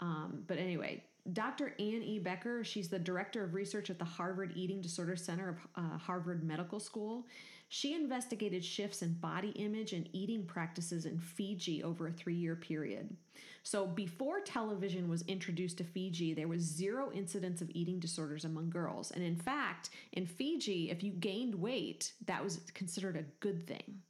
um, 0.00 0.42
but 0.46 0.58
anyway 0.58 1.02
Dr. 1.32 1.74
Anne 1.78 2.02
E. 2.02 2.18
Becker, 2.18 2.64
she's 2.64 2.88
the 2.88 2.98
director 2.98 3.44
of 3.44 3.54
research 3.54 3.90
at 3.90 3.98
the 3.98 4.04
Harvard 4.04 4.52
Eating 4.56 4.80
Disorder 4.80 5.14
Center 5.14 5.50
of 5.50 5.56
uh, 5.76 5.98
Harvard 5.98 6.42
Medical 6.42 6.80
School. 6.80 7.26
She 7.74 7.94
investigated 7.94 8.62
shifts 8.62 9.00
in 9.00 9.14
body 9.14 9.48
image 9.52 9.94
and 9.94 10.06
eating 10.12 10.44
practices 10.44 11.06
in 11.06 11.18
Fiji 11.18 11.82
over 11.82 12.06
a 12.06 12.12
three 12.12 12.34
year 12.34 12.54
period. 12.54 13.16
So, 13.62 13.86
before 13.86 14.40
television 14.40 15.08
was 15.08 15.22
introduced 15.22 15.78
to 15.78 15.84
Fiji, 15.84 16.34
there 16.34 16.48
was 16.48 16.60
zero 16.60 17.10
incidence 17.14 17.62
of 17.62 17.70
eating 17.70 17.98
disorders 17.98 18.44
among 18.44 18.68
girls. 18.68 19.10
And 19.12 19.24
in 19.24 19.36
fact, 19.36 19.88
in 20.12 20.26
Fiji, 20.26 20.90
if 20.90 21.02
you 21.02 21.12
gained 21.12 21.54
weight, 21.54 22.12
that 22.26 22.44
was 22.44 22.60
considered 22.74 23.16
a 23.16 23.24
good 23.40 23.66
thing. 23.66 24.02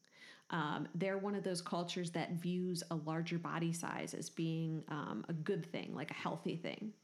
Um, 0.51 0.89
they're 0.97 1.19
one 1.19 1.37
of 1.37 1.45
those 1.45 1.63
cultures 1.63 2.11
that 2.11 2.33
views 2.33 2.83
a 2.91 2.97
larger 2.97 3.39
body 3.39 3.73
size 3.73 4.13
as 4.13 4.29
being 4.29 4.83
um, 4.89 5.25
a 5.29 5.33
good 5.33 5.65
thing, 5.65 5.95
like 5.95 6.11
a 6.11 6.15
healthy 6.15 6.57
thing. 6.57 6.95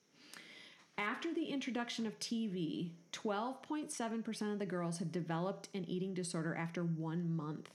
After 0.98 1.32
the 1.32 1.46
introduction 1.46 2.06
of 2.06 2.18
TV, 2.18 2.90
12.7% 3.12 4.52
of 4.52 4.58
the 4.58 4.66
girls 4.66 4.98
had 4.98 5.12
developed 5.12 5.68
an 5.72 5.84
eating 5.88 6.12
disorder 6.12 6.56
after 6.56 6.82
one 6.82 7.30
month. 7.30 7.70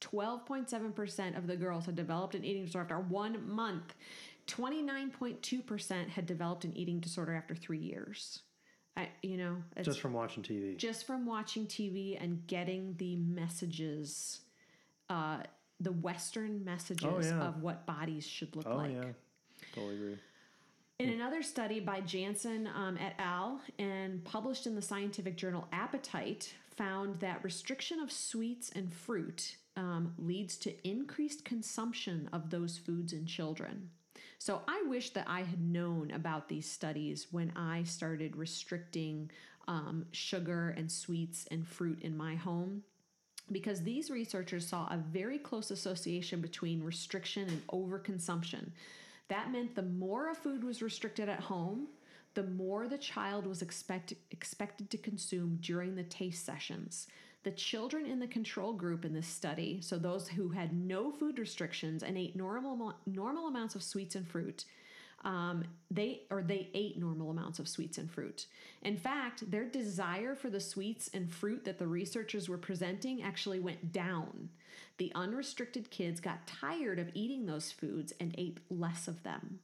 12.7% 0.00 1.36
of 1.36 1.48
the 1.48 1.56
girls 1.56 1.86
had 1.86 1.96
developed 1.96 2.36
an 2.36 2.44
eating 2.44 2.66
disorder 2.66 2.94
after 2.94 3.00
one 3.00 3.48
month. 3.50 3.94
29.2% 4.46 6.08
had 6.10 6.26
developed 6.26 6.64
an 6.64 6.76
eating 6.76 7.00
disorder 7.00 7.34
after 7.34 7.54
three 7.54 7.78
years. 7.78 8.42
I, 8.96 9.08
you 9.22 9.36
know, 9.36 9.56
just 9.82 10.00
from 10.00 10.12
watching 10.12 10.44
TV. 10.44 10.76
Just 10.76 11.08
from 11.08 11.26
watching 11.26 11.66
TV 11.66 12.16
and 12.22 12.46
getting 12.46 12.94
the 12.98 13.16
messages, 13.16 14.42
uh, 15.10 15.38
the 15.80 15.90
Western 15.90 16.64
messages 16.64 17.08
oh, 17.10 17.20
yeah. 17.20 17.48
of 17.48 17.60
what 17.60 17.86
bodies 17.86 18.24
should 18.24 18.54
look 18.54 18.68
oh, 18.68 18.76
like. 18.76 18.92
yeah. 18.92 19.04
Totally 19.74 19.96
agree. 19.96 20.16
In 21.00 21.08
another 21.08 21.42
study 21.42 21.80
by 21.80 22.02
Jansen 22.02 22.68
um, 22.68 22.96
et 23.00 23.14
al. 23.18 23.60
and 23.80 24.22
published 24.22 24.68
in 24.68 24.76
the 24.76 24.82
scientific 24.82 25.36
journal 25.36 25.66
Appetite, 25.72 26.54
found 26.76 27.18
that 27.18 27.42
restriction 27.42 27.98
of 27.98 28.12
sweets 28.12 28.70
and 28.76 28.94
fruit 28.94 29.56
um, 29.76 30.14
leads 30.18 30.56
to 30.58 30.88
increased 30.88 31.44
consumption 31.44 32.28
of 32.32 32.48
those 32.50 32.78
foods 32.78 33.12
in 33.12 33.26
children. 33.26 33.90
So 34.38 34.62
I 34.68 34.84
wish 34.86 35.10
that 35.10 35.26
I 35.28 35.40
had 35.40 35.60
known 35.60 36.12
about 36.12 36.48
these 36.48 36.70
studies 36.70 37.26
when 37.32 37.52
I 37.56 37.82
started 37.82 38.36
restricting 38.36 39.32
um, 39.66 40.06
sugar 40.12 40.74
and 40.76 40.90
sweets 40.90 41.48
and 41.50 41.66
fruit 41.66 42.02
in 42.02 42.16
my 42.16 42.36
home 42.36 42.84
because 43.50 43.82
these 43.82 44.10
researchers 44.10 44.66
saw 44.66 44.86
a 44.86 45.02
very 45.10 45.38
close 45.38 45.72
association 45.72 46.40
between 46.40 46.84
restriction 46.84 47.48
and 47.48 47.66
overconsumption. 47.66 48.70
That 49.28 49.50
meant 49.50 49.74
the 49.74 49.82
more 49.82 50.30
a 50.30 50.34
food 50.34 50.64
was 50.64 50.82
restricted 50.82 51.28
at 51.28 51.40
home, 51.40 51.88
the 52.34 52.42
more 52.44 52.88
the 52.88 52.98
child 52.98 53.46
was 53.46 53.62
expect, 53.62 54.12
expected 54.30 54.90
to 54.90 54.98
consume 54.98 55.58
during 55.60 55.94
the 55.94 56.02
taste 56.02 56.44
sessions. 56.44 57.06
The 57.44 57.52
children 57.52 58.06
in 58.06 58.20
the 58.20 58.26
control 58.26 58.72
group 58.72 59.04
in 59.04 59.12
this 59.12 59.26
study, 59.26 59.80
so 59.82 59.98
those 59.98 60.28
who 60.28 60.48
had 60.48 60.72
no 60.72 61.12
food 61.12 61.38
restrictions 61.38 62.02
and 62.02 62.16
ate 62.16 62.34
normal, 62.34 62.94
normal 63.06 63.46
amounts 63.46 63.74
of 63.74 63.82
sweets 63.82 64.14
and 64.14 64.26
fruit, 64.26 64.64
um, 65.24 65.64
they 65.90 66.22
or 66.30 66.42
they 66.42 66.70
ate 66.74 66.98
normal 66.98 67.30
amounts 67.30 67.58
of 67.58 67.68
sweets 67.68 67.98
and 67.98 68.10
fruit. 68.10 68.46
In 68.82 68.96
fact, 68.96 69.50
their 69.50 69.64
desire 69.64 70.34
for 70.34 70.50
the 70.50 70.60
sweets 70.60 71.10
and 71.12 71.32
fruit 71.32 71.64
that 71.64 71.78
the 71.78 71.86
researchers 71.86 72.48
were 72.48 72.58
presenting 72.58 73.22
actually 73.22 73.60
went 73.60 73.92
down. 73.92 74.50
The 74.98 75.12
unrestricted 75.14 75.90
kids 75.90 76.20
got 76.20 76.46
tired 76.46 76.98
of 76.98 77.10
eating 77.14 77.46
those 77.46 77.72
foods 77.72 78.12
and 78.20 78.34
ate 78.38 78.58
less 78.70 79.08
of 79.08 79.22
them. 79.22 79.60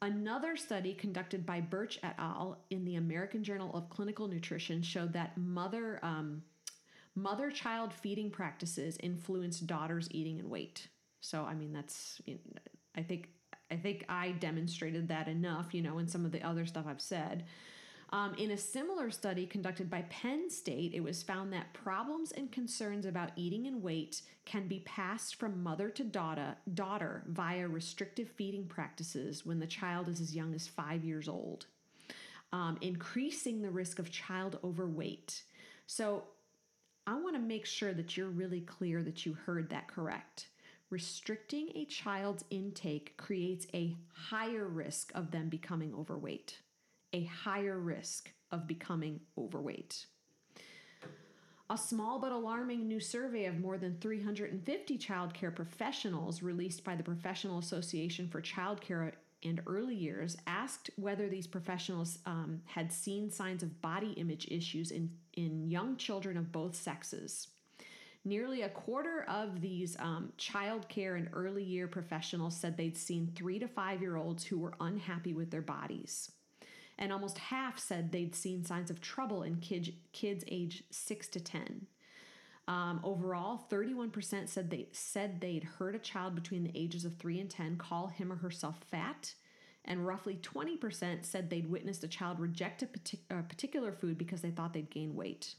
Another 0.00 0.56
study 0.56 0.94
conducted 0.94 1.46
by 1.46 1.60
Birch 1.60 1.98
et 2.02 2.14
al. 2.18 2.58
in 2.70 2.84
the 2.84 2.96
American 2.96 3.44
Journal 3.44 3.70
of 3.74 3.88
Clinical 3.88 4.26
Nutrition 4.26 4.82
showed 4.82 5.12
that 5.12 5.36
mother 5.36 6.00
um, 6.02 6.42
mother 7.14 7.50
child 7.50 7.92
feeding 7.92 8.30
practices 8.30 8.96
influence 9.00 9.60
daughters' 9.60 10.08
eating 10.10 10.40
and 10.40 10.50
weight. 10.50 10.88
So, 11.20 11.44
I 11.44 11.54
mean, 11.54 11.72
that's 11.72 12.20
I 12.96 13.02
think 13.02 13.28
I 13.72 13.76
think 13.76 14.04
I 14.08 14.32
demonstrated 14.32 15.08
that 15.08 15.28
enough, 15.28 15.72
you 15.72 15.80
know, 15.80 15.98
in 15.98 16.06
some 16.06 16.26
of 16.26 16.32
the 16.32 16.42
other 16.42 16.66
stuff 16.66 16.84
I've 16.86 17.00
said. 17.00 17.44
Um, 18.12 18.34
in 18.34 18.50
a 18.50 18.58
similar 18.58 19.10
study 19.10 19.46
conducted 19.46 19.88
by 19.88 20.02
Penn 20.10 20.50
State, 20.50 20.92
it 20.92 21.02
was 21.02 21.22
found 21.22 21.50
that 21.54 21.72
problems 21.72 22.32
and 22.32 22.52
concerns 22.52 23.06
about 23.06 23.30
eating 23.36 23.66
and 23.66 23.82
weight 23.82 24.20
can 24.44 24.68
be 24.68 24.80
passed 24.80 25.36
from 25.36 25.62
mother 25.62 25.88
to 25.88 26.04
daughter, 26.04 26.56
daughter 26.74 27.22
via 27.28 27.66
restrictive 27.66 28.28
feeding 28.28 28.66
practices 28.66 29.46
when 29.46 29.58
the 29.58 29.66
child 29.66 30.10
is 30.10 30.20
as 30.20 30.36
young 30.36 30.54
as 30.54 30.68
five 30.68 31.02
years 31.02 31.26
old, 31.26 31.64
um, 32.52 32.76
increasing 32.82 33.62
the 33.62 33.70
risk 33.70 33.98
of 33.98 34.10
child 34.10 34.58
overweight. 34.62 35.44
So, 35.86 36.24
I 37.04 37.14
want 37.14 37.34
to 37.34 37.42
make 37.42 37.66
sure 37.66 37.92
that 37.94 38.16
you're 38.16 38.28
really 38.28 38.60
clear 38.60 39.02
that 39.02 39.26
you 39.26 39.34
heard 39.34 39.70
that 39.70 39.88
correct. 39.88 40.48
Restricting 40.92 41.70
a 41.74 41.86
child's 41.86 42.44
intake 42.50 43.16
creates 43.16 43.66
a 43.72 43.96
higher 44.12 44.68
risk 44.68 45.10
of 45.14 45.30
them 45.30 45.48
becoming 45.48 45.94
overweight 45.94 46.58
a 47.12 47.24
higher 47.24 47.78
risk 47.78 48.30
of 48.50 48.66
becoming 48.66 49.20
overweight. 49.36 50.06
A 51.70 51.78
small 51.78 52.18
but 52.18 52.32
alarming 52.32 52.86
new 52.86 53.00
survey 53.00 53.46
of 53.46 53.58
more 53.58 53.78
than 53.78 53.98
350 54.00 54.98
childcare 54.98 55.54
professionals 55.54 56.42
released 56.42 56.84
by 56.84 56.94
the 56.96 57.02
Professional 57.02 57.58
Association 57.58 58.28
for 58.28 58.42
Childcare 58.42 59.12
and 59.42 59.62
Early 59.66 59.94
Years 59.94 60.36
asked 60.46 60.90
whether 60.96 61.28
these 61.28 61.46
professionals 61.46 62.18
um, 62.26 62.60
had 62.66 62.92
seen 62.92 63.30
signs 63.30 63.62
of 63.62 63.80
body 63.80 64.12
image 64.12 64.46
issues 64.50 64.90
in, 64.90 65.10
in 65.34 65.70
young 65.70 65.96
children 65.96 66.36
of 66.36 66.52
both 66.52 66.76
sexes. 66.76 67.48
Nearly 68.24 68.62
a 68.62 68.68
quarter 68.68 69.24
of 69.28 69.60
these 69.60 69.96
um, 69.98 70.32
child 70.36 70.88
care 70.88 71.16
and 71.16 71.28
early 71.32 71.64
year 71.64 71.88
professionals 71.88 72.56
said 72.56 72.76
they'd 72.76 72.96
seen 72.96 73.32
three 73.34 73.58
to 73.58 73.66
five 73.66 74.00
year 74.00 74.16
olds 74.16 74.44
who 74.44 74.58
were 74.58 74.74
unhappy 74.80 75.32
with 75.32 75.50
their 75.50 75.62
bodies. 75.62 76.30
And 76.98 77.12
almost 77.12 77.38
half 77.38 77.80
said 77.80 78.12
they'd 78.12 78.36
seen 78.36 78.64
signs 78.64 78.90
of 78.90 79.00
trouble 79.00 79.42
in 79.42 79.56
kids, 79.56 79.90
kids 80.12 80.44
age 80.46 80.84
6 80.90 81.28
to 81.28 81.40
10. 81.40 81.86
Um, 82.68 83.00
overall, 83.02 83.66
31% 83.70 84.48
said 84.48 84.70
they 84.70 84.86
said 84.92 85.40
they'd 85.40 85.64
heard 85.64 85.96
a 85.96 85.98
child 85.98 86.36
between 86.36 86.62
the 86.62 86.78
ages 86.78 87.04
of 87.04 87.16
3 87.16 87.40
and 87.40 87.50
10 87.50 87.76
call 87.76 88.06
him 88.06 88.32
or 88.32 88.36
herself 88.36 88.76
fat, 88.88 89.34
and 89.84 90.06
roughly 90.06 90.38
20% 90.40 91.24
said 91.24 91.50
they'd 91.50 91.68
witnessed 91.68 92.04
a 92.04 92.08
child 92.08 92.38
reject 92.38 92.84
a, 92.84 92.86
partic- 92.86 93.18
a 93.30 93.42
particular 93.42 93.90
food 93.90 94.16
because 94.16 94.42
they 94.42 94.50
thought 94.50 94.72
they'd 94.72 94.90
gain 94.90 95.16
weight. 95.16 95.56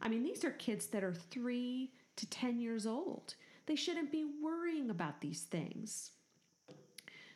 I 0.00 0.08
mean, 0.08 0.22
these 0.22 0.44
are 0.44 0.50
kids 0.50 0.86
that 0.88 1.04
are 1.04 1.14
3 1.14 1.90
to 2.16 2.26
10 2.26 2.60
years 2.60 2.86
old. 2.86 3.34
They 3.66 3.76
shouldn't 3.76 4.12
be 4.12 4.24
worrying 4.42 4.90
about 4.90 5.20
these 5.20 5.42
things. 5.42 6.12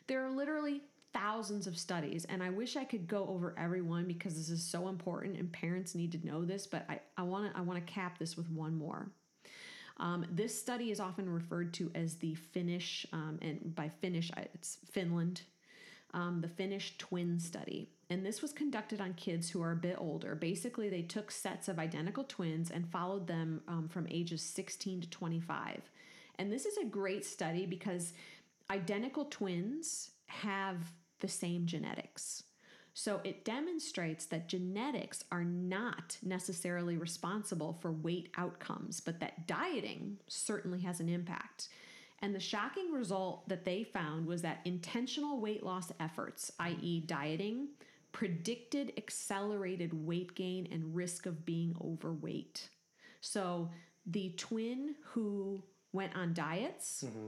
There 0.07 0.25
are 0.25 0.31
literally 0.31 0.81
thousands 1.13 1.67
of 1.67 1.77
studies, 1.77 2.25
and 2.25 2.41
I 2.41 2.49
wish 2.49 2.75
I 2.75 2.83
could 2.83 3.07
go 3.07 3.27
over 3.27 3.53
every 3.57 3.81
one 3.81 4.05
because 4.05 4.35
this 4.35 4.49
is 4.49 4.63
so 4.63 4.87
important 4.87 5.37
and 5.37 5.51
parents 5.51 5.95
need 5.95 6.11
to 6.13 6.25
know 6.25 6.43
this, 6.43 6.65
but 6.67 6.85
I, 6.89 6.99
I 7.17 7.23
want 7.23 7.51
to 7.51 7.57
I 7.57 7.61
wanna 7.61 7.81
cap 7.81 8.17
this 8.17 8.35
with 8.35 8.49
one 8.49 8.75
more. 8.75 9.11
Um, 9.97 10.25
this 10.31 10.59
study 10.59 10.89
is 10.89 10.99
often 10.99 11.29
referred 11.29 11.73
to 11.75 11.91
as 11.93 12.15
the 12.15 12.33
Finnish, 12.33 13.05
um, 13.13 13.37
and 13.41 13.75
by 13.75 13.89
Finnish, 13.89 14.31
it's 14.53 14.79
Finland, 14.91 15.43
um, 16.13 16.41
the 16.41 16.47
Finnish 16.47 16.97
twin 16.97 17.39
study. 17.39 17.89
And 18.09 18.25
this 18.25 18.41
was 18.41 18.53
conducted 18.53 19.01
on 19.01 19.13
kids 19.13 19.49
who 19.49 19.61
are 19.61 19.71
a 19.71 19.75
bit 19.77 19.95
older. 19.97 20.35
Basically, 20.35 20.89
they 20.89 21.01
took 21.01 21.31
sets 21.31 21.67
of 21.67 21.79
identical 21.79 22.23
twins 22.23 22.69
and 22.69 22.91
followed 22.91 23.27
them 23.27 23.61
um, 23.67 23.87
from 23.89 24.07
ages 24.09 24.41
16 24.41 25.01
to 25.01 25.09
25. 25.09 25.81
And 26.37 26.51
this 26.51 26.65
is 26.65 26.77
a 26.77 26.85
great 26.85 27.25
study 27.25 27.65
because 27.65 28.13
identical 28.69 29.25
twins 29.25 30.11
have 30.27 30.91
the 31.19 31.27
same 31.27 31.65
genetics. 31.65 32.43
So 32.93 33.21
it 33.23 33.43
demonstrates 33.43 34.25
that 34.25 34.47
genetics 34.47 35.23
are 35.31 35.43
not 35.43 36.17
necessarily 36.21 36.97
responsible 36.97 37.77
for 37.81 37.91
weight 37.91 38.29
outcomes, 38.37 38.99
but 38.99 39.19
that 39.19 39.47
dieting 39.47 40.17
certainly 40.27 40.81
has 40.81 40.99
an 40.99 41.09
impact. 41.09 41.69
And 42.23 42.33
the 42.33 42.39
shocking 42.39 42.91
result 42.93 43.47
that 43.49 43.65
they 43.65 43.83
found 43.83 44.25
was 44.25 44.41
that 44.43 44.61
intentional 44.63 45.41
weight 45.41 45.61
loss 45.61 45.91
efforts, 45.99 46.53
i.e., 46.57 47.01
dieting, 47.01 47.67
predicted 48.13 48.93
accelerated 48.97 49.93
weight 49.93 50.33
gain 50.33 50.67
and 50.71 50.95
risk 50.95 51.25
of 51.25 51.45
being 51.45 51.75
overweight. 51.83 52.69
So 53.19 53.69
the 54.05 54.29
twin 54.37 54.95
who 55.03 55.63
went 55.91 56.15
on 56.15 56.33
diets 56.33 57.03
mm-hmm. 57.05 57.27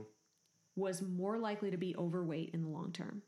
was 0.76 1.02
more 1.02 1.38
likely 1.38 1.70
to 1.70 1.76
be 1.76 1.94
overweight 1.96 2.50
in 2.54 2.62
the 2.62 2.68
long 2.68 2.90
term 2.90 3.20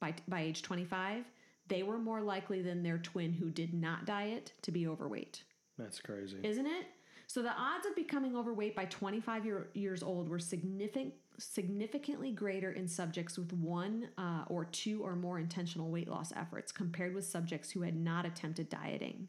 by, 0.00 0.14
by 0.26 0.40
age 0.40 0.62
25, 0.62 1.24
they 1.68 1.84
were 1.84 1.98
more 1.98 2.20
likely 2.20 2.60
than 2.60 2.82
their 2.82 2.98
twin 2.98 3.32
who 3.32 3.48
did 3.48 3.72
not 3.72 4.04
diet 4.04 4.52
to 4.62 4.72
be 4.72 4.88
overweight. 4.88 5.44
That's 5.78 6.00
crazy. 6.00 6.38
Isn't 6.42 6.66
it? 6.66 6.86
So 7.32 7.40
the 7.40 7.48
odds 7.48 7.86
of 7.86 7.96
becoming 7.96 8.36
overweight 8.36 8.76
by 8.76 8.84
25 8.84 9.46
year, 9.46 9.70
years 9.72 10.02
old 10.02 10.28
were 10.28 10.38
significant, 10.38 11.14
significantly 11.38 12.30
greater 12.30 12.72
in 12.72 12.86
subjects 12.86 13.38
with 13.38 13.54
one 13.54 14.10
uh, 14.18 14.44
or 14.48 14.66
two 14.66 15.02
or 15.02 15.16
more 15.16 15.38
intentional 15.38 15.90
weight 15.90 16.08
loss 16.08 16.34
efforts 16.36 16.70
compared 16.72 17.14
with 17.14 17.24
subjects 17.24 17.70
who 17.70 17.80
had 17.80 17.96
not 17.96 18.26
attempted 18.26 18.68
dieting. 18.68 19.28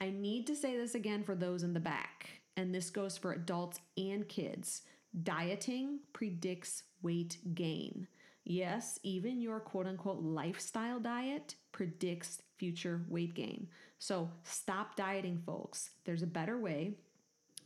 I 0.00 0.10
need 0.10 0.46
to 0.46 0.54
say 0.54 0.76
this 0.76 0.94
again 0.94 1.24
for 1.24 1.34
those 1.34 1.64
in 1.64 1.74
the 1.74 1.80
back, 1.80 2.28
and 2.56 2.72
this 2.72 2.90
goes 2.90 3.18
for 3.18 3.32
adults 3.32 3.80
and 3.96 4.28
kids. 4.28 4.82
Dieting 5.24 5.98
predicts 6.12 6.84
weight 7.02 7.38
gain. 7.56 8.06
Yes, 8.44 9.00
even 9.02 9.40
your 9.40 9.58
quote 9.58 9.88
unquote 9.88 10.22
lifestyle 10.22 11.00
diet 11.00 11.56
predicts 11.72 12.40
future 12.56 13.02
weight 13.08 13.34
gain. 13.34 13.66
So 13.98 14.30
stop 14.44 14.94
dieting, 14.94 15.42
folks. 15.44 15.90
There's 16.04 16.22
a 16.22 16.28
better 16.28 16.56
way. 16.60 16.94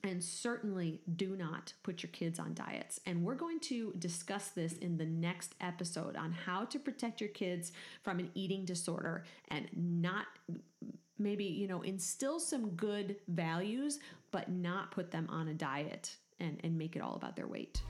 And 0.03 0.23
certainly 0.23 1.03
do 1.17 1.37
not 1.37 1.75
put 1.83 2.03
your 2.03 2.11
kids 2.11 2.39
on 2.39 2.55
diets. 2.55 3.01
And 3.07 3.23
we're 3.23 3.35
going 3.35 3.61
to 3.61 3.93
discuss 3.99 4.49
this 4.49 4.75
in 4.79 4.97
the 4.97 5.05
next 5.05 5.55
episode 5.61 6.17
on 6.17 6.33
how 6.33 6.65
to 6.67 6.79
protect 6.79 7.21
your 7.21 7.31
kids 7.31 7.73
from 8.03 8.19
an 8.19 8.31
eating 8.35 8.65
disorder 8.65 9.25
and 9.49 9.69
not 9.75 10.27
maybe, 11.19 11.45
you 11.45 11.69
know, 11.69 11.83
instill 11.83 12.41
some 12.41 12.71
good 12.71 13.17
values, 13.29 14.01
but 14.31 14.51
not 14.51 14.91
put 14.91 15.11
them 15.11 15.27
on 15.29 15.49
a 15.49 15.55
diet 15.55 16.17
and, 16.41 16.59
and 16.65 16.77
make 16.77 16.97
it 16.97 17.03
all 17.03 17.15
about 17.15 17.37
their 17.37 17.47
weight. 17.47 17.83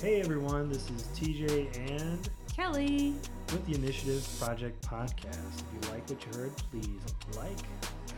Hey 0.00 0.20
everyone, 0.20 0.68
this 0.68 0.88
is 0.90 1.02
TJ 1.16 1.76
and 1.90 2.30
Kelly 2.54 3.14
with 3.52 3.66
the 3.66 3.74
Initiative 3.74 4.24
Project 4.40 4.80
Podcast. 4.86 5.56
If 5.56 5.64
you 5.74 5.90
like 5.90 6.08
what 6.08 6.24
you 6.24 6.40
heard, 6.40 6.56
please 6.70 7.36
like, 7.36 7.58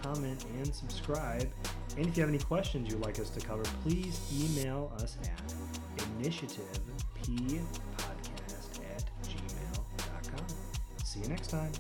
comment, 0.03 0.45
and 0.59 0.75
subscribe. 0.75 1.51
And 1.97 2.07
if 2.07 2.17
you 2.17 2.23
have 2.23 2.31
any 2.31 2.39
questions 2.39 2.91
you'd 2.91 3.01
like 3.01 3.19
us 3.19 3.31
to 3.31 3.41
cover, 3.41 3.65
please 3.83 4.21
email 4.33 4.93
us 4.97 5.17
at 5.23 5.55
initiativepodcast 6.21 8.81
at 8.97 9.05
gmail.com. 9.25 10.47
See 11.05 11.21
you 11.21 11.29
next 11.29 11.49
time. 11.49 11.73